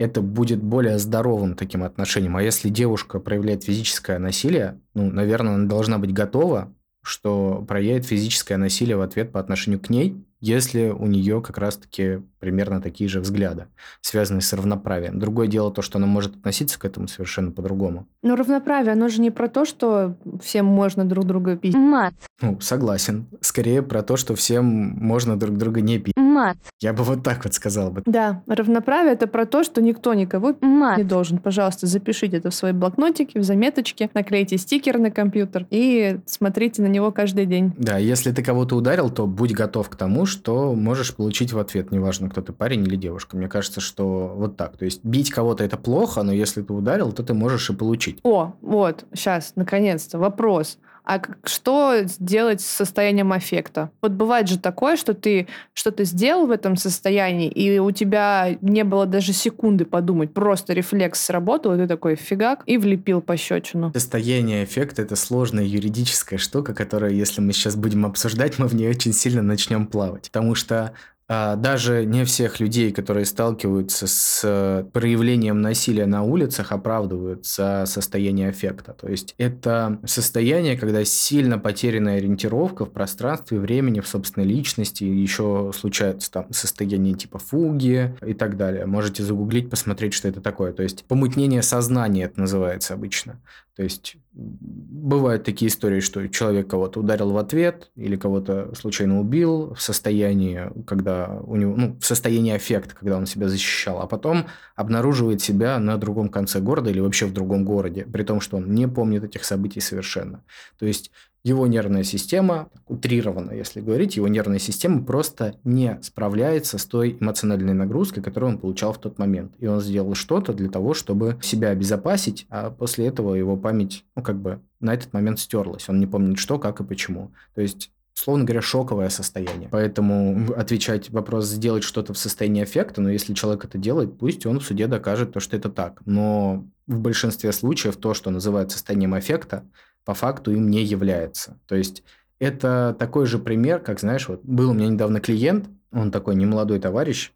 это 0.01 0.23
будет 0.23 0.63
более 0.63 0.99
здоровым 0.99 1.55
таким 1.55 1.83
отношением. 1.83 2.35
А 2.37 2.43
если 2.43 2.71
девушка 2.71 3.21
проявляет 3.21 3.65
физическое 3.65 4.19
насилие, 4.19 4.81
ну, 4.95 5.11
наверное, 5.11 5.55
она 5.57 5.69
должна 5.69 5.99
быть 5.99 6.15
готова, 6.15 6.73
что 7.03 7.63
проявит 7.69 8.07
физическое 8.07 8.57
насилие 8.57 8.97
в 8.97 9.03
ответ 9.03 9.31
по 9.31 9.41
отношению 9.41 9.79
к 9.79 9.91
ней, 9.91 10.17
если 10.41 10.89
у 10.89 11.07
нее 11.07 11.43
как 11.43 11.59
раз-таки 11.59 12.23
примерно 12.39 12.81
такие 12.81 13.09
же 13.11 13.21
взгляды, 13.21 13.67
связанные 14.01 14.41
с 14.41 14.53
равноправием. 14.55 15.19
Другое 15.19 15.47
дело 15.47 15.71
то, 15.71 15.83
что 15.83 15.99
она 15.99 16.07
может 16.07 16.37
относиться 16.37 16.79
к 16.81 16.87
этому 16.87 17.07
совершенно 17.07 17.51
по-другому. 17.51 18.07
Но 18.23 18.37
равноправие, 18.37 18.93
оно 18.93 19.09
же 19.09 19.21
не 19.21 19.31
про 19.31 19.49
то, 19.49 19.67
что 19.67 20.17
всем 20.43 20.65
можно 20.65 21.05
друг 21.05 21.27
друга 21.27 21.57
пить. 21.57 21.75
Мат. 21.75 22.15
Ну, 22.41 22.59
согласен. 22.61 23.27
Скорее 23.43 23.83
про 23.83 24.03
то, 24.03 24.17
что 24.17 24.35
всем 24.35 24.65
можно 24.65 25.39
друг 25.39 25.59
друга 25.59 25.83
не 25.83 25.99
пить. 25.99 26.15
Мат. 26.41 26.57
Я 26.81 26.95
бы 26.95 27.03
вот 27.05 27.23
так 27.23 27.45
вот 27.45 27.53
сказал 27.53 27.91
бы. 27.91 28.03
Да, 28.07 28.43
равноправие 28.47 29.13
это 29.13 29.27
про 29.27 29.45
то, 29.45 29.63
что 29.63 29.83
никто 29.83 30.15
никого 30.15 30.53
не 30.61 30.67
Мат. 30.67 31.07
должен. 31.07 31.37
Пожалуйста, 31.37 31.87
запишите 31.87 32.39
это 32.39 32.51
в 32.51 32.55
свои 32.55 32.73
блокнотики, 32.73 33.37
в 33.37 33.43
заметочки, 33.43 34.09
наклейте 34.15 34.57
стикер 34.57 34.99
на 34.99 35.11
компьютер 35.11 35.67
и 35.69 36.19
смотрите 36.25 36.81
на 36.81 36.87
него 36.87 37.13
каждый 37.13 37.45
день. 37.45 37.75
Да, 37.77 37.99
если 37.99 38.33
ты 38.33 38.43
кого-то 38.43 38.75
ударил, 38.77 39.11
то 39.11 39.27
будь 39.27 39.53
готов 39.53 39.91
к 39.91 39.97
тому, 39.97 40.25
что 40.25 40.75
можешь 40.75 41.15
получить 41.15 41.53
в 41.53 41.59
ответ, 41.59 41.91
неважно, 41.93 42.31
кто 42.31 42.41
ты, 42.41 42.55
парень 42.55 42.87
или 42.87 42.97
девушка. 42.97 43.37
Мне 43.37 43.49
кажется, 43.49 43.81
что 43.83 44.33
вот 44.35 44.57
так. 44.57 44.79
То 44.79 44.87
есть 44.87 45.05
бить 45.05 45.31
кого-то 45.31 45.63
это 45.63 45.77
плохо, 45.77 46.23
но 46.23 46.33
если 46.33 46.63
ты 46.63 46.73
ударил, 46.73 47.13
то 47.13 47.23
ты 47.23 47.35
можешь 47.35 47.69
и 47.69 47.75
получить. 47.75 48.19
О, 48.23 48.55
вот, 48.63 49.05
сейчас, 49.13 49.53
наконец-то, 49.57 50.19
вопрос. 50.19 50.79
А 51.11 51.21
что 51.43 52.05
делать 52.21 52.61
с 52.61 52.67
состоянием 52.67 53.33
аффекта? 53.33 53.91
Вот 54.01 54.13
бывает 54.13 54.47
же 54.47 54.61
такое, 54.61 54.97
что 54.97 55.13
ты 55.13 55.49
что-то 55.75 56.05
сделал 56.05 56.47
в 56.47 56.53
этом 56.53 56.77
состоянии, 56.77 57.49
и 57.49 57.81
у 57.81 57.91
тебя 57.91 58.57
не 58.61 58.85
было 58.85 59.07
даже 59.07 59.33
секунды 59.33 59.85
подумать, 59.85 60.33
просто 60.33 60.73
рефлекс 60.73 61.21
сработал, 61.21 61.75
и 61.75 61.79
ты 61.79 61.89
такой 61.89 62.15
фигак, 62.15 62.63
и 62.67 62.79
влепил 62.79 63.21
пощечину. 63.23 63.91
Состояние 63.93 64.63
эффекта– 64.63 65.03
это 65.03 65.17
сложная 65.17 65.65
юридическая 65.65 66.39
штука, 66.39 66.75
которая, 66.75 67.11
если 67.11 67.41
мы 67.41 67.55
сейчас 67.55 67.75
будем 67.75 68.07
обсуждать, 68.07 68.61
мы 68.61 68.69
в 68.69 68.77
ней 68.77 68.89
очень 68.89 69.13
сильно 69.13 69.43
начнем 69.43 69.89
плавать. 69.89 70.31
Потому 70.31 70.55
что 70.55 70.93
даже 71.31 72.05
не 72.07 72.25
всех 72.25 72.59
людей, 72.59 72.91
которые 72.91 73.25
сталкиваются 73.25 74.09
с 74.09 74.41
э, 74.43 74.85
проявлением 74.93 75.61
насилия 75.61 76.07
на 76.07 76.25
улицах, 76.25 76.73
оправдывают 76.73 77.47
за 77.47 77.85
состояние 77.87 78.49
аффекта. 78.49 78.95
То 78.95 79.09
есть 79.09 79.37
это 79.39 80.01
состояние, 80.05 80.77
когда 80.77 81.05
сильно 81.05 81.57
потерянная 81.57 82.17
ориентировка 82.17 82.85
в 82.85 82.91
пространстве, 82.91 83.61
времени, 83.61 84.01
в 84.01 84.09
собственной 84.09 84.45
личности, 84.45 85.05
еще 85.05 85.71
случаются 85.73 86.33
там 86.33 86.53
состояния 86.53 87.15
типа 87.15 87.39
фуги 87.39 88.13
и 88.27 88.35
так 88.35 88.57
далее. 88.57 88.87
Можете 88.87 89.23
загуглить, 89.23 89.71
посмотреть, 89.71 90.15
что 90.15 90.27
это 90.27 90.41
такое. 90.41 90.73
То 90.73 90.83
есть 90.83 91.05
помутнение 91.05 91.63
сознания 91.63 92.25
это 92.25 92.41
называется 92.41 92.95
обычно. 92.95 93.41
То 93.77 93.85
есть 93.85 94.17
бывают 94.33 95.45
такие 95.45 95.69
истории, 95.69 96.01
что 96.01 96.29
человек 96.29 96.69
кого-то 96.69 97.01
ударил 97.01 97.31
в 97.31 97.39
ответ 97.39 97.91
или 97.97 98.17
кого-то 98.17 98.75
случайно 98.75 99.21
убил 99.21 99.75
в 99.75 99.81
состоянии, 99.81 100.71
когда 100.87 101.20
у 101.27 101.57
него, 101.57 101.77
ну, 101.77 101.97
в 102.01 102.05
состоянии 102.05 102.53
аффекта, 102.53 102.95
когда 102.95 103.17
он 103.17 103.27
себя 103.27 103.49
защищал, 103.49 104.01
а 104.01 104.07
потом 104.07 104.47
обнаруживает 104.77 105.41
себя 105.41 105.79
на 105.79 105.97
другом 105.97 106.29
конце 106.29 106.61
города 106.61 106.91
или 106.91 107.01
вообще 107.01 107.27
в 107.27 107.33
другом 107.33 107.65
городе, 107.65 108.05
при 108.05 108.23
том, 108.23 108.41
что 108.41 108.57
он 108.57 108.73
не 108.75 108.87
помнит 108.89 109.25
этих 109.25 109.45
событий 109.45 109.81
совершенно. 109.81 110.43
То 110.79 110.87
есть 110.87 111.11
его 111.43 111.67
нервная 111.67 112.03
система, 112.03 112.69
утрированно, 112.87 113.53
если 113.53 113.81
говорить, 113.81 114.17
его 114.17 114.29
нервная 114.29 114.59
система 114.59 115.03
просто 115.03 115.57
не 115.65 115.99
справляется 116.03 116.77
с 116.77 116.85
той 116.85 117.17
эмоциональной 117.19 117.73
нагрузкой, 117.73 118.23
которую 118.23 118.53
он 118.53 118.59
получал 118.59 118.93
в 118.93 118.99
тот 118.99 119.19
момент. 119.19 119.55
И 119.59 119.67
он 119.67 119.81
сделал 119.81 120.15
что-то 120.15 120.53
для 120.53 120.69
того, 120.69 120.93
чтобы 120.93 121.39
себя 121.41 121.71
обезопасить, 121.71 122.47
а 122.51 122.71
после 122.71 123.07
этого 123.07 123.35
его 123.35 123.57
память, 123.57 124.05
ну, 124.17 124.23
как 124.23 124.39
бы 124.39 124.61
на 124.81 124.93
этот 124.93 125.15
момент 125.15 125.41
стерлась. 125.41 125.89
Он 125.89 125.99
не 125.99 126.07
помнит 126.07 126.39
что, 126.39 126.59
как 126.59 126.81
и 126.81 126.85
почему. 126.85 127.33
То 127.55 127.63
есть 127.63 127.91
условно 128.21 128.45
говоря, 128.45 128.61
шоковое 128.61 129.09
состояние. 129.09 129.69
Поэтому 129.71 130.53
отвечать 130.55 131.09
вопрос 131.11 131.47
сделать 131.47 131.83
что-то 131.83 132.13
в 132.13 132.19
состоянии 132.19 132.63
аффекта, 132.63 133.01
но 133.01 133.11
если 133.11 133.33
человек 133.33 133.65
это 133.65 133.79
делает, 133.79 134.19
пусть 134.19 134.45
он 134.45 134.61
в 134.61 134.65
суде 134.65 134.87
докажет 134.87 135.33
то, 135.33 135.41
что 135.41 135.57
это 135.57 135.71
так. 135.71 136.03
Но 136.05 136.67
в 136.87 137.01
большинстве 137.01 137.53
случаев 137.53 137.97
то, 137.97 138.13
что 138.13 138.31
называют 138.31 138.73
состоянием 138.73 139.15
аффекта, 139.15 139.65
по 140.05 140.15
факту 140.15 140.53
им 140.53 140.71
не 140.71 140.83
является. 140.83 141.59
То 141.67 141.77
есть 141.77 142.03
это 142.39 142.95
такой 142.99 143.27
же 143.27 143.39
пример, 143.39 143.81
как, 143.81 144.01
знаешь, 144.01 144.29
вот 144.29 144.45
был 144.45 144.71
у 144.71 144.75
меня 144.75 144.89
недавно 144.89 145.21
клиент, 145.21 145.69
он 145.93 146.11
такой 146.11 146.35
немолодой 146.35 146.79
товарищ, 146.79 147.33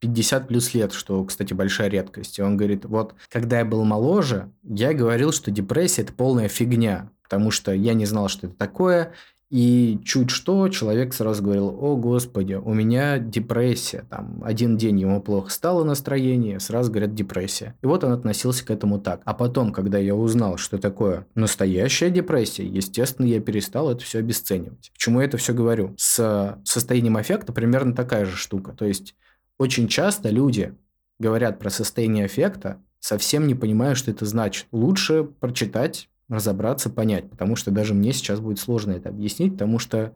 50 0.00 0.48
плюс 0.48 0.74
лет, 0.74 0.92
что, 0.92 1.24
кстати, 1.24 1.54
большая 1.54 1.88
редкость. 1.88 2.38
И 2.38 2.42
он 2.42 2.56
говорит, 2.56 2.84
вот, 2.84 3.14
когда 3.30 3.60
я 3.60 3.64
был 3.64 3.84
моложе, 3.84 4.50
я 4.62 4.92
говорил, 4.92 5.32
что 5.32 5.50
депрессия– 5.50 6.02
это 6.02 6.12
полная 6.12 6.48
фигня, 6.48 7.10
потому 7.22 7.50
что 7.50 7.72
я 7.72 7.94
не 7.94 8.06
знал, 8.06 8.28
что 8.28 8.46
это 8.46 8.56
такое, 8.56 9.12
и 9.48 10.00
чуть 10.04 10.30
что, 10.30 10.68
человек 10.68 11.14
сразу 11.14 11.42
говорил, 11.42 11.68
о 11.68 11.96
господи, 11.96 12.54
у 12.54 12.74
меня 12.74 13.18
депрессия. 13.18 14.04
Там 14.10 14.42
один 14.44 14.76
день 14.76 14.98
ему 14.98 15.22
плохо 15.22 15.50
стало 15.50 15.84
настроение, 15.84 16.58
сразу 16.58 16.90
говорят 16.90 17.14
депрессия. 17.14 17.76
И 17.80 17.86
вот 17.86 18.02
он 18.02 18.12
относился 18.12 18.66
к 18.66 18.70
этому 18.70 18.98
так. 18.98 19.20
А 19.24 19.34
потом, 19.34 19.72
когда 19.72 19.98
я 19.98 20.16
узнал, 20.16 20.56
что 20.56 20.78
такое 20.78 21.26
настоящая 21.36 22.10
депрессия, 22.10 22.66
естественно, 22.66 23.26
я 23.26 23.40
перестал 23.40 23.90
это 23.90 24.02
все 24.02 24.18
обесценивать. 24.18 24.90
К 24.92 24.98
чему 24.98 25.20
я 25.20 25.26
это 25.26 25.36
все 25.36 25.54
говорю? 25.54 25.94
С 25.96 26.58
состоянием 26.64 27.16
аффекта 27.16 27.52
примерно 27.52 27.94
такая 27.94 28.24
же 28.24 28.36
штука. 28.36 28.72
То 28.72 28.84
есть 28.84 29.14
очень 29.58 29.86
часто 29.86 30.28
люди 30.28 30.74
говорят 31.20 31.60
про 31.60 31.70
состояние 31.70 32.24
аффекта, 32.24 32.82
совсем 32.98 33.46
не 33.46 33.54
понимая, 33.54 33.94
что 33.94 34.10
это 34.10 34.26
значит. 34.26 34.66
Лучше 34.72 35.22
прочитать 35.22 36.08
разобраться, 36.28 36.90
понять, 36.90 37.30
потому 37.30 37.56
что 37.56 37.70
даже 37.70 37.94
мне 37.94 38.12
сейчас 38.12 38.40
будет 38.40 38.58
сложно 38.58 38.92
это 38.92 39.08
объяснить, 39.08 39.52
потому 39.52 39.78
что 39.78 40.12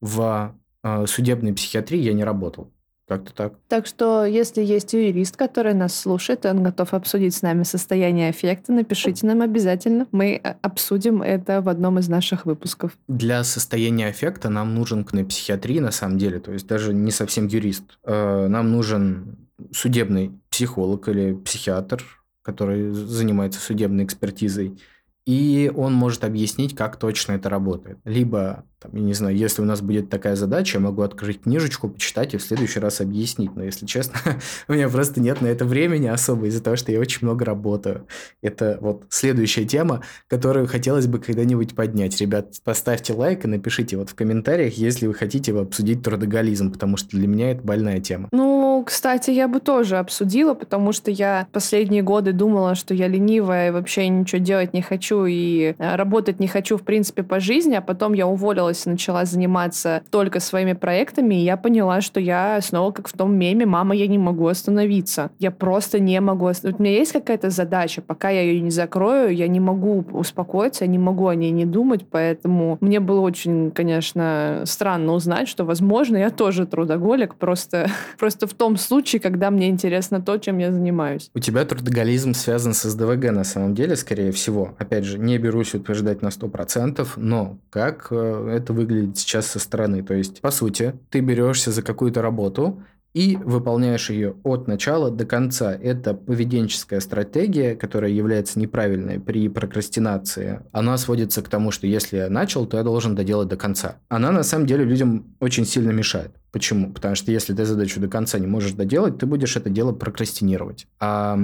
в 0.00 0.54
э, 0.82 1.06
судебной 1.06 1.54
психиатрии 1.54 2.00
я 2.00 2.12
не 2.12 2.24
работал. 2.24 2.70
Как-то 3.06 3.34
так. 3.34 3.54
Так 3.68 3.86
что, 3.86 4.24
если 4.24 4.62
есть 4.62 4.94
юрист, 4.94 5.36
который 5.36 5.74
нас 5.74 5.94
слушает, 5.94 6.46
и 6.46 6.48
он 6.48 6.62
готов 6.62 6.94
обсудить 6.94 7.34
с 7.34 7.42
нами 7.42 7.62
состояние 7.62 8.30
аффекта, 8.30 8.72
напишите 8.72 9.26
нам 9.26 9.42
обязательно. 9.42 10.06
Мы 10.10 10.40
э, 10.42 10.54
обсудим 10.62 11.20
это 11.20 11.60
в 11.60 11.68
одном 11.68 11.98
из 11.98 12.08
наших 12.08 12.46
выпусков. 12.46 12.92
Для 13.06 13.44
состояния 13.44 14.08
аффекта 14.08 14.48
нам 14.48 14.74
нужен 14.74 15.04
психиатрии, 15.04 15.80
на 15.80 15.90
самом 15.90 16.16
деле, 16.16 16.40
то 16.40 16.52
есть 16.52 16.66
даже 16.66 16.94
не 16.94 17.10
совсем 17.10 17.46
юрист. 17.46 17.84
Э, 18.04 18.46
нам 18.48 18.72
нужен 18.72 19.36
судебный 19.70 20.32
психолог 20.48 21.08
или 21.08 21.34
психиатр, 21.34 22.02
который 22.40 22.90
занимается 22.92 23.60
судебной 23.60 24.04
экспертизой 24.04 24.78
и 25.26 25.72
он 25.74 25.94
может 25.94 26.24
объяснить, 26.24 26.74
как 26.74 26.98
точно 26.98 27.32
это 27.32 27.48
работает. 27.48 27.98
Либо, 28.04 28.64
там, 28.84 28.94
я 28.94 29.02
не 29.02 29.14
знаю, 29.14 29.34
если 29.34 29.62
у 29.62 29.64
нас 29.64 29.80
будет 29.80 30.10
такая 30.10 30.36
задача, 30.36 30.76
я 30.76 30.84
могу 30.84 31.02
открыть 31.02 31.42
книжечку, 31.42 31.88
почитать 31.88 32.34
и 32.34 32.36
в 32.36 32.42
следующий 32.42 32.80
раз 32.80 33.00
объяснить. 33.00 33.56
Но, 33.56 33.64
если 33.64 33.86
честно, 33.86 34.18
у 34.68 34.74
меня 34.74 34.90
просто 34.90 35.20
нет 35.20 35.40
на 35.40 35.46
это 35.46 35.64
времени 35.64 36.06
особо 36.06 36.46
из-за 36.46 36.62
того, 36.62 36.76
что 36.76 36.92
я 36.92 37.00
очень 37.00 37.20
много 37.22 37.46
работаю. 37.46 38.06
Это 38.42 38.76
вот 38.82 39.04
следующая 39.08 39.64
тема, 39.64 40.02
которую 40.28 40.66
хотелось 40.66 41.06
бы 41.06 41.18
когда-нибудь 41.18 41.74
поднять. 41.74 42.20
Ребят, 42.20 42.48
поставьте 42.62 43.14
лайк 43.14 43.46
и 43.46 43.48
напишите 43.48 43.96
вот 43.96 44.10
в 44.10 44.14
комментариях, 44.14 44.74
если 44.74 45.06
вы 45.06 45.14
хотите 45.14 45.58
обсудить 45.58 46.02
трудоголизм, 46.02 46.70
потому 46.70 46.98
что 46.98 47.16
для 47.16 47.26
меня 47.26 47.52
это 47.52 47.62
больная 47.62 48.00
тема. 48.00 48.28
Ну, 48.32 48.84
кстати, 48.84 49.30
я 49.30 49.48
бы 49.48 49.60
тоже 49.60 49.96
обсудила, 49.96 50.52
потому 50.52 50.92
что 50.92 51.10
я 51.10 51.46
последние 51.52 52.02
годы 52.02 52.32
думала, 52.32 52.74
что 52.74 52.92
я 52.92 53.08
ленивая 53.08 53.68
и 53.68 53.70
вообще 53.70 54.08
ничего 54.08 54.42
делать 54.42 54.74
не 54.74 54.82
хочу 54.82 55.24
и 55.24 55.74
работать 55.78 56.38
не 56.38 56.48
хочу, 56.48 56.76
в 56.76 56.82
принципе, 56.82 57.22
по 57.22 57.40
жизни, 57.40 57.74
а 57.74 57.80
потом 57.80 58.12
я 58.12 58.26
уволилась 58.26 58.73
успокоилась 58.74 58.86
и 58.86 58.90
начала 58.90 59.24
заниматься 59.24 60.02
только 60.10 60.40
своими 60.40 60.74
проектами, 60.74 61.36
и 61.36 61.44
я 61.44 61.56
поняла, 61.56 62.00
что 62.00 62.20
я 62.20 62.60
снова 62.60 62.92
как 62.92 63.08
в 63.08 63.12
том 63.12 63.34
меме 63.34 63.66
«Мама, 63.66 63.94
я 63.94 64.06
не 64.06 64.18
могу 64.18 64.46
остановиться». 64.46 65.30
Я 65.38 65.50
просто 65.50 66.00
не 66.00 66.20
могу 66.20 66.46
остановиться. 66.46 66.82
У 66.82 66.84
меня 66.84 66.98
есть 66.98 67.12
какая-то 67.12 67.50
задача, 67.50 68.02
пока 68.02 68.30
я 68.30 68.42
ее 68.42 68.60
не 68.60 68.70
закрою, 68.70 69.34
я 69.34 69.48
не 69.48 69.60
могу 69.60 70.04
успокоиться, 70.12 70.84
я 70.84 70.90
не 70.90 70.98
могу 70.98 71.28
о 71.28 71.34
ней 71.34 71.50
не 71.50 71.64
думать, 71.64 72.06
поэтому 72.10 72.78
мне 72.80 73.00
было 73.00 73.20
очень, 73.20 73.70
конечно, 73.70 74.62
странно 74.64 75.12
узнать, 75.12 75.48
что, 75.48 75.64
возможно, 75.64 76.16
я 76.16 76.30
тоже 76.30 76.66
трудоголик, 76.66 77.34
просто, 77.34 77.88
просто 78.18 78.46
в 78.46 78.54
том 78.54 78.76
случае, 78.76 79.20
когда 79.20 79.50
мне 79.50 79.68
интересно 79.68 80.20
то, 80.20 80.38
чем 80.38 80.58
я 80.58 80.72
занимаюсь. 80.72 81.30
У 81.34 81.38
тебя 81.38 81.64
трудоголизм 81.64 82.34
связан 82.34 82.74
с 82.74 82.82
СДВГ 82.82 83.30
на 83.30 83.44
самом 83.44 83.74
деле, 83.74 83.96
скорее 83.96 84.32
всего. 84.32 84.74
Опять 84.78 85.04
же, 85.04 85.18
не 85.18 85.38
берусь 85.38 85.74
утверждать 85.74 86.22
на 86.22 86.28
100%, 86.28 87.06
но 87.16 87.58
как 87.70 88.08
э, 88.10 88.56
это 88.64 88.72
выглядит 88.72 89.18
сейчас 89.18 89.46
со 89.46 89.58
стороны? 89.58 90.02
То 90.02 90.14
есть, 90.14 90.40
по 90.40 90.50
сути, 90.50 90.94
ты 91.10 91.20
берешься 91.20 91.70
за 91.70 91.82
какую-то 91.82 92.22
работу, 92.22 92.82
и 93.14 93.36
выполняешь 93.36 94.10
ее 94.10 94.34
от 94.42 94.66
начала 94.66 95.10
до 95.10 95.24
конца. 95.24 95.72
Это 95.72 96.14
поведенческая 96.14 96.98
стратегия, 96.98 97.76
которая 97.76 98.10
является 98.10 98.58
неправильной 98.58 99.20
при 99.20 99.48
прокрастинации. 99.48 100.60
Она 100.72 100.98
сводится 100.98 101.40
к 101.40 101.48
тому, 101.48 101.70
что 101.70 101.86
если 101.86 102.16
я 102.16 102.28
начал, 102.28 102.66
то 102.66 102.76
я 102.76 102.82
должен 102.82 103.14
доделать 103.14 103.48
до 103.48 103.56
конца. 103.56 103.98
Она 104.08 104.32
на 104.32 104.42
самом 104.42 104.66
деле 104.66 104.84
людям 104.84 105.36
очень 105.38 105.64
сильно 105.64 105.92
мешает. 105.92 106.32
Почему? 106.50 106.92
Потому 106.92 107.14
что 107.14 107.30
если 107.30 107.54
ты 107.54 107.64
задачу 107.64 108.00
до 108.00 108.08
конца 108.08 108.40
не 108.40 108.48
можешь 108.48 108.72
доделать, 108.72 109.18
ты 109.18 109.26
будешь 109.26 109.56
это 109.56 109.70
дело 109.70 109.92
прокрастинировать. 109.92 110.88
А 110.98 111.38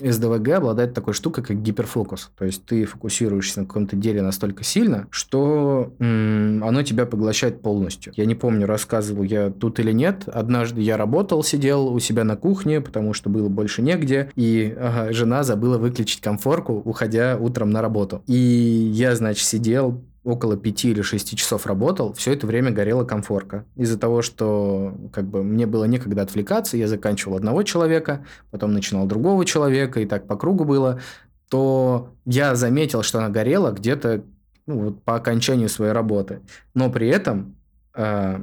СДВГ 0.00 0.48
обладает 0.48 0.94
такой 0.94 1.14
штукой, 1.14 1.44
как 1.44 1.62
гиперфокус. 1.62 2.30
То 2.36 2.44
есть 2.44 2.64
ты 2.64 2.84
фокусируешься 2.84 3.60
на 3.60 3.66
каком-то 3.66 3.96
деле 3.96 4.22
настолько 4.22 4.64
сильно, 4.64 5.06
что 5.10 5.92
м- 5.98 6.62
оно 6.64 6.82
тебя 6.82 7.06
поглощает 7.06 7.62
полностью. 7.62 8.12
Я 8.16 8.24
не 8.26 8.34
помню, 8.34 8.66
рассказывал 8.66 9.22
я 9.22 9.50
тут 9.50 9.80
или 9.80 9.92
нет. 9.92 10.24
Однажды 10.28 10.80
я 10.80 10.96
работал, 10.96 11.42
сидел 11.42 11.88
у 11.88 11.98
себя 11.98 12.24
на 12.24 12.36
кухне, 12.36 12.80
потому 12.80 13.12
что 13.14 13.30
было 13.30 13.48
больше 13.48 13.82
негде, 13.82 14.30
и 14.36 14.74
ага, 14.78 15.12
жена 15.12 15.42
забыла 15.42 15.78
выключить 15.78 16.20
комфорку, 16.20 16.74
уходя 16.84 17.36
утром 17.38 17.70
на 17.70 17.82
работу. 17.82 18.22
И 18.26 18.34
я, 18.34 19.14
значит, 19.16 19.44
сидел, 19.44 20.02
около 20.28 20.58
5 20.58 20.84
или 20.84 21.00
6 21.00 21.36
часов 21.38 21.66
работал, 21.66 22.12
все 22.12 22.34
это 22.34 22.46
время 22.46 22.70
горела 22.70 23.04
комфорка. 23.04 23.64
Из-за 23.76 23.98
того, 23.98 24.20
что 24.20 24.94
как 25.10 25.24
бы 25.24 25.42
мне 25.42 25.66
было 25.66 25.84
некогда 25.84 26.22
отвлекаться, 26.22 26.76
я 26.76 26.86
заканчивал 26.86 27.36
одного 27.36 27.62
человека, 27.62 28.26
потом 28.50 28.72
начинал 28.74 29.06
другого 29.06 29.46
человека, 29.46 30.00
и 30.00 30.06
так 30.06 30.26
по 30.26 30.36
кругу 30.36 30.64
было, 30.64 31.00
то 31.48 32.12
я 32.26 32.54
заметил, 32.54 33.02
что 33.02 33.18
она 33.18 33.30
горела 33.30 33.72
где-то 33.72 34.22
ну, 34.66 34.84
вот 34.84 35.02
по 35.02 35.16
окончанию 35.16 35.70
своей 35.70 35.92
работы. 35.92 36.42
Но 36.74 36.90
при 36.90 37.08
этом 37.08 37.56
э, 37.94 38.38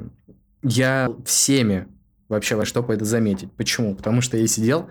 я 0.63 1.11
всеми 1.23 1.87
вообще 2.29 2.55
во 2.55 2.65
что 2.65 2.81
по 2.81 2.93
это 2.93 3.05
заметить. 3.05 3.51
Почему? 3.51 3.93
Потому 3.93 4.21
что 4.21 4.37
я 4.37 4.47
сидел 4.47 4.89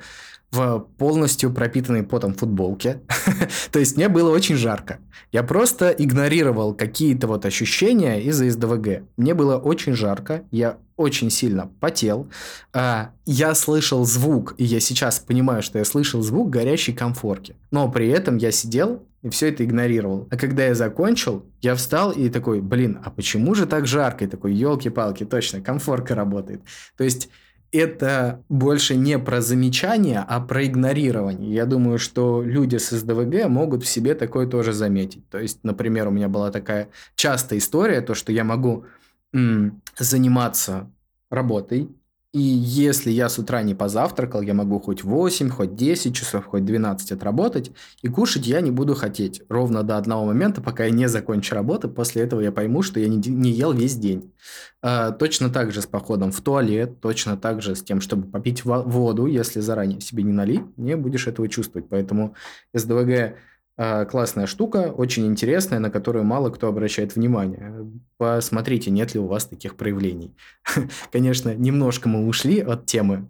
в 0.54 0.86
полностью 0.98 1.52
пропитанной 1.52 2.04
потом 2.04 2.34
футболке. 2.34 3.00
То 3.72 3.78
есть 3.80 3.96
мне 3.96 4.08
было 4.08 4.30
очень 4.30 4.56
жарко. 4.56 4.98
Я 5.32 5.42
просто 5.42 5.90
игнорировал 5.90 6.74
какие-то 6.74 7.26
вот 7.26 7.44
ощущения 7.44 8.22
из-за 8.22 8.50
СДВГ. 8.50 9.02
Мне 9.16 9.34
было 9.34 9.56
очень 9.56 9.94
жарко, 9.94 10.44
я 10.52 10.78
очень 10.96 11.30
сильно 11.30 11.70
потел. 11.80 12.28
А, 12.72 13.10
я 13.26 13.54
слышал 13.54 14.04
звук, 14.04 14.54
и 14.58 14.64
я 14.64 14.78
сейчас 14.78 15.18
понимаю, 15.18 15.62
что 15.62 15.78
я 15.78 15.84
слышал 15.84 16.22
звук 16.22 16.50
горящей 16.50 16.94
комфорки. 16.94 17.56
Но 17.72 17.90
при 17.90 18.08
этом 18.08 18.36
я 18.36 18.52
сидел 18.52 19.02
и 19.22 19.30
все 19.30 19.48
это 19.48 19.64
игнорировал. 19.64 20.28
А 20.30 20.36
когда 20.36 20.66
я 20.66 20.74
закончил, 20.74 21.46
я 21.62 21.74
встал 21.74 22.12
и 22.12 22.28
такой, 22.28 22.60
блин, 22.60 23.00
а 23.02 23.10
почему 23.10 23.54
же 23.54 23.66
так 23.66 23.86
жарко? 23.86 24.26
И 24.26 24.28
такой, 24.28 24.54
елки-палки, 24.54 25.24
точно, 25.24 25.62
комфорка 25.62 26.14
работает. 26.14 26.60
То 26.96 27.04
есть 27.04 27.30
это 27.74 28.42
больше 28.48 28.96
не 28.96 29.18
про 29.18 29.40
замечание, 29.40 30.24
а 30.26 30.40
про 30.40 30.64
игнорирование. 30.64 31.52
Я 31.52 31.66
думаю, 31.66 31.98
что 31.98 32.42
люди 32.42 32.76
с 32.76 32.90
СДВГ 32.90 33.48
могут 33.48 33.82
в 33.82 33.88
себе 33.88 34.14
такое 34.14 34.46
тоже 34.46 34.72
заметить. 34.72 35.28
То 35.28 35.38
есть, 35.38 35.58
например, 35.62 36.08
у 36.08 36.10
меня 36.10 36.28
была 36.28 36.50
такая 36.50 36.88
частая 37.16 37.58
история, 37.58 38.00
то, 38.00 38.14
что 38.14 38.32
я 38.32 38.44
могу 38.44 38.84
м, 39.32 39.82
заниматься 39.98 40.90
работой, 41.30 41.88
и 42.34 42.40
если 42.40 43.12
я 43.12 43.28
с 43.28 43.38
утра 43.38 43.62
не 43.62 43.76
позавтракал, 43.76 44.42
я 44.42 44.54
могу 44.54 44.80
хоть 44.80 45.04
8, 45.04 45.50
хоть 45.50 45.76
10 45.76 46.16
часов, 46.16 46.46
хоть 46.46 46.64
12 46.64 47.12
отработать, 47.12 47.70
и 48.02 48.08
кушать 48.08 48.48
я 48.48 48.60
не 48.60 48.72
буду 48.72 48.96
хотеть. 48.96 49.42
Ровно 49.48 49.84
до 49.84 49.96
одного 49.96 50.26
момента, 50.26 50.60
пока 50.60 50.86
я 50.86 50.90
не 50.90 51.08
закончу 51.08 51.54
работу, 51.54 51.88
после 51.88 52.22
этого 52.22 52.40
я 52.40 52.50
пойму, 52.50 52.82
что 52.82 52.98
я 52.98 53.06
не, 53.06 53.18
не 53.18 53.52
ел 53.52 53.72
весь 53.72 53.94
день. 53.94 54.32
А, 54.82 55.12
точно 55.12 55.48
так 55.48 55.70
же 55.70 55.80
с 55.80 55.86
походом 55.86 56.32
в 56.32 56.40
туалет, 56.40 57.00
точно 57.00 57.36
так 57.36 57.62
же 57.62 57.76
с 57.76 57.84
тем, 57.84 58.00
чтобы 58.00 58.26
попить 58.28 58.64
воду, 58.64 59.26
если 59.26 59.60
заранее 59.60 60.00
себе 60.00 60.24
не 60.24 60.32
налить, 60.32 60.64
не 60.76 60.96
будешь 60.96 61.28
этого 61.28 61.48
чувствовать. 61.48 61.88
Поэтому 61.88 62.34
СДВГ 62.72 63.36
классная 63.76 64.46
штука, 64.46 64.92
очень 64.96 65.26
интересная, 65.26 65.78
на 65.78 65.90
которую 65.90 66.24
мало 66.24 66.50
кто 66.50 66.68
обращает 66.68 67.16
внимание. 67.16 67.90
Посмотрите, 68.16 68.90
нет 68.90 69.14
ли 69.14 69.20
у 69.20 69.26
вас 69.26 69.46
таких 69.46 69.76
проявлений. 69.76 70.34
Конечно, 71.12 71.54
немножко 71.54 72.08
мы 72.08 72.26
ушли 72.26 72.60
от 72.60 72.86
темы, 72.86 73.28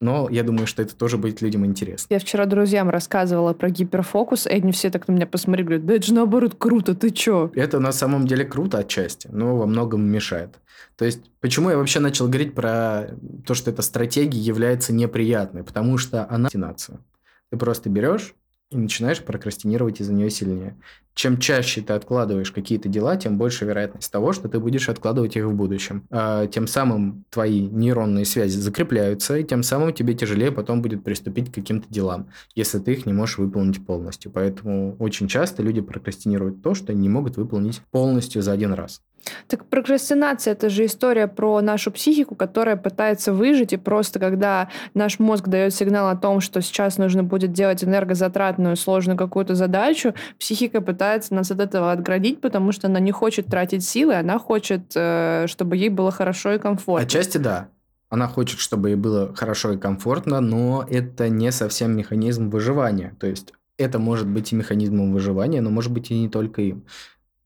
но 0.00 0.28
я 0.30 0.42
думаю, 0.42 0.66
что 0.66 0.82
это 0.82 0.94
тоже 0.94 1.16
будет 1.16 1.40
людям 1.40 1.64
интересно. 1.64 2.12
Я 2.12 2.18
вчера 2.18 2.44
друзьям 2.46 2.90
рассказывала 2.90 3.54
про 3.54 3.70
гиперфокус, 3.70 4.46
и 4.46 4.50
они 4.50 4.72
все 4.72 4.90
так 4.90 5.08
на 5.08 5.12
меня 5.12 5.26
посмотрели, 5.26 5.66
говорят, 5.66 5.86
да 5.86 5.94
это 5.94 6.06
же 6.06 6.14
наоборот 6.14 6.56
круто, 6.58 6.94
ты 6.94 7.10
чё? 7.10 7.50
Это 7.54 7.78
на 7.78 7.92
самом 7.92 8.26
деле 8.26 8.44
круто 8.44 8.78
отчасти, 8.78 9.28
но 9.32 9.56
во 9.56 9.66
многом 9.66 10.02
мешает. 10.02 10.56
То 10.96 11.04
есть, 11.04 11.22
почему 11.40 11.70
я 11.70 11.78
вообще 11.78 12.00
начал 12.00 12.26
говорить 12.26 12.54
про 12.54 13.08
то, 13.46 13.54
что 13.54 13.70
эта 13.70 13.82
стратегия 13.82 14.38
является 14.38 14.92
неприятной? 14.92 15.64
Потому 15.64 15.98
что 15.98 16.26
она. 16.28 16.48
Ты 16.50 17.56
просто 17.56 17.88
берешь 17.88 18.34
и 18.70 18.76
начинаешь 18.76 19.22
прокрастинировать 19.22 20.00
из-за 20.00 20.12
нее 20.12 20.30
сильнее. 20.30 20.76
Чем 21.14 21.38
чаще 21.38 21.80
ты 21.80 21.92
откладываешь 21.92 22.50
какие-то 22.50 22.88
дела, 22.88 23.16
тем 23.16 23.38
больше 23.38 23.64
вероятность 23.64 24.10
того, 24.10 24.32
что 24.32 24.48
ты 24.48 24.58
будешь 24.58 24.88
откладывать 24.88 25.36
их 25.36 25.44
в 25.44 25.54
будущем. 25.54 26.06
А 26.10 26.48
тем 26.48 26.66
самым 26.66 27.24
твои 27.30 27.60
нейронные 27.68 28.24
связи 28.24 28.58
закрепляются, 28.58 29.36
и 29.38 29.44
тем 29.44 29.62
самым 29.62 29.92
тебе 29.92 30.14
тяжелее 30.14 30.50
потом 30.50 30.82
будет 30.82 31.04
приступить 31.04 31.52
к 31.52 31.54
каким-то 31.54 31.86
делам, 31.88 32.30
если 32.56 32.80
ты 32.80 32.92
их 32.92 33.06
не 33.06 33.12
можешь 33.12 33.38
выполнить 33.38 33.84
полностью. 33.86 34.32
Поэтому 34.32 34.96
очень 34.98 35.28
часто 35.28 35.62
люди 35.62 35.80
прокрастинируют 35.80 36.62
то, 36.62 36.74
что 36.74 36.92
не 36.92 37.08
могут 37.08 37.36
выполнить 37.36 37.80
полностью 37.92 38.42
за 38.42 38.52
один 38.52 38.72
раз. 38.72 39.00
Так 39.48 39.64
прокрастинация 39.66 40.52
это 40.52 40.68
же 40.68 40.86
история 40.86 41.26
про 41.26 41.60
нашу 41.60 41.90
психику, 41.90 42.34
которая 42.34 42.76
пытается 42.76 43.32
выжить, 43.32 43.72
и 43.72 43.76
просто 43.76 44.18
когда 44.18 44.68
наш 44.94 45.18
мозг 45.18 45.48
дает 45.48 45.74
сигнал 45.74 46.08
о 46.08 46.16
том, 46.16 46.40
что 46.40 46.60
сейчас 46.60 46.98
нужно 46.98 47.22
будет 47.24 47.52
делать 47.52 47.84
энергозатратную, 47.84 48.76
сложную 48.76 49.16
какую-то 49.16 49.54
задачу, 49.54 50.14
психика 50.38 50.80
пытается 50.80 51.34
нас 51.34 51.50
от 51.50 51.60
этого 51.60 51.92
отградить, 51.92 52.40
потому 52.40 52.72
что 52.72 52.88
она 52.88 53.00
не 53.00 53.12
хочет 53.12 53.46
тратить 53.46 53.84
силы, 53.84 54.14
она 54.14 54.38
хочет, 54.38 54.92
э, 54.94 55.46
чтобы 55.46 55.76
ей 55.76 55.88
было 55.88 56.10
хорошо 56.10 56.52
и 56.52 56.58
комфортно. 56.58 57.06
Отчасти 57.06 57.38
да. 57.38 57.68
Она 58.10 58.28
хочет, 58.28 58.60
чтобы 58.60 58.90
ей 58.90 58.96
было 58.96 59.34
хорошо 59.34 59.72
и 59.72 59.76
комфортно, 59.76 60.40
но 60.40 60.86
это 60.88 61.28
не 61.28 61.50
совсем 61.50 61.96
механизм 61.96 62.48
выживания. 62.48 63.16
То 63.18 63.26
есть 63.26 63.52
это 63.76 63.98
может 63.98 64.28
быть 64.28 64.52
и 64.52 64.56
механизмом 64.56 65.12
выживания, 65.12 65.60
но 65.60 65.70
может 65.70 65.90
быть 65.90 66.10
и 66.10 66.20
не 66.20 66.28
только 66.28 66.62
им. 66.62 66.84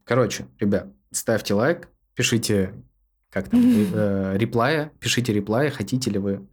Короче, 0.05 0.47
ребят, 0.59 0.89
ставьте 1.11 1.54
лайк, 1.54 1.88
пишите 2.14 2.74
как 3.30 3.48
там, 3.48 3.61
э, 3.94 4.36
реплая, 4.36 4.92
пишите 5.00 5.32
реплая, 5.32 5.70
хотите 5.70 6.11
ли 6.11 6.18
вы 6.18 6.46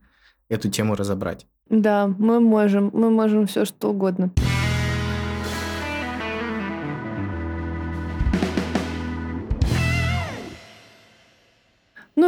эту 0.49 0.69
тему 0.69 0.95
разобрать. 0.95 1.47
Да, 1.69 2.07
мы 2.07 2.39
можем, 2.39 2.91
мы 2.93 3.09
можем 3.09 3.47
все 3.47 3.65
что 3.65 3.89
угодно. 3.89 4.31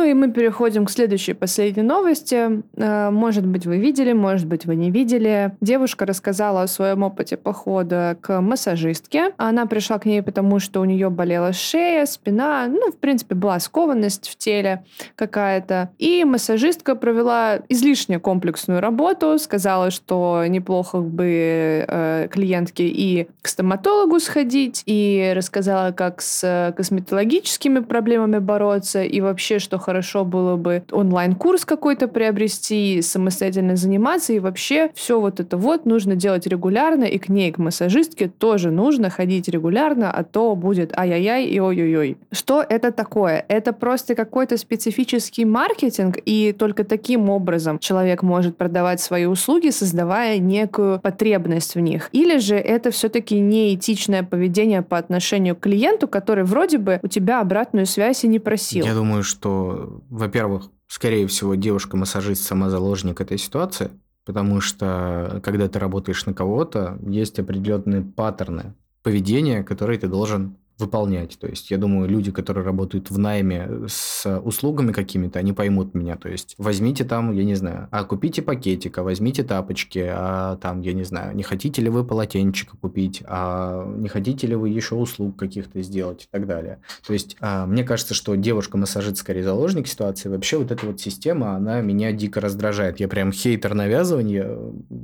И 0.09 0.13
мы 0.13 0.31
переходим 0.31 0.85
к 0.85 0.89
следующей 0.89 1.33
последней 1.33 1.83
новости. 1.83 2.63
Э, 2.75 3.09
может 3.09 3.45
быть, 3.45 3.65
вы 3.65 3.77
видели, 3.77 4.13
может 4.13 4.47
быть, 4.47 4.65
вы 4.65 4.75
не 4.75 4.91
видели. 4.91 5.51
Девушка 5.61 6.05
рассказала 6.05 6.63
о 6.63 6.67
своем 6.67 7.03
опыте 7.03 7.37
похода 7.37 8.17
к 8.21 8.41
массажистке. 8.41 9.33
Она 9.37 9.65
пришла 9.65 9.99
к 9.99 10.05
ней, 10.05 10.21
потому 10.21 10.59
что 10.59 10.81
у 10.81 10.85
нее 10.85 11.09
болела 11.09 11.53
шея, 11.53 12.05
спина, 12.05 12.67
ну, 12.67 12.91
в 12.91 12.97
принципе, 12.97 13.35
была 13.35 13.59
скованность 13.59 14.29
в 14.29 14.37
теле 14.37 14.85
какая-то. 15.15 15.89
И 15.97 16.23
массажистка 16.23 16.95
провела 16.95 17.59
излишне 17.69 18.19
комплексную 18.19 18.81
работу, 18.81 19.37
сказала, 19.39 19.91
что 19.91 20.43
неплохо 20.47 20.99
бы 20.99 21.85
э, 21.87 22.27
клиентке 22.31 22.87
и 22.87 23.27
к 23.41 23.47
стоматологу 23.47 24.19
сходить, 24.19 24.83
и 24.85 25.33
рассказала, 25.35 25.91
как 25.91 26.21
с 26.21 26.73
косметологическими 26.75 27.79
проблемами 27.79 28.39
бороться, 28.39 29.03
и 29.03 29.21
вообще, 29.21 29.59
что 29.59 29.77
хорошо 29.77 29.96
хорошо 29.97 30.25
было 30.25 30.57
бы 30.57 30.83
онлайн-курс 30.91 31.65
какой-то 31.65 32.07
приобрести, 32.07 33.01
самостоятельно 33.01 33.75
заниматься, 33.75 34.31
и 34.31 34.39
вообще 34.39 34.91
все 34.93 35.19
вот 35.19 35.39
это 35.39 35.57
вот 35.57 35.87
нужно 35.87 36.15
делать 36.15 36.45
регулярно, 36.45 37.05
и 37.05 37.17
к 37.17 37.29
ней, 37.29 37.51
к 37.51 37.57
массажистке, 37.57 38.27
тоже 38.27 38.69
нужно 38.69 39.09
ходить 39.09 39.47
регулярно, 39.47 40.11
а 40.11 40.23
то 40.23 40.55
будет 40.55 40.95
ай-яй-яй 40.95 41.45
и 41.45 41.59
ой-ой-ой. 41.59 42.17
Что 42.31 42.63
это 42.69 42.91
такое? 42.91 43.43
Это 43.47 43.73
просто 43.73 44.13
какой-то 44.13 44.57
специфический 44.57 45.45
маркетинг, 45.45 46.19
и 46.23 46.53
только 46.53 46.83
таким 46.83 47.31
образом 47.31 47.79
человек 47.79 48.21
может 48.21 48.55
продавать 48.55 49.01
свои 49.01 49.25
услуги, 49.25 49.71
создавая 49.71 50.37
некую 50.37 50.99
потребность 50.99 51.73
в 51.73 51.79
них. 51.79 52.09
Или 52.11 52.37
же 52.37 52.55
это 52.55 52.91
все-таки 52.91 53.39
неэтичное 53.39 54.21
поведение 54.21 54.83
по 54.83 54.99
отношению 54.99 55.55
к 55.55 55.61
клиенту, 55.61 56.07
который 56.07 56.43
вроде 56.43 56.77
бы 56.77 56.99
у 57.01 57.07
тебя 57.07 57.41
обратную 57.41 57.87
связь 57.87 58.23
и 58.23 58.27
не 58.27 58.37
просил. 58.37 58.85
Я 58.85 58.93
думаю, 58.93 59.23
что, 59.23 59.86
во-первых, 60.09 60.69
скорее 60.87 61.27
всего, 61.27 61.55
девушка-массажист 61.55 62.43
сама 62.43 62.69
заложник 62.69 63.21
этой 63.21 63.37
ситуации, 63.37 63.91
потому 64.25 64.61
что, 64.61 65.39
когда 65.43 65.67
ты 65.67 65.79
работаешь 65.79 66.25
на 66.25 66.33
кого-то, 66.33 66.97
есть 67.05 67.39
определенные 67.39 68.01
паттерны 68.01 68.73
поведения, 69.03 69.63
которые 69.63 69.99
ты 69.99 70.07
должен 70.07 70.57
выполнять. 70.77 71.37
То 71.39 71.47
есть, 71.47 71.71
я 71.71 71.77
думаю, 71.77 72.09
люди, 72.09 72.31
которые 72.31 72.63
работают 72.63 73.09
в 73.09 73.17
найме 73.17 73.69
с 73.87 74.39
услугами 74.39 74.91
какими-то, 74.91 75.39
они 75.39 75.53
поймут 75.53 75.93
меня. 75.93 76.15
То 76.15 76.29
есть, 76.29 76.55
возьмите 76.57 77.03
там, 77.03 77.31
я 77.33 77.43
не 77.43 77.55
знаю, 77.55 77.87
а 77.91 78.03
купите 78.03 78.41
пакетик, 78.41 78.97
а 78.97 79.03
возьмите 79.03 79.43
тапочки, 79.43 80.05
а 80.07 80.57
там, 80.57 80.81
я 80.81 80.93
не 80.93 81.03
знаю, 81.03 81.35
не 81.35 81.43
хотите 81.43 81.81
ли 81.81 81.89
вы 81.89 82.03
полотенчика 82.03 82.77
купить, 82.77 83.23
а 83.25 83.85
не 83.97 84.07
хотите 84.07 84.47
ли 84.47 84.55
вы 84.55 84.69
еще 84.69 84.95
услуг 84.95 85.37
каких-то 85.37 85.81
сделать 85.81 86.25
и 86.25 86.27
так 86.29 86.47
далее. 86.47 86.79
То 87.05 87.13
есть, 87.13 87.37
а, 87.39 87.65
мне 87.65 87.83
кажется, 87.83 88.13
что 88.13 88.35
девушка-массажист 88.35 89.17
скорее 89.17 89.43
заложник 89.43 89.87
ситуации. 89.87 90.29
Вообще, 90.29 90.57
вот 90.57 90.71
эта 90.71 90.85
вот 90.85 90.99
система, 90.99 91.55
она 91.55 91.81
меня 91.81 92.11
дико 92.11 92.39
раздражает. 92.39 92.99
Я 92.99 93.07
прям 93.07 93.31
хейтер 93.31 93.73
навязывания, 93.73 94.57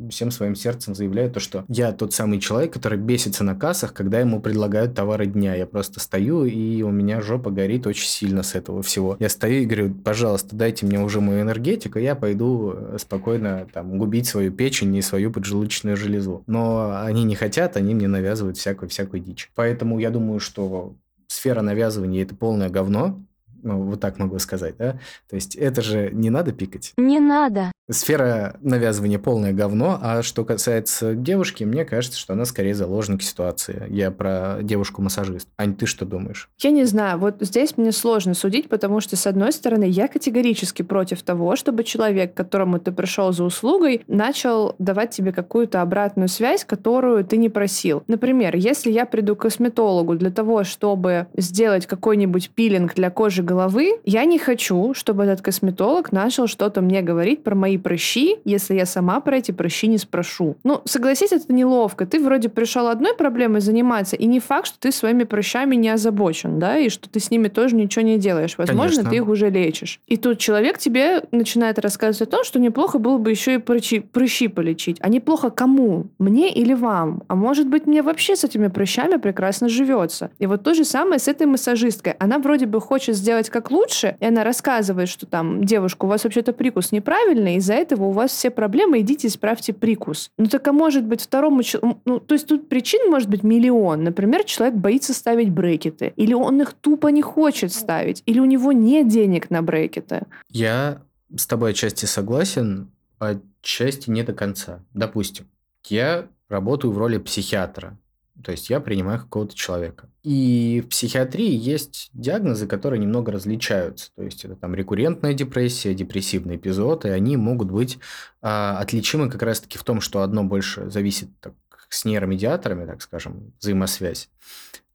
всем 0.09 0.31
своим 0.31 0.55
сердцем 0.55 0.95
заявляю 0.95 1.31
то, 1.31 1.39
что 1.39 1.65
я 1.67 1.91
тот 1.91 2.13
самый 2.13 2.39
человек, 2.39 2.73
который 2.73 2.97
бесится 2.97 3.43
на 3.43 3.55
кассах, 3.55 3.93
когда 3.93 4.19
ему 4.19 4.41
предлагают 4.41 4.93
товары 4.93 5.25
дня. 5.25 5.55
Я 5.55 5.62
просто 5.65 5.99
стою, 5.99 6.45
и 6.45 6.81
у 6.81 6.91
меня 6.91 7.21
жопа 7.21 7.49
горит 7.51 7.87
очень 7.87 8.07
сильно 8.07 8.43
с 8.43 8.55
этого 8.55 8.81
всего. 8.81 9.17
Я 9.19 9.29
стою 9.29 9.63
и 9.63 9.65
говорю, 9.65 9.93
пожалуйста, 9.93 10.55
дайте 10.55 10.85
мне 10.85 10.99
уже 10.99 11.21
мою 11.21 11.41
энергетику, 11.41 11.99
я 11.99 12.15
пойду 12.15 12.73
э, 12.75 12.97
спокойно 12.99 13.67
там 13.73 13.97
губить 13.97 14.27
свою 14.27 14.51
печень 14.51 14.95
и 14.95 15.01
свою 15.01 15.31
поджелудочную 15.31 15.97
железу. 15.97 16.43
Но 16.47 17.01
они 17.01 17.23
не 17.23 17.35
хотят, 17.35 17.77
они 17.77 17.95
мне 17.95 18.07
навязывают 18.07 18.57
всякую-всякую 18.57 19.21
дичь. 19.21 19.51
Поэтому 19.55 19.99
я 19.99 20.09
думаю, 20.09 20.39
что 20.39 20.95
сфера 21.27 21.61
навязывания– 21.61 22.23
это 22.23 22.35
полное 22.35 22.69
говно, 22.69 23.21
ну, 23.63 23.83
вот 23.83 23.99
так 23.99 24.19
могу 24.19 24.39
сказать, 24.39 24.75
да? 24.77 24.99
То 25.29 25.35
есть 25.35 25.55
это 25.55 25.81
же 25.81 26.09
не 26.11 26.29
надо 26.29 26.51
пикать. 26.51 26.93
Не 26.97 27.19
надо. 27.19 27.71
Сфера 27.91 28.55
навязывания 28.61 29.19
полное 29.19 29.51
говно, 29.51 29.99
а 30.01 30.23
что 30.23 30.45
касается 30.45 31.15
девушки, 31.15 31.65
мне 31.65 31.83
кажется, 31.83 32.17
что 32.17 32.31
она 32.31 32.45
скорее 32.45 32.73
заложник 32.73 33.21
ситуации. 33.21 33.85
Я 33.89 34.09
про 34.09 34.59
девушку-массажист. 34.61 35.49
Ань, 35.57 35.75
ты 35.75 35.85
что 35.85 36.05
думаешь? 36.05 36.49
Я 36.59 36.71
не 36.71 36.85
знаю, 36.85 37.19
вот 37.19 37.35
здесь 37.41 37.75
мне 37.75 37.91
сложно 37.91 38.35
судить, 38.35 38.69
потому 38.69 39.01
что, 39.01 39.17
с 39.17 39.27
одной 39.27 39.51
стороны, 39.51 39.83
я 39.83 40.07
категорически 40.07 40.81
против 40.81 41.23
того, 41.23 41.57
чтобы 41.57 41.83
человек, 41.83 42.33
к 42.33 42.37
которому 42.37 42.79
ты 42.79 42.93
пришел 42.93 43.33
за 43.33 43.43
услугой, 43.43 44.03
начал 44.07 44.75
давать 44.79 45.11
тебе 45.11 45.33
какую-то 45.33 45.81
обратную 45.81 46.29
связь, 46.29 46.63
которую 46.63 47.25
ты 47.25 47.35
не 47.35 47.49
просил. 47.49 48.03
Например, 48.07 48.55
если 48.55 48.91
я 48.91 49.05
приду 49.05 49.35
к 49.35 49.41
косметологу 49.41 50.15
для 50.15 50.31
того, 50.31 50.63
чтобы 50.63 51.27
сделать 51.35 51.85
какой-нибудь 51.85 52.51
пилинг 52.51 52.93
для 52.95 53.09
кожи 53.09 53.43
головы, 53.53 53.99
я 54.03 54.25
не 54.25 54.39
хочу, 54.39 54.93
чтобы 54.93 55.23
этот 55.23 55.41
косметолог 55.41 56.11
начал 56.11 56.47
что-то 56.47 56.81
мне 56.81 57.01
говорить 57.01 57.43
про 57.43 57.55
мои 57.55 57.77
прыщи, 57.77 58.37
если 58.45 58.73
я 58.75 58.85
сама 58.85 59.19
про 59.19 59.37
эти 59.37 59.51
прыщи 59.51 59.87
не 59.87 59.99
спрошу. 59.99 60.55
Ну, 60.63 60.81
согласись, 60.85 61.31
это 61.31 61.53
неловко. 61.53 62.05
Ты 62.05 62.19
вроде 62.19 62.49
пришел 62.49 62.87
одной 62.87 63.15
проблемой 63.15 63.61
заниматься, 63.61 64.15
и 64.15 64.25
не 64.25 64.39
факт, 64.39 64.67
что 64.67 64.79
ты 64.79 64.91
своими 64.91 65.23
прыщами 65.23 65.75
не 65.75 65.89
озабочен, 65.89 66.57
да, 66.59 66.77
и 66.77 66.89
что 66.89 67.07
ты 67.07 67.19
с 67.19 67.29
ними 67.29 67.47
тоже 67.47 67.75
ничего 67.75 68.03
не 68.03 68.17
делаешь. 68.17 68.57
Возможно, 68.57 69.03
Конечно. 69.03 69.09
ты 69.11 69.15
их 69.17 69.27
уже 69.27 69.49
лечишь. 69.49 69.99
И 70.07 70.17
тут 70.17 70.39
человек 70.39 70.79
тебе 70.79 71.23
начинает 71.31 71.77
рассказывать 71.77 72.27
о 72.27 72.31
том, 72.31 72.43
что 72.43 72.59
неплохо 72.59 72.97
было 72.97 73.17
бы 73.19 73.29
еще 73.29 73.55
и 73.55 73.57
прыщи, 73.59 73.99
прыщи 73.99 74.47
полечить. 74.47 74.97
А 74.99 75.09
неплохо 75.09 75.51
кому? 75.51 76.07
Мне 76.17 76.51
или 76.51 76.73
вам? 76.73 77.23
А 77.27 77.35
может 77.35 77.67
быть, 77.67 77.85
мне 77.85 78.01
вообще 78.01 78.35
с 78.35 78.43
этими 78.43 78.67
прыщами 78.67 79.17
прекрасно 79.17 79.69
живется. 79.69 80.31
И 80.39 80.47
вот 80.47 80.63
то 80.63 80.73
же 80.73 80.85
самое 80.85 81.19
с 81.19 81.27
этой 81.27 81.45
массажисткой. 81.45 82.13
Она 82.19 82.39
вроде 82.39 82.65
бы 82.65 82.81
хочет 82.81 83.15
сделать 83.15 83.42
как 83.49 83.71
лучше, 83.71 84.17
и 84.19 84.25
она 84.25 84.43
рассказывает, 84.43 85.09
что 85.09 85.25
там, 85.25 85.63
девушка, 85.63 86.05
у 86.05 86.07
вас 86.07 86.23
вообще-то 86.23 86.53
прикус 86.53 86.91
неправильный, 86.91 87.55
из-за 87.55 87.73
этого 87.73 88.05
у 88.05 88.11
вас 88.11 88.31
все 88.31 88.49
проблемы, 88.49 89.01
идите 89.01 89.27
исправьте 89.27 89.73
прикус. 89.73 90.29
Ну 90.37 90.47
так 90.47 90.67
а 90.67 90.73
может 90.73 91.05
быть 91.05 91.21
второму 91.21 91.63
человеку... 91.63 92.01
Ну, 92.05 92.19
то 92.19 92.33
есть 92.33 92.47
тут 92.47 92.69
причин 92.69 93.09
может 93.09 93.29
быть 93.29 93.43
миллион. 93.43 94.03
Например, 94.03 94.43
человек 94.43 94.75
боится 94.75 95.13
ставить 95.13 95.49
брекеты, 95.49 96.13
или 96.15 96.33
он 96.33 96.61
их 96.61 96.73
тупо 96.73 97.07
не 97.07 97.21
хочет 97.21 97.73
ставить, 97.73 98.23
или 98.25 98.39
у 98.39 98.45
него 98.45 98.71
нет 98.71 99.07
денег 99.07 99.49
на 99.49 99.61
брекеты. 99.61 100.23
Я 100.49 101.01
с 101.35 101.47
тобой 101.47 101.71
отчасти 101.71 102.05
согласен, 102.05 102.91
отчасти 103.19 104.09
не 104.09 104.23
до 104.23 104.33
конца. 104.33 104.83
Допустим, 104.93 105.45
я 105.87 106.27
работаю 106.49 106.91
в 106.91 106.97
роли 106.97 107.17
психиатра. 107.17 107.97
То 108.41 108.51
есть 108.51 108.69
я 108.69 108.79
принимаю 108.79 109.19
какого-то 109.19 109.55
человека. 109.55 110.09
И 110.23 110.81
в 110.85 110.89
психиатрии 110.89 111.51
есть 111.51 112.09
диагнозы, 112.13 112.65
которые 112.65 112.99
немного 112.99 113.31
различаются. 113.31 114.11
То 114.15 114.23
есть 114.23 114.43
это 114.43 114.55
там 114.55 114.73
рекуррентная 114.73 115.33
депрессия, 115.33 115.93
депрессивный 115.93 116.55
эпизод, 116.55 117.05
и 117.05 117.09
они 117.09 117.37
могут 117.37 117.69
быть 117.69 117.99
а, 118.41 118.79
отличимы 118.79 119.29
как 119.29 119.43
раз-таки 119.43 119.77
в 119.77 119.83
том, 119.83 120.01
что 120.01 120.21
одно 120.21 120.43
больше 120.43 120.89
зависит 120.89 121.29
так, 121.39 121.53
с 121.89 122.05
нейромедиаторами, 122.05 122.85
так 122.85 123.01
скажем, 123.01 123.53
взаимосвязь. 123.59 124.29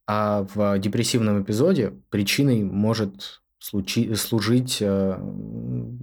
А 0.07 0.47
в 0.55 0.79
депрессивном 0.79 1.43
эпизоде 1.43 1.93
причиной 2.11 2.65
может 2.65 3.43
случи- 3.61 4.15
служить 4.15 4.79
э, 4.81 5.19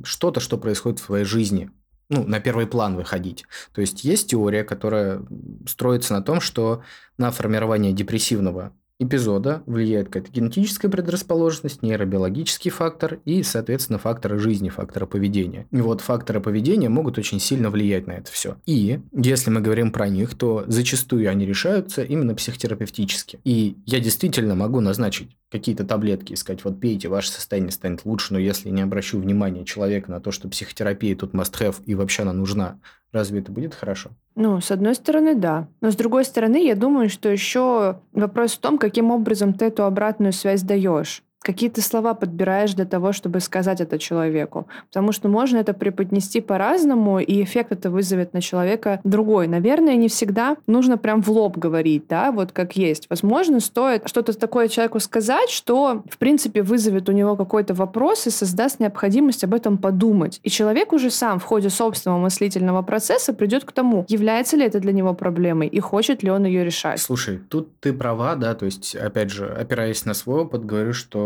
что-то, 0.04 0.40
что 0.40 0.58
происходит 0.58 1.00
в 1.00 1.08
твоей 1.08 1.26
жизни, 1.26 1.72
ну, 2.10 2.26
на 2.26 2.40
первый 2.40 2.68
план 2.68 2.96
выходить. 2.96 3.46
То 3.74 3.82
есть 3.82 4.04
есть 4.04 4.30
теория, 4.30 4.64
которая 4.64 5.24
строится 5.68 6.14
на 6.14 6.22
том, 6.22 6.42
что 6.42 6.84
на 7.18 7.32
формирование 7.32 7.94
депрессивного 7.94 8.74
эпизода 9.00 9.64
влияет 9.66 10.08
какая-то 10.08 10.32
генетическая 10.32 10.90
предрасположенность, 10.90 11.82
нейробиологический 11.82 12.72
фактор 12.72 13.20
и, 13.26 13.44
соответственно, 13.44 14.00
факторы 14.00 14.40
жизни, 14.40 14.70
факторы 14.70 15.06
поведения. 15.06 15.68
И 15.72 15.82
вот 15.82 16.02
факторы 16.02 16.40
поведения 16.40 16.90
могут 16.90 17.18
очень 17.18 17.40
сильно 17.40 17.70
влиять 17.70 18.08
на 18.08 18.14
это 18.14 18.32
все. 18.32 18.58
И 18.66 19.02
если 19.12 19.50
мы 19.50 19.62
говорим 19.62 19.92
про 19.92 20.08
них, 20.08 20.36
то 20.36 20.64
зачастую 20.68 21.30
они 21.30 21.46
решаются 21.46 22.04
именно 22.04 22.36
психотерапевтически. 22.36 23.40
И 23.44 23.78
я 23.86 24.00
действительно 24.00 24.56
могу 24.56 24.80
назначить 24.80 25.38
какие-то 25.52 25.86
таблетки 25.86 26.34
и 26.34 26.36
сказать, 26.36 26.64
вот 26.64 26.80
пейте, 26.80 27.08
ваше 27.08 27.32
состояние 27.32 27.72
станет 27.72 28.06
лучше, 28.06 28.34
но 28.34 28.40
если 28.40 28.70
не 28.70 28.82
обращу 28.82 29.20
внимания 29.20 29.66
человека 29.66 30.12
на 30.12 30.20
то, 30.20 30.32
что 30.32 30.50
психотерапия 30.50 31.16
тут 31.16 31.34
must-have 31.34 31.84
и 31.86 31.96
вообще 31.96 32.24
она 32.24 32.34
нужна, 32.34 32.80
разве 33.16 33.40
это 33.40 33.52
будет 33.52 33.74
хорошо? 33.74 34.12
Ну, 34.36 34.62
с 34.62 34.70
одной 34.70 34.94
стороны, 34.94 35.34
да. 35.34 35.68
Но 35.82 35.90
с 35.90 35.96
другой 35.96 36.26
стороны, 36.26 36.64
я 36.64 36.76
думаю, 36.76 37.10
что 37.10 37.30
еще 37.30 38.02
вопрос 38.14 38.54
в 38.54 38.60
том, 38.60 38.78
каким 38.78 39.10
образом 39.10 39.54
ты 39.54 39.66
эту 39.66 39.86
обратную 39.86 40.34
связь 40.34 40.62
даешь. 40.62 41.24
Какие 41.42 41.70
ты 41.70 41.82
слова 41.82 42.16
подбираешь 42.16 42.74
для 42.74 42.86
того, 42.86 43.12
чтобы 43.12 43.40
сказать 43.40 43.80
это 43.80 44.00
человеку. 44.00 44.68
Потому 44.88 45.12
что 45.12 45.30
можно 45.30 45.58
это 45.58 45.74
преподнести 45.74 46.42
по-разному, 46.42 47.20
и 47.20 47.44
эффект 47.44 47.72
это 47.72 47.92
вызовет 47.92 48.34
на 48.34 48.42
человека 48.42 49.00
другой. 49.04 49.48
Наверное, 49.48 49.96
не 49.96 50.08
всегда 50.08 50.58
нужно 50.66 50.98
прям 50.98 51.22
в 51.22 51.30
лоб 51.30 51.58
говорить, 51.58 52.08
да, 52.10 52.32
вот 52.32 52.52
как 52.52 52.76
есть. 52.76 53.08
Возможно, 53.10 53.60
стоит 53.60 54.08
что-то 54.08 54.34
такое 54.34 54.68
человеку 54.68 55.00
сказать, 55.00 55.50
что, 55.50 56.04
в 56.10 56.18
принципе, 56.18 56.64
вызовет 56.64 57.10
у 57.10 57.12
него 57.12 57.36
какой-то 57.36 57.74
вопрос 57.74 58.26
и 58.28 58.32
создаст 58.32 58.80
необходимость 58.80 59.44
об 59.44 59.54
этом 59.54 59.78
подумать. 59.78 60.40
И 60.44 60.50
человек 60.50 60.94
уже 60.94 61.12
сам 61.12 61.40
в 61.40 61.44
ходе 61.44 61.70
собственного 61.70 62.20
мыслительного 62.20 62.82
процесса 62.82 63.34
придет 63.34 63.66
к 63.66 63.72
тому, 63.72 64.06
является 64.08 64.58
ли 64.58 64.66
это 64.66 64.80
для 64.80 64.94
него 64.94 65.14
проблемой 65.14 65.68
и 65.68 65.80
хочет 65.80 66.24
ли 66.24 66.32
он 66.32 66.46
ее 66.46 66.66
решать. 66.66 67.00
Слушай, 67.00 67.38
тут 67.38 67.80
ты 67.80 67.94
права, 67.94 68.36
да, 68.36 68.56
то 68.56 68.66
есть, 68.66 68.96
опять 68.96 69.30
же, 69.30 69.48
опираясь 69.48 70.06
на 70.06 70.14
свой 70.14 70.42
опыт, 70.42 70.66
говорю, 70.66 70.94
что 70.94 71.25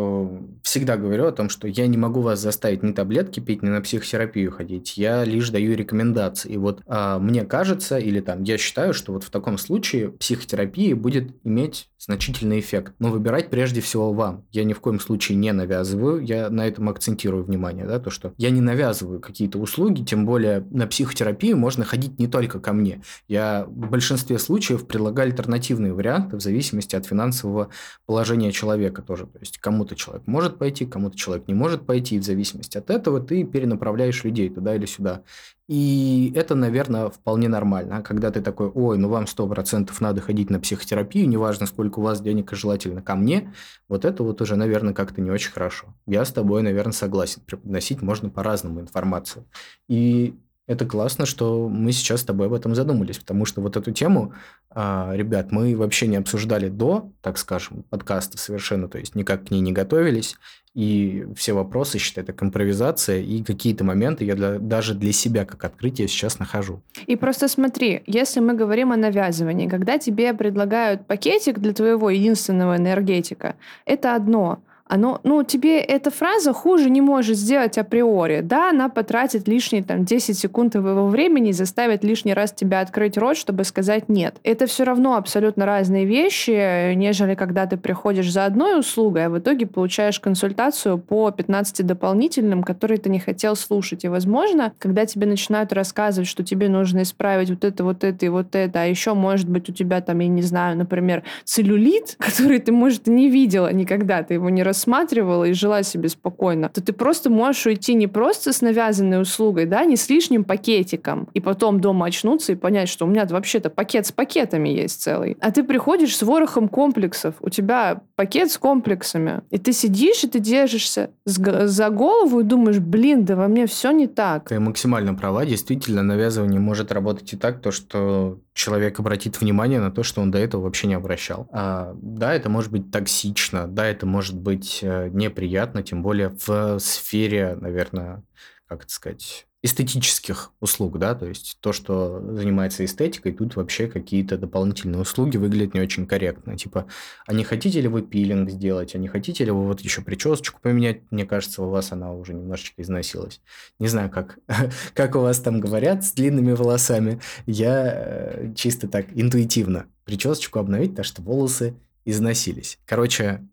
всегда 0.63 0.97
говорю 0.97 1.25
о 1.25 1.31
том, 1.31 1.49
что 1.49 1.67
я 1.67 1.87
не 1.87 1.97
могу 1.97 2.21
вас 2.21 2.39
заставить 2.39 2.83
ни 2.83 2.91
таблетки 2.91 3.39
пить, 3.39 3.63
ни 3.63 3.69
на 3.69 3.81
психотерапию 3.81 4.51
ходить, 4.51 4.97
я 4.97 5.23
лишь 5.23 5.49
даю 5.49 5.75
рекомендации. 5.75 6.53
И 6.53 6.57
вот 6.57 6.81
а, 6.85 7.19
мне 7.19 7.43
кажется, 7.45 7.97
или 7.97 8.19
там 8.19 8.43
я 8.43 8.57
считаю, 8.57 8.93
что 8.93 9.13
вот 9.13 9.23
в 9.23 9.29
таком 9.29 9.57
случае 9.57 10.09
психотерапия 10.09 10.95
будет 10.95 11.35
иметь 11.43 11.89
значительный 11.97 12.59
эффект. 12.59 12.93
Но 12.99 13.09
выбирать 13.09 13.49
прежде 13.49 13.81
всего 13.81 14.13
вам. 14.13 14.45
Я 14.51 14.63
ни 14.63 14.73
в 14.73 14.79
коем 14.79 14.99
случае 14.99 15.37
не 15.37 15.51
навязываю, 15.51 16.23
я 16.23 16.49
на 16.49 16.67
этом 16.67 16.89
акцентирую 16.89 17.43
внимание, 17.43 17.85
да, 17.85 17.99
то, 17.99 18.09
что 18.09 18.33
я 18.37 18.49
не 18.49 18.61
навязываю 18.61 19.19
какие-то 19.19 19.59
услуги, 19.59 20.03
тем 20.03 20.25
более 20.25 20.65
на 20.71 20.87
психотерапию 20.87 21.57
можно 21.57 21.83
ходить 21.83 22.19
не 22.19 22.27
только 22.27 22.59
ко 22.59 22.73
мне. 22.73 23.01
Я 23.27 23.65
в 23.67 23.89
большинстве 23.89 24.39
случаев 24.39 24.87
предлагаю 24.87 25.29
альтернативные 25.29 25.93
варианты 25.93 26.37
в 26.37 26.41
зависимости 26.41 26.95
от 26.95 27.05
финансового 27.05 27.69
положения 28.05 28.51
человека 28.51 29.01
тоже. 29.01 29.25
То 29.25 29.39
есть 29.39 29.57
кому-то 29.57 29.88
кому-то 29.89 29.95
человек 29.95 30.27
может 30.27 30.57
пойти, 30.57 30.85
кому-то 30.85 31.17
человек 31.17 31.47
не 31.47 31.53
может 31.53 31.85
пойти, 31.85 32.15
и 32.15 32.19
в 32.19 32.23
зависимости 32.23 32.77
от 32.77 32.89
этого 32.89 33.19
ты 33.19 33.43
перенаправляешь 33.43 34.23
людей 34.23 34.49
туда 34.49 34.75
или 34.75 34.85
сюда. 34.85 35.23
И 35.67 36.31
это, 36.35 36.55
наверное, 36.55 37.09
вполне 37.09 37.47
нормально. 37.47 37.97
А 37.97 38.01
когда 38.01 38.31
ты 38.31 38.41
такой, 38.41 38.69
ой, 38.69 38.97
ну 38.97 39.09
вам 39.09 39.25
100% 39.25 39.91
надо 39.99 40.21
ходить 40.21 40.49
на 40.49 40.59
психотерапию, 40.59 41.27
неважно, 41.27 41.67
сколько 41.67 41.99
у 41.99 42.01
вас 42.03 42.21
денег, 42.21 42.51
и 42.51 42.55
желательно 42.55 43.01
ко 43.01 43.15
мне, 43.15 43.53
вот 43.87 44.05
это 44.05 44.23
вот 44.23 44.41
уже, 44.41 44.55
наверное, 44.55 44.93
как-то 44.93 45.21
не 45.21 45.31
очень 45.31 45.51
хорошо. 45.51 45.87
Я 46.07 46.25
с 46.25 46.31
тобой, 46.31 46.63
наверное, 46.63 46.93
согласен. 46.93 47.41
Преподносить 47.45 48.01
можно 48.01 48.29
по-разному 48.29 48.81
информацию. 48.81 49.45
И 49.87 50.35
это 50.69 50.85
классно, 50.85 51.25
что 51.25 51.67
мы 51.67 51.91
сейчас 51.91 52.21
с 52.21 52.23
тобой 52.23 52.45
об 52.45 52.53
этом 52.53 52.75
задумались, 52.75 53.17
потому 53.17 53.45
что 53.45 53.59
вот 53.59 53.75
эту 53.75 53.91
тему, 53.91 54.33
а, 54.69 55.11
ребят, 55.15 55.51
мы 55.51 55.75
вообще 55.75 56.05
не 56.05 56.15
обсуждали 56.15 56.69
до, 56.69 57.11
так 57.21 57.39
скажем, 57.39 57.83
подкаста 57.89 58.37
совершенно, 58.37 58.87
то 58.87 58.99
есть 58.99 59.15
никак 59.15 59.47
к 59.47 59.51
ней 59.51 59.61
не 59.61 59.71
готовились, 59.71 60.35
и 60.75 61.25
все 61.35 61.53
вопросы, 61.53 61.97
считай, 61.97 62.23
это 62.23 62.45
импровизация, 62.45 63.19
и 63.19 63.43
какие-то 63.43 63.83
моменты 63.83 64.25
я 64.25 64.35
для, 64.35 64.59
даже 64.59 64.93
для 64.93 65.11
себя 65.11 65.43
как 65.43 65.63
открытие 65.63 66.07
сейчас 66.07 66.37
нахожу. 66.37 66.83
И 67.07 67.15
просто 67.15 67.47
смотри, 67.47 68.03
если 68.05 68.39
мы 68.39 68.53
говорим 68.53 68.91
о 68.91 68.95
навязывании, 68.95 69.67
когда 69.67 69.97
тебе 69.97 70.35
предлагают 70.35 71.07
пакетик 71.07 71.57
для 71.57 71.73
твоего 71.73 72.11
единственного 72.11 72.77
энергетика, 72.77 73.55
это 73.85 74.15
одно– 74.15 74.61
оно, 74.89 75.21
ну, 75.23 75.43
тебе 75.43 75.79
эта 75.79 76.09
фраза 76.09 76.51
хуже 76.51 76.89
не 76.89 76.99
может 76.99 77.37
сделать 77.37 77.77
априори. 77.77 78.41
Да, 78.41 78.71
она 78.71 78.89
потратит 78.89 79.47
лишние 79.47 79.83
там 79.83 80.03
10 80.03 80.37
секунд 80.37 80.73
твоего 80.73 81.07
времени 81.07 81.49
и 81.49 81.53
заставит 81.53 82.03
лишний 82.03 82.33
раз 82.33 82.51
тебя 82.51 82.81
открыть 82.81 83.15
рот, 83.15 83.37
чтобы 83.37 83.63
сказать 83.63 84.09
нет. 84.09 84.37
Это 84.43 84.65
все 84.65 84.83
равно 84.83 85.15
абсолютно 85.15 85.67
разные 85.67 86.05
вещи, 86.05 86.95
нежели 86.95 87.35
когда 87.35 87.67
ты 87.67 87.77
приходишь 87.77 88.31
за 88.31 88.45
одной 88.45 88.79
услугой, 88.79 89.27
а 89.27 89.29
в 89.29 89.37
итоге 89.37 89.67
получаешь 89.67 90.19
консультацию 90.19 90.97
по 90.97 91.29
15 91.29 91.85
дополнительным, 91.85 92.63
которые 92.63 92.97
ты 92.97 93.09
не 93.09 93.19
хотел 93.19 93.55
слушать. 93.55 94.03
И, 94.03 94.07
возможно, 94.07 94.73
когда 94.79 95.05
тебе 95.05 95.27
начинают 95.27 95.71
рассказывать, 95.71 96.27
что 96.27 96.43
тебе 96.43 96.67
нужно 96.67 97.03
исправить 97.03 97.51
вот 97.51 97.63
это, 97.63 97.83
вот 97.83 98.03
это 98.03 98.25
и 98.25 98.29
вот 98.29 98.55
это, 98.55 98.81
а 98.81 98.85
еще, 98.85 99.13
может 99.13 99.47
быть, 99.47 99.69
у 99.69 99.73
тебя 99.73 100.01
там, 100.01 100.17
я 100.19 100.27
не 100.27 100.41
знаю, 100.41 100.77
например, 100.77 101.21
целлюлит, 101.43 102.15
который 102.19 102.57
ты, 102.57 102.71
может, 102.71 103.05
не 103.05 103.29
видела 103.29 103.71
никогда, 103.71 104.23
ты 104.23 104.33
его 104.33 104.49
не 104.49 104.63
рассматривала, 104.63 104.78
рассматривала 104.79 105.43
и 105.43 105.53
жила 105.53 105.83
себе 105.83 106.09
спокойно, 106.09 106.69
то 106.69 106.81
ты 106.81 106.93
просто 106.93 107.29
можешь 107.29 107.65
уйти 107.65 107.93
не 107.95 108.07
просто 108.07 108.53
с 108.53 108.61
навязанной 108.61 109.21
услугой, 109.21 109.65
да, 109.65 109.83
не 109.83 109.97
с 109.97 110.09
лишним 110.09 110.43
пакетиком, 110.43 111.27
и 111.33 111.41
потом 111.41 111.81
дома 111.81 112.05
очнуться 112.05 112.53
и 112.53 112.55
понять, 112.55 112.87
что 112.87 113.05
у 113.05 113.09
меня 113.09 113.25
вообще-то 113.25 113.69
пакет 113.69 114.05
с 114.05 114.11
пакетами 114.11 114.69
есть 114.69 115.01
целый. 115.01 115.37
А 115.41 115.51
ты 115.51 115.63
приходишь 115.63 116.15
с 116.15 116.21
ворохом 116.21 116.69
комплексов, 116.69 117.35
у 117.41 117.49
тебя 117.49 118.01
пакет 118.15 118.51
с 118.51 118.57
комплексами, 118.57 119.41
и 119.49 119.57
ты 119.57 119.73
сидишь, 119.73 120.23
и 120.23 120.27
ты 120.27 120.39
держишься 120.39 121.11
за 121.25 121.89
голову 121.89 122.39
и 122.39 122.43
думаешь, 122.43 122.79
блин, 122.79 123.25
да 123.25 123.35
во 123.35 123.47
мне 123.47 123.67
все 123.67 123.91
не 123.91 124.07
так. 124.07 124.47
Ты 124.49 124.59
максимально 124.59 125.13
права, 125.13 125.45
действительно, 125.45 126.03
навязывание 126.03 126.59
может 126.59 126.91
работать 126.91 127.33
и 127.33 127.37
так, 127.37 127.61
то, 127.61 127.71
что 127.71 128.39
человек 128.53 128.99
обратит 128.99 129.39
внимание 129.39 129.79
на 129.79 129.89
то, 129.89 130.03
что 130.03 130.21
он 130.21 130.31
до 130.31 130.37
этого 130.37 130.63
вообще 130.63 130.87
не 130.87 130.93
обращал. 130.93 131.47
А, 131.51 131.95
да, 132.01 132.33
это 132.33 132.49
может 132.49 132.71
быть 132.71 132.91
токсично, 132.91 133.67
да, 133.67 133.85
это 133.85 134.05
может 134.05 134.37
быть 134.37 134.68
э, 134.81 135.09
неприятно, 135.11 135.83
тем 135.83 136.03
более 136.03 136.29
в 136.29 136.79
сфере, 136.79 137.55
наверное, 137.55 138.23
как 138.67 138.83
это 138.83 138.91
сказать, 138.91 139.47
эстетических 139.61 140.53
услуг, 140.61 140.99
да, 140.99 141.15
то 141.15 141.25
есть 141.25 141.57
то, 141.59 141.73
что 141.73 142.21
занимается 142.33 142.85
эстетикой, 142.85 143.33
тут 143.33 143.57
вообще 143.57 143.87
какие-то 143.87 144.37
дополнительные 144.37 145.01
услуги 145.01 145.35
выглядят 145.35 145.73
не 145.73 145.81
очень 145.81 146.07
корректно. 146.07 146.57
Типа, 146.57 146.87
а 147.27 147.33
не 147.33 147.43
хотите 147.43 147.81
ли 147.81 147.89
вы 147.89 148.01
пилинг 148.01 148.49
сделать, 148.49 148.95
а 148.95 148.97
не 148.97 149.09
хотите 149.09 149.43
ли 149.43 149.51
вы 149.51 149.65
вот 149.65 149.81
еще 149.81 150.01
причесочку 150.01 150.61
поменять? 150.61 151.01
Мне 151.11 151.25
кажется, 151.25 151.61
у 151.61 151.69
вас 151.69 151.91
она 151.91 152.13
уже 152.13 152.33
немножечко 152.33 152.81
износилась. 152.81 153.41
Не 153.79 153.87
знаю, 153.87 154.09
как, 154.09 154.39
как 154.93 155.15
у 155.15 155.19
вас 155.19 155.39
там 155.39 155.59
говорят 155.59 156.05
с 156.05 156.13
длинными 156.13 156.53
волосами. 156.53 157.19
Я 157.45 157.91
э, 157.93 158.53
чисто 158.55 158.87
так 158.87 159.07
интуитивно 159.13 159.87
причесочку 160.05 160.59
обновить, 160.59 160.95
так 160.95 161.03
что 161.03 161.21
волосы 161.21 161.75
износились. 162.05 162.79
Короче, 162.85 163.45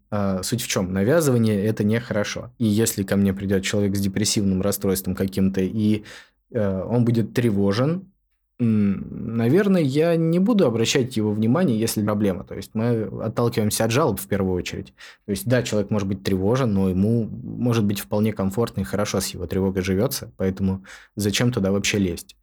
суть 0.43 0.63
в 0.63 0.69
чем? 0.69 0.93
Навязывание 0.93 1.65
это 1.65 1.85
нехорошо. 1.85 2.51
И 2.59 2.67
если 2.67 3.03
ко 3.03 3.17
мне 3.17 3.35
придет 3.35 3.65
человек 3.65 3.97
с 3.97 4.01
депрессивным 4.01 4.63
расстройством 4.63 5.15
каким-то, 5.15 5.61
и 5.61 6.05
э, 6.51 6.83
он 6.83 7.05
будет 7.05 7.35
тревожен, 7.35 8.13
наверное, 8.59 9.83
я 9.83 10.17
не 10.17 10.39
буду 10.39 10.67
обращать 10.67 11.17
его 11.17 11.33
внимание, 11.33 11.79
если 11.79 12.03
проблема. 12.03 12.45
То 12.45 12.55
есть 12.55 12.71
мы 12.75 13.03
отталкиваемся 13.23 13.85
от 13.85 13.91
жалоб 13.91 14.19
в 14.19 14.27
первую 14.27 14.57
очередь. 14.57 14.95
То 15.27 15.31
есть 15.31 15.47
да, 15.47 15.63
человек 15.63 15.91
может 15.91 16.09
быть 16.09 16.23
тревожен, 16.23 16.73
но 16.73 16.89
ему 16.89 17.25
может 17.27 17.85
быть 17.85 18.01
вполне 18.01 18.33
комфортно 18.33 18.81
и 18.81 18.85
хорошо 18.85 19.21
с 19.21 19.29
его 19.29 19.47
тревогой 19.47 19.83
живется, 19.83 20.33
поэтому 20.37 20.85
зачем 21.17 21.53
туда 21.53 21.71
вообще 21.71 21.99
лезть? 21.99 22.37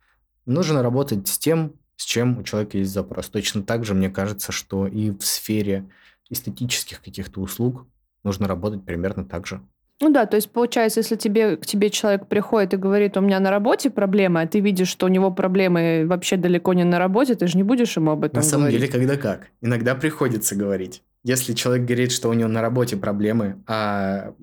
Нужно 0.46 0.84
работать 0.84 1.28
с 1.28 1.40
тем, 1.40 1.74
с 1.96 2.06
чем 2.06 2.40
у 2.40 2.44
человека 2.44 2.78
есть 2.78 2.92
запрос. 2.92 3.30
Точно 3.30 3.64
так 3.64 3.86
же, 3.86 3.96
мне 3.96 4.10
кажется, 4.10 4.52
что 4.52 4.88
и 4.88 5.12
в 5.12 5.26
сфере 5.26 5.90
эстетических 6.34 7.02
каких-то 7.02 7.42
услуг 7.42 7.86
нужно 8.24 8.48
работать 8.48 8.84
примерно 8.84 9.26
так 9.26 9.48
же. 9.48 9.62
Ну 10.02 10.10
да, 10.10 10.26
то 10.26 10.36
есть 10.36 10.52
получается, 10.52 11.00
если 11.00 11.16
тебе, 11.16 11.56
к 11.56 11.66
тебе 11.66 11.90
человек 11.90 12.28
приходит 12.28 12.74
и 12.74 12.78
говорит, 12.78 13.16
у 13.16 13.22
меня 13.22 13.40
на 13.40 13.52
работе 13.52 13.90
проблемы, 13.90 14.42
а 14.42 14.48
ты 14.48 14.60
видишь, 14.60 14.90
что 14.90 15.06
у 15.06 15.10
него 15.10 15.32
проблемы 15.32 16.06
вообще 16.06 16.36
далеко 16.36 16.74
не 16.74 16.84
на 16.84 17.00
работе, 17.00 17.36
ты 17.36 17.48
же 17.48 17.56
не 17.58 17.64
будешь 17.64 17.96
ему 17.96 18.12
об 18.12 18.24
этом 18.24 18.38
На 18.38 18.44
самом 18.44 18.64
говорить. 18.64 18.82
деле, 18.82 18.92
когда 18.92 19.18
как? 19.18 19.48
Иногда 19.62 19.96
приходится 19.96 20.56
говорить. 20.56 21.04
Если 21.24 21.54
человек 21.54 21.86
говорит, 21.86 22.12
что 22.12 22.28
у 22.30 22.34
него 22.34 22.50
на 22.50 22.62
работе 22.62 22.98
проблемы, 22.98 23.64
а 23.66 24.34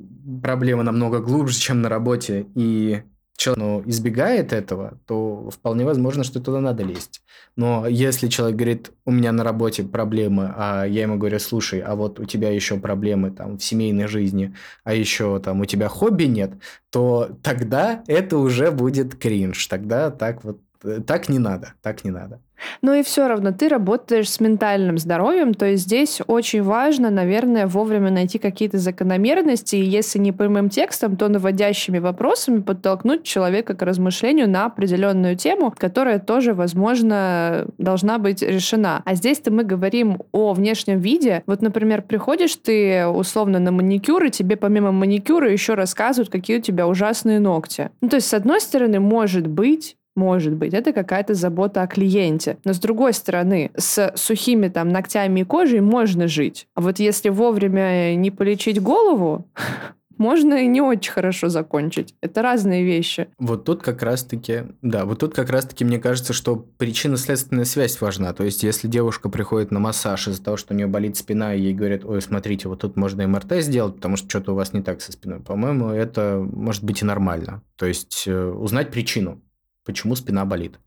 проблема 0.43 0.83
намного 0.83 1.19
глубже, 1.19 1.59
чем 1.59 1.83
на 1.83 1.91
работе, 1.91 2.47
и 2.55 3.03
человек 3.41 3.59
ну, 3.59 3.83
избегает 3.87 4.53
этого, 4.53 4.99
то 5.07 5.49
вполне 5.51 5.87
возможно, 5.87 6.25
что 6.25 6.41
туда 6.41 6.61
надо 6.61 6.83
лезть. 6.83 7.23
Но 7.57 7.87
если 7.87 8.29
человек 8.29 8.57
говорит, 8.57 8.91
у 9.07 9.11
меня 9.11 9.33
на 9.33 9.43
работе 9.43 9.83
проблемы, 9.83 10.53
а 10.55 10.85
я 10.85 11.03
ему 11.03 11.17
говорю, 11.17 11.39
слушай, 11.39 11.81
а 11.81 11.95
вот 11.95 12.21
у 12.21 12.27
тебя 12.27 12.51
еще 12.51 12.79
проблемы 12.79 13.31
там 13.31 13.57
в 13.57 13.65
семейной 13.65 14.09
жизни, 14.09 14.55
а 14.85 14.93
еще 14.93 15.41
там 15.41 15.61
у 15.61 15.65
тебя 15.65 15.89
хобби 15.89 16.25
нет, 16.25 16.53
то 16.91 17.31
тогда 17.43 18.05
это 18.07 18.37
уже 18.37 18.71
будет 18.71 19.15
кринж. 19.15 19.67
Тогда 19.69 20.11
так 20.11 20.45
вот, 20.45 20.61
э, 20.85 21.01
так 21.07 21.31
не 21.31 21.39
надо, 21.39 21.73
так 21.81 22.05
не 22.05 22.11
надо. 22.11 22.43
Ну 22.83 22.95
и 22.95 23.03
все 23.03 23.29
равно 23.29 23.53
ты 23.53 23.69
работаешь 23.69 24.31
с 24.31 24.41
ментальным 24.41 24.99
здоровьем, 24.99 25.55
то 25.55 25.67
есть 25.67 25.85
здесь 25.85 26.21
очень 26.27 26.63
важно, 26.63 27.11
наверное, 27.11 27.67
вовремя 27.67 28.11
найти 28.11 28.39
какие-то 28.39 28.79
закономерности, 28.79 29.77
и 29.77 29.85
если 29.85 30.19
не 30.19 30.33
прямым 30.33 30.69
текстом, 30.69 31.17
то 31.17 31.29
наводящими 31.29 31.99
вопросами 31.99 32.61
подтолкнуть 32.61 33.23
человека 33.23 33.75
к 33.75 33.83
размышлению 33.83 34.49
на 34.49 34.67
определенную 34.67 35.37
тему, 35.37 35.73
которая 35.77 36.19
тоже, 36.19 36.55
возможно, 36.55 37.67
должна 37.79 38.19
быть 38.19 38.43
решена. 38.43 39.03
А 39.05 39.15
здесь-то 39.15 39.51
мы 39.51 39.65
говорим 39.65 40.19
о 40.33 40.53
внешнем 40.53 41.01
виде. 41.01 41.43
Вот, 41.47 41.63
например, 41.63 42.03
приходишь 42.03 42.57
ты 42.57 43.07
условно 43.07 43.59
на 43.59 43.73
маникюр, 43.73 44.25
и 44.25 44.31
тебе 44.31 44.57
помимо 44.57 44.93
маникюра 44.93 45.51
еще 45.51 45.75
рассказывают, 45.75 46.31
какие 46.31 46.59
у 46.59 46.63
тебя 46.63 46.87
ужасные 46.87 47.41
ногти. 47.41 47.91
Ну, 48.01 48.09
то 48.09 48.17
есть, 48.17 48.29
с 48.29 48.35
одной 48.35 48.61
стороны, 48.61 49.01
может 49.01 49.47
быть, 49.47 49.97
может 50.17 50.55
быть, 50.55 50.75
это 50.75 50.93
какая-то 50.93 51.35
забота 51.35 51.83
о 51.83 51.87
клиенте. 51.87 52.59
Но 52.65 52.73
с 52.73 52.79
другой 52.79 53.13
стороны, 53.13 53.71
с 53.77 54.13
сухими 54.17 54.69
там 54.69 54.89
ногтями 54.89 55.41
и 55.41 55.45
кожей 55.45 55.81
можно 55.81 56.29
жить. 56.29 56.67
А 56.75 56.81
вот 56.81 56.99
если 56.99 57.29
вовремя 57.29 58.15
не 58.15 58.31
полечить 58.31 58.81
голову, 58.81 59.47
можно 60.21 60.63
и 60.63 60.67
не 60.67 60.83
очень 60.83 61.13
хорошо 61.13 61.49
закончить. 61.49 62.15
Это 62.21 62.43
разные 62.43 62.85
вещи. 62.85 63.29
Вот 63.39 63.65
тут 63.65 63.83
как 63.83 64.03
раз-таки, 64.03 64.65
да, 64.83 65.07
вот 65.07 65.21
тут 65.21 65.35
как 65.35 65.49
раз-таки 65.49 65.83
мне 65.83 65.99
кажется, 65.99 66.35
что 66.35 66.57
причинно-следственная 66.57 67.65
связь 67.65 67.99
важна. 68.03 68.35
То 68.35 68.45
есть, 68.45 68.63
если 68.63 68.87
девушка 68.87 69.31
приходит 69.31 69.71
на 69.71 69.81
массаж 69.81 70.29
из-за 70.29 70.45
того, 70.45 70.59
что 70.59 70.75
у 70.75 70.77
нее 70.77 70.89
болит 70.89 71.17
спина, 71.17 71.55
и 71.55 71.63
ей 71.63 71.73
говорят, 71.73 72.05
ой, 72.05 72.21
смотрите, 72.21 72.69
вот 72.69 72.81
тут 72.81 72.97
можно 72.97 73.27
МРТ 73.27 73.63
сделать, 73.63 73.97
потому 73.97 74.17
что 74.17 74.29
что-то 74.29 74.53
у 74.53 74.57
вас 74.57 74.75
не 74.75 74.83
так 74.83 75.01
со 75.01 75.13
спиной. 75.13 75.41
По-моему, 75.41 75.89
это 75.89 76.47
может 76.53 76.85
быть 76.85 77.01
и 77.01 77.07
нормально. 77.07 77.63
То 77.77 77.87
есть, 77.87 78.25
э, 78.27 78.45
узнать 78.45 78.91
причину 78.91 79.41
почему 79.85 80.15
спина 80.15 80.45
болит. 80.45 80.79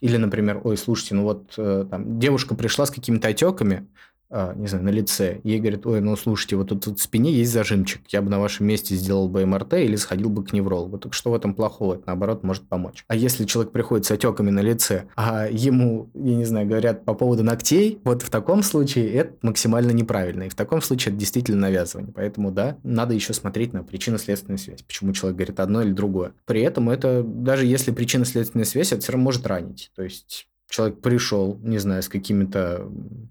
Или, 0.00 0.16
например, 0.16 0.60
ой, 0.64 0.76
слушайте, 0.76 1.14
ну 1.14 1.24
вот 1.24 1.54
э, 1.58 1.86
там 1.90 2.18
девушка 2.18 2.54
пришла 2.54 2.86
с 2.86 2.90
какими-то 2.90 3.28
отеками, 3.28 3.86
не 4.30 4.66
знаю, 4.66 4.84
на 4.84 4.90
лице, 4.90 5.40
ей 5.42 5.58
говорят, 5.58 5.86
ой, 5.86 6.00
ну 6.00 6.14
слушайте, 6.16 6.56
вот 6.56 6.68
тут, 6.68 6.84
тут 6.84 6.98
в 6.98 7.02
спине 7.02 7.32
есть 7.32 7.52
зажимчик, 7.52 8.02
я 8.08 8.22
бы 8.22 8.30
на 8.30 8.38
вашем 8.38 8.66
месте 8.66 8.94
сделал 8.94 9.28
бы 9.28 9.44
МРТ 9.44 9.74
или 9.74 9.96
сходил 9.96 10.30
бы 10.30 10.44
к 10.44 10.52
неврологу. 10.52 10.98
Так 10.98 11.14
что 11.14 11.30
в 11.30 11.34
этом 11.34 11.54
плохого? 11.54 11.94
Это 11.94 12.04
наоборот 12.06 12.42
может 12.42 12.68
помочь. 12.68 13.04
А 13.08 13.16
если 13.16 13.44
человек 13.44 13.72
приходит 13.72 14.06
с 14.06 14.10
отеками 14.10 14.50
на 14.50 14.60
лице, 14.60 15.04
а 15.16 15.48
ему, 15.50 16.10
я 16.14 16.36
не 16.36 16.44
знаю, 16.44 16.68
говорят 16.68 17.04
по 17.04 17.14
поводу 17.14 17.42
ногтей, 17.42 18.00
вот 18.04 18.22
в 18.22 18.30
таком 18.30 18.62
случае 18.62 19.12
это 19.12 19.34
максимально 19.42 19.90
неправильно. 19.90 20.44
И 20.44 20.48
в 20.48 20.54
таком 20.54 20.80
случае 20.82 21.12
это 21.12 21.20
действительно 21.20 21.62
навязывание. 21.62 22.12
Поэтому, 22.14 22.52
да, 22.52 22.76
надо 22.82 23.14
еще 23.14 23.32
смотреть 23.32 23.72
на 23.72 23.82
причинно-следственную 23.82 24.58
связь, 24.58 24.82
почему 24.82 25.12
человек 25.12 25.36
говорит 25.36 25.60
одно 25.60 25.82
или 25.82 25.92
другое. 25.92 26.32
При 26.46 26.60
этом 26.60 26.90
это, 26.90 27.22
даже 27.24 27.66
если 27.66 27.90
причинно-следственная 27.90 28.64
связь, 28.64 28.92
это 28.92 29.02
все 29.02 29.12
равно 29.12 29.24
может 29.24 29.46
ранить. 29.46 29.90
То 29.96 30.02
есть 30.02 30.49
человек 30.70 31.00
пришел, 31.00 31.58
не 31.62 31.78
знаю, 31.78 32.02
с 32.02 32.08
какими-то... 32.08 32.88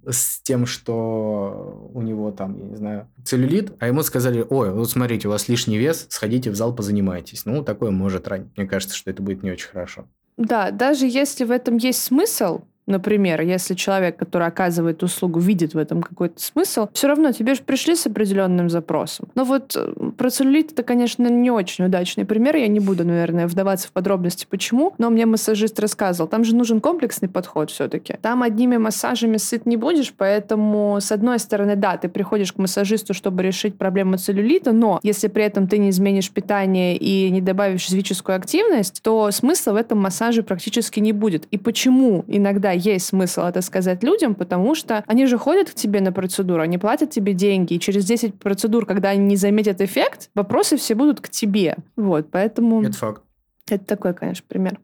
с 0.07 0.41
тем, 0.41 0.65
что 0.65 1.89
у 1.93 2.01
него 2.01 2.31
там, 2.31 2.57
я 2.59 2.65
не 2.65 2.75
знаю, 2.75 3.07
целлюлит, 3.23 3.71
а 3.79 3.87
ему 3.87 4.03
сказали, 4.03 4.45
ой, 4.47 4.71
вот 4.71 4.91
смотрите, 4.91 5.27
у 5.27 5.31
вас 5.31 5.47
лишний 5.47 5.77
вес, 5.77 6.05
сходите 6.09 6.51
в 6.51 6.55
зал, 6.55 6.75
позанимайтесь. 6.75 7.45
Ну, 7.45 7.63
такое 7.63 7.91
может 7.91 8.27
ранить. 8.27 8.55
Мне 8.57 8.67
кажется, 8.67 8.95
что 8.95 9.09
это 9.09 9.23
будет 9.23 9.41
не 9.41 9.51
очень 9.51 9.69
хорошо. 9.69 10.05
Да, 10.37 10.71
даже 10.71 11.05
если 11.05 11.45
в 11.45 11.51
этом 11.51 11.77
есть 11.77 12.01
смысл, 12.01 12.61
Например, 12.89 13.41
если 13.41 13.75
человек, 13.75 14.17
который 14.17 14.47
оказывает 14.47 15.03
услугу, 15.03 15.39
видит 15.39 15.75
в 15.75 15.77
этом 15.77 16.01
какой-то 16.01 16.41
смысл, 16.41 16.87
все 16.91 17.07
равно 17.07 17.31
тебе 17.31 17.53
же 17.53 17.61
пришли 17.61 17.95
с 17.95 18.07
определенным 18.07 18.67
запросом. 18.69 19.29
Но 19.35 19.43
вот 19.43 19.75
э, 19.75 19.93
про 20.17 20.29
целлюлит 20.31 20.71
это, 20.71 20.81
конечно, 20.81 21.27
не 21.27 21.51
очень 21.51 21.85
удачный 21.85 22.25
пример. 22.25 22.55
Я 22.55 22.67
не 22.67 22.79
буду, 22.79 23.05
наверное, 23.05 23.47
вдаваться 23.47 23.87
в 23.87 23.91
подробности, 23.91 24.47
почему. 24.49 24.95
Но 24.97 25.11
мне 25.11 25.27
массажист 25.27 25.79
рассказывал, 25.79 26.27
там 26.27 26.43
же 26.43 26.55
нужен 26.55 26.81
комплексный 26.81 27.29
подход 27.29 27.69
все-таки. 27.69 28.15
Там 28.21 28.41
одними 28.41 28.77
массажами 28.77 29.37
сыт 29.37 29.67
не 29.67 29.77
будешь, 29.77 30.11
поэтому, 30.17 30.97
с 30.99 31.11
одной 31.11 31.37
стороны, 31.37 31.75
да, 31.75 31.95
ты 31.97 32.09
приходишь 32.09 32.53
к 32.53 32.57
массажисту, 32.57 33.13
чтобы 33.13 33.43
решить 33.43 33.77
проблему 33.77 34.17
целлюлита, 34.17 34.71
но 34.71 34.99
если 35.03 35.27
при 35.27 35.43
этом 35.43 35.67
ты 35.67 35.77
не 35.77 35.91
изменишь 35.91 36.31
питание 36.31 36.97
и 36.97 37.29
не 37.29 37.41
добавишь 37.41 37.85
физическую 37.85 38.35
активность, 38.35 39.01
то 39.03 39.29
смысла 39.29 39.73
в 39.73 39.75
этом 39.75 39.99
массаже 39.99 40.41
практически 40.41 40.99
не 40.99 41.13
будет. 41.13 41.45
И 41.51 41.59
почему 41.59 42.25
иногда 42.27 42.78
есть 42.79 43.05
смысл 43.05 43.41
это 43.41 43.61
сказать 43.61 44.03
людям, 44.03 44.35
потому 44.35 44.75
что 44.75 45.03
они 45.07 45.25
же 45.25 45.37
ходят 45.37 45.69
к 45.69 45.73
тебе 45.73 46.01
на 46.01 46.11
процедуру, 46.11 46.61
они 46.61 46.77
платят 46.77 47.11
тебе 47.11 47.33
деньги, 47.33 47.73
и 47.73 47.79
через 47.79 48.05
10 48.05 48.39
процедур, 48.39 48.85
когда 48.85 49.09
они 49.09 49.25
не 49.25 49.35
заметят 49.35 49.81
эффект, 49.81 50.29
вопросы 50.35 50.77
все 50.77 50.95
будут 50.95 51.21
к 51.21 51.29
тебе. 51.29 51.77
Вот, 51.95 52.31
поэтому... 52.31 52.81
Это 52.81 52.97
факт. 52.97 53.23
Это 53.69 53.85
такой, 53.85 54.13
конечно, 54.13 54.45
пример. 54.47 54.79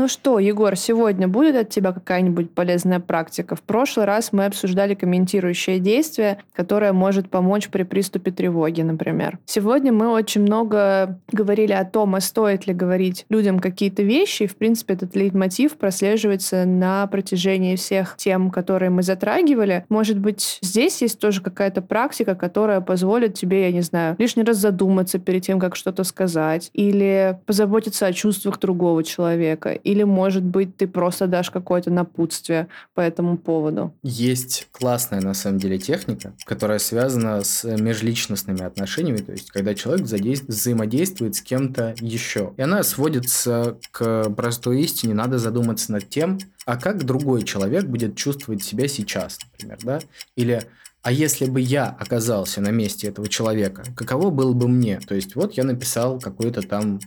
Ну 0.00 0.08
что, 0.08 0.38
Егор, 0.38 0.76
сегодня 0.76 1.28
будет 1.28 1.56
от 1.56 1.68
тебя 1.68 1.92
какая-нибудь 1.92 2.52
полезная 2.52 3.00
практика? 3.00 3.54
В 3.54 3.60
прошлый 3.60 4.06
раз 4.06 4.32
мы 4.32 4.46
обсуждали 4.46 4.94
комментирующее 4.94 5.78
действие, 5.78 6.38
которое 6.54 6.94
может 6.94 7.28
помочь 7.28 7.68
при 7.68 7.82
приступе 7.82 8.30
тревоги, 8.30 8.80
например. 8.80 9.38
Сегодня 9.44 9.92
мы 9.92 10.08
очень 10.08 10.40
много 10.40 11.20
говорили 11.30 11.74
о 11.74 11.84
том, 11.84 12.14
а 12.14 12.22
стоит 12.22 12.66
ли 12.66 12.72
говорить 12.72 13.26
людям 13.28 13.60
какие-то 13.60 14.02
вещи. 14.02 14.44
И, 14.44 14.46
в 14.46 14.56
принципе, 14.56 14.94
этот 14.94 15.14
лейтмотив 15.14 15.76
прослеживается 15.76 16.64
на 16.64 17.06
протяжении 17.06 17.76
всех 17.76 18.16
тем, 18.16 18.50
которые 18.50 18.88
мы 18.88 19.02
затрагивали. 19.02 19.84
Может 19.90 20.18
быть, 20.18 20.60
здесь 20.62 21.02
есть 21.02 21.18
тоже 21.18 21.42
какая-то 21.42 21.82
практика, 21.82 22.34
которая 22.34 22.80
позволит 22.80 23.34
тебе, 23.34 23.66
я 23.66 23.70
не 23.70 23.82
знаю, 23.82 24.16
лишний 24.16 24.44
раз 24.44 24.56
задуматься 24.56 25.18
перед 25.18 25.42
тем, 25.42 25.60
как 25.60 25.76
что-то 25.76 26.04
сказать, 26.04 26.70
или 26.72 27.38
позаботиться 27.44 28.06
о 28.06 28.14
чувствах 28.14 28.58
другого 28.58 29.04
человека, 29.04 29.72
или, 29.90 30.04
может 30.04 30.44
быть, 30.44 30.76
ты 30.76 30.86
просто 30.86 31.26
дашь 31.26 31.50
какое-то 31.50 31.90
напутствие 31.90 32.68
по 32.94 33.00
этому 33.00 33.36
поводу? 33.36 33.92
Есть 34.04 34.68
классная, 34.70 35.20
на 35.20 35.34
самом 35.34 35.58
деле, 35.58 35.78
техника, 35.78 36.32
которая 36.44 36.78
связана 36.78 37.42
с 37.42 37.64
межличностными 37.64 38.62
отношениями, 38.62 39.16
то 39.16 39.32
есть 39.32 39.50
когда 39.50 39.74
человек 39.74 40.06
взаимодействует 40.06 41.34
с 41.34 41.42
кем-то 41.42 41.96
еще. 42.00 42.54
И 42.56 42.62
она 42.62 42.84
сводится 42.84 43.78
к 43.90 44.30
простой 44.30 44.82
истине, 44.82 45.14
надо 45.14 45.40
задуматься 45.40 45.90
над 45.90 46.08
тем, 46.08 46.38
а 46.66 46.76
как 46.76 47.04
другой 47.04 47.42
человек 47.42 47.86
будет 47.86 48.16
чувствовать 48.16 48.62
себя 48.62 48.86
сейчас, 48.86 49.40
например, 49.50 49.78
да? 49.82 49.98
Или 50.36 50.62
а 51.02 51.10
если 51.10 51.46
бы 51.46 51.60
я 51.60 51.86
оказался 51.86 52.60
на 52.60 52.70
месте 52.70 53.08
этого 53.08 53.26
человека, 53.26 53.82
каково 53.96 54.30
было 54.30 54.52
бы 54.52 54.68
мне? 54.68 55.00
То 55.00 55.16
есть 55.16 55.34
вот 55.34 55.54
я 55.54 55.64
написал 55.64 56.20
какой-то 56.20 56.62
там 56.62 57.00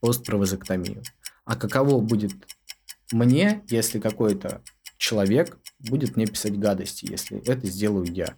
пост 0.00 0.24
про 0.26 0.36
вазоктомию. 0.36 1.02
А 1.44 1.56
каково 1.56 2.00
будет 2.00 2.32
мне, 3.12 3.62
если 3.68 4.00
какой-то 4.00 4.62
человек 4.96 5.58
будет 5.78 6.16
мне 6.16 6.26
писать 6.26 6.58
гадости, 6.58 7.06
если 7.10 7.38
это 7.46 7.66
сделаю 7.66 8.06
я? 8.06 8.36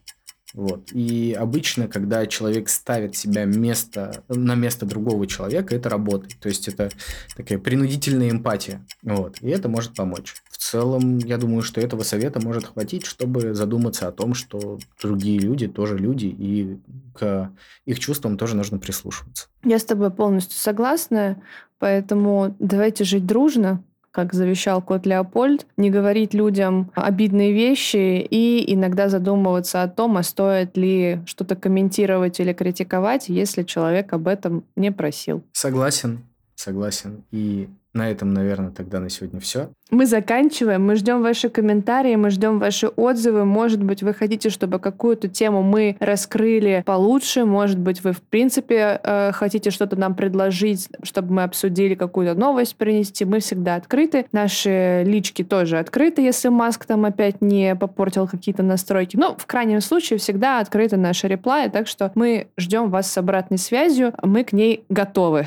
Вот. 0.54 0.90
И 0.92 1.36
обычно, 1.38 1.86
когда 1.86 2.26
человек 2.26 2.68
ставит 2.68 3.14
себя 3.14 3.44
место, 3.44 4.24
на 4.28 4.54
место 4.54 4.86
другого 4.86 5.26
человека, 5.26 5.74
это 5.74 5.88
работает. 5.90 6.38
То 6.40 6.48
есть 6.48 6.66
это 6.66 6.90
такая 7.36 7.58
принудительная 7.58 8.30
эмпатия. 8.30 8.84
Вот. 9.02 9.42
И 9.42 9.48
это 9.48 9.68
может 9.68 9.94
помочь. 9.94 10.34
В 10.56 10.58
целом, 10.58 11.18
я 11.18 11.36
думаю, 11.36 11.60
что 11.60 11.82
этого 11.82 12.02
совета 12.02 12.40
может 12.40 12.64
хватить, 12.64 13.04
чтобы 13.04 13.52
задуматься 13.52 14.08
о 14.08 14.12
том, 14.12 14.32
что 14.32 14.78
другие 15.02 15.38
люди 15.38 15.68
тоже 15.68 15.98
люди, 15.98 16.26
и 16.26 16.78
к 17.14 17.50
их 17.84 17.98
чувствам 17.98 18.38
тоже 18.38 18.56
нужно 18.56 18.78
прислушиваться. 18.78 19.48
Я 19.64 19.78
с 19.78 19.84
тобой 19.84 20.10
полностью 20.10 20.58
согласна, 20.58 21.42
поэтому 21.78 22.56
давайте 22.58 23.04
жить 23.04 23.26
дружно, 23.26 23.84
как 24.12 24.32
завещал 24.32 24.80
кот 24.80 25.04
Леопольд, 25.04 25.66
не 25.76 25.90
говорить 25.90 26.32
людям 26.32 26.90
обидные 26.94 27.52
вещи 27.52 28.26
и 28.30 28.72
иногда 28.72 29.10
задумываться 29.10 29.82
о 29.82 29.88
том, 29.88 30.16
а 30.16 30.22
стоит 30.22 30.74
ли 30.78 31.20
что-то 31.26 31.54
комментировать 31.54 32.40
или 32.40 32.54
критиковать, 32.54 33.28
если 33.28 33.62
человек 33.62 34.14
об 34.14 34.26
этом 34.26 34.64
не 34.74 34.90
просил. 34.90 35.44
Согласен, 35.52 36.20
согласен. 36.54 37.24
И 37.30 37.68
на 37.96 38.10
этом, 38.10 38.32
наверное, 38.32 38.70
тогда 38.70 39.00
на 39.00 39.08
сегодня 39.08 39.40
все. 39.40 39.70
Мы 39.90 40.06
заканчиваем. 40.06 40.84
Мы 40.84 40.96
ждем 40.96 41.22
ваши 41.22 41.48
комментарии, 41.48 42.14
мы 42.16 42.30
ждем 42.30 42.58
ваши 42.58 42.88
отзывы. 42.88 43.44
Может 43.44 43.82
быть, 43.82 44.02
вы 44.02 44.14
хотите, 44.14 44.50
чтобы 44.50 44.78
какую-то 44.78 45.28
тему 45.28 45.62
мы 45.62 45.96
раскрыли 46.00 46.82
получше. 46.84 47.44
Может 47.44 47.78
быть, 47.78 48.02
вы, 48.04 48.12
в 48.12 48.20
принципе, 48.20 49.00
э, 49.02 49.32
хотите 49.32 49.70
что-то 49.70 49.96
нам 49.96 50.14
предложить, 50.14 50.88
чтобы 51.02 51.32
мы 51.32 51.42
обсудили 51.44 51.94
какую-то 51.94 52.38
новость 52.38 52.76
принести. 52.76 53.24
Мы 53.24 53.40
всегда 53.40 53.76
открыты. 53.76 54.26
Наши 54.32 55.02
лички 55.06 55.42
тоже 55.42 55.78
открыты, 55.78 56.20
если 56.20 56.48
Маск 56.48 56.84
там 56.84 57.04
опять 57.04 57.40
не 57.40 57.74
попортил 57.76 58.28
какие-то 58.28 58.62
настройки. 58.62 59.16
Но 59.16 59.36
в 59.36 59.46
крайнем 59.46 59.80
случае 59.80 60.18
всегда 60.18 60.60
открыты 60.60 60.96
наши 60.96 61.28
реплаи, 61.28 61.68
так 61.68 61.86
что 61.86 62.12
мы 62.14 62.48
ждем 62.58 62.90
вас 62.90 63.10
с 63.10 63.16
обратной 63.16 63.58
связью. 63.58 64.12
Мы 64.22 64.44
к 64.44 64.52
ней 64.52 64.84
готовы. 64.88 65.46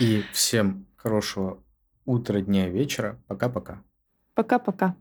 И 0.00 0.22
всем 0.32 0.86
хорошего 0.96 1.58
утра, 2.08 2.40
дня, 2.40 2.68
вечера. 2.68 3.16
Пока-пока. 3.26 3.80
Пока-пока. 4.34 4.94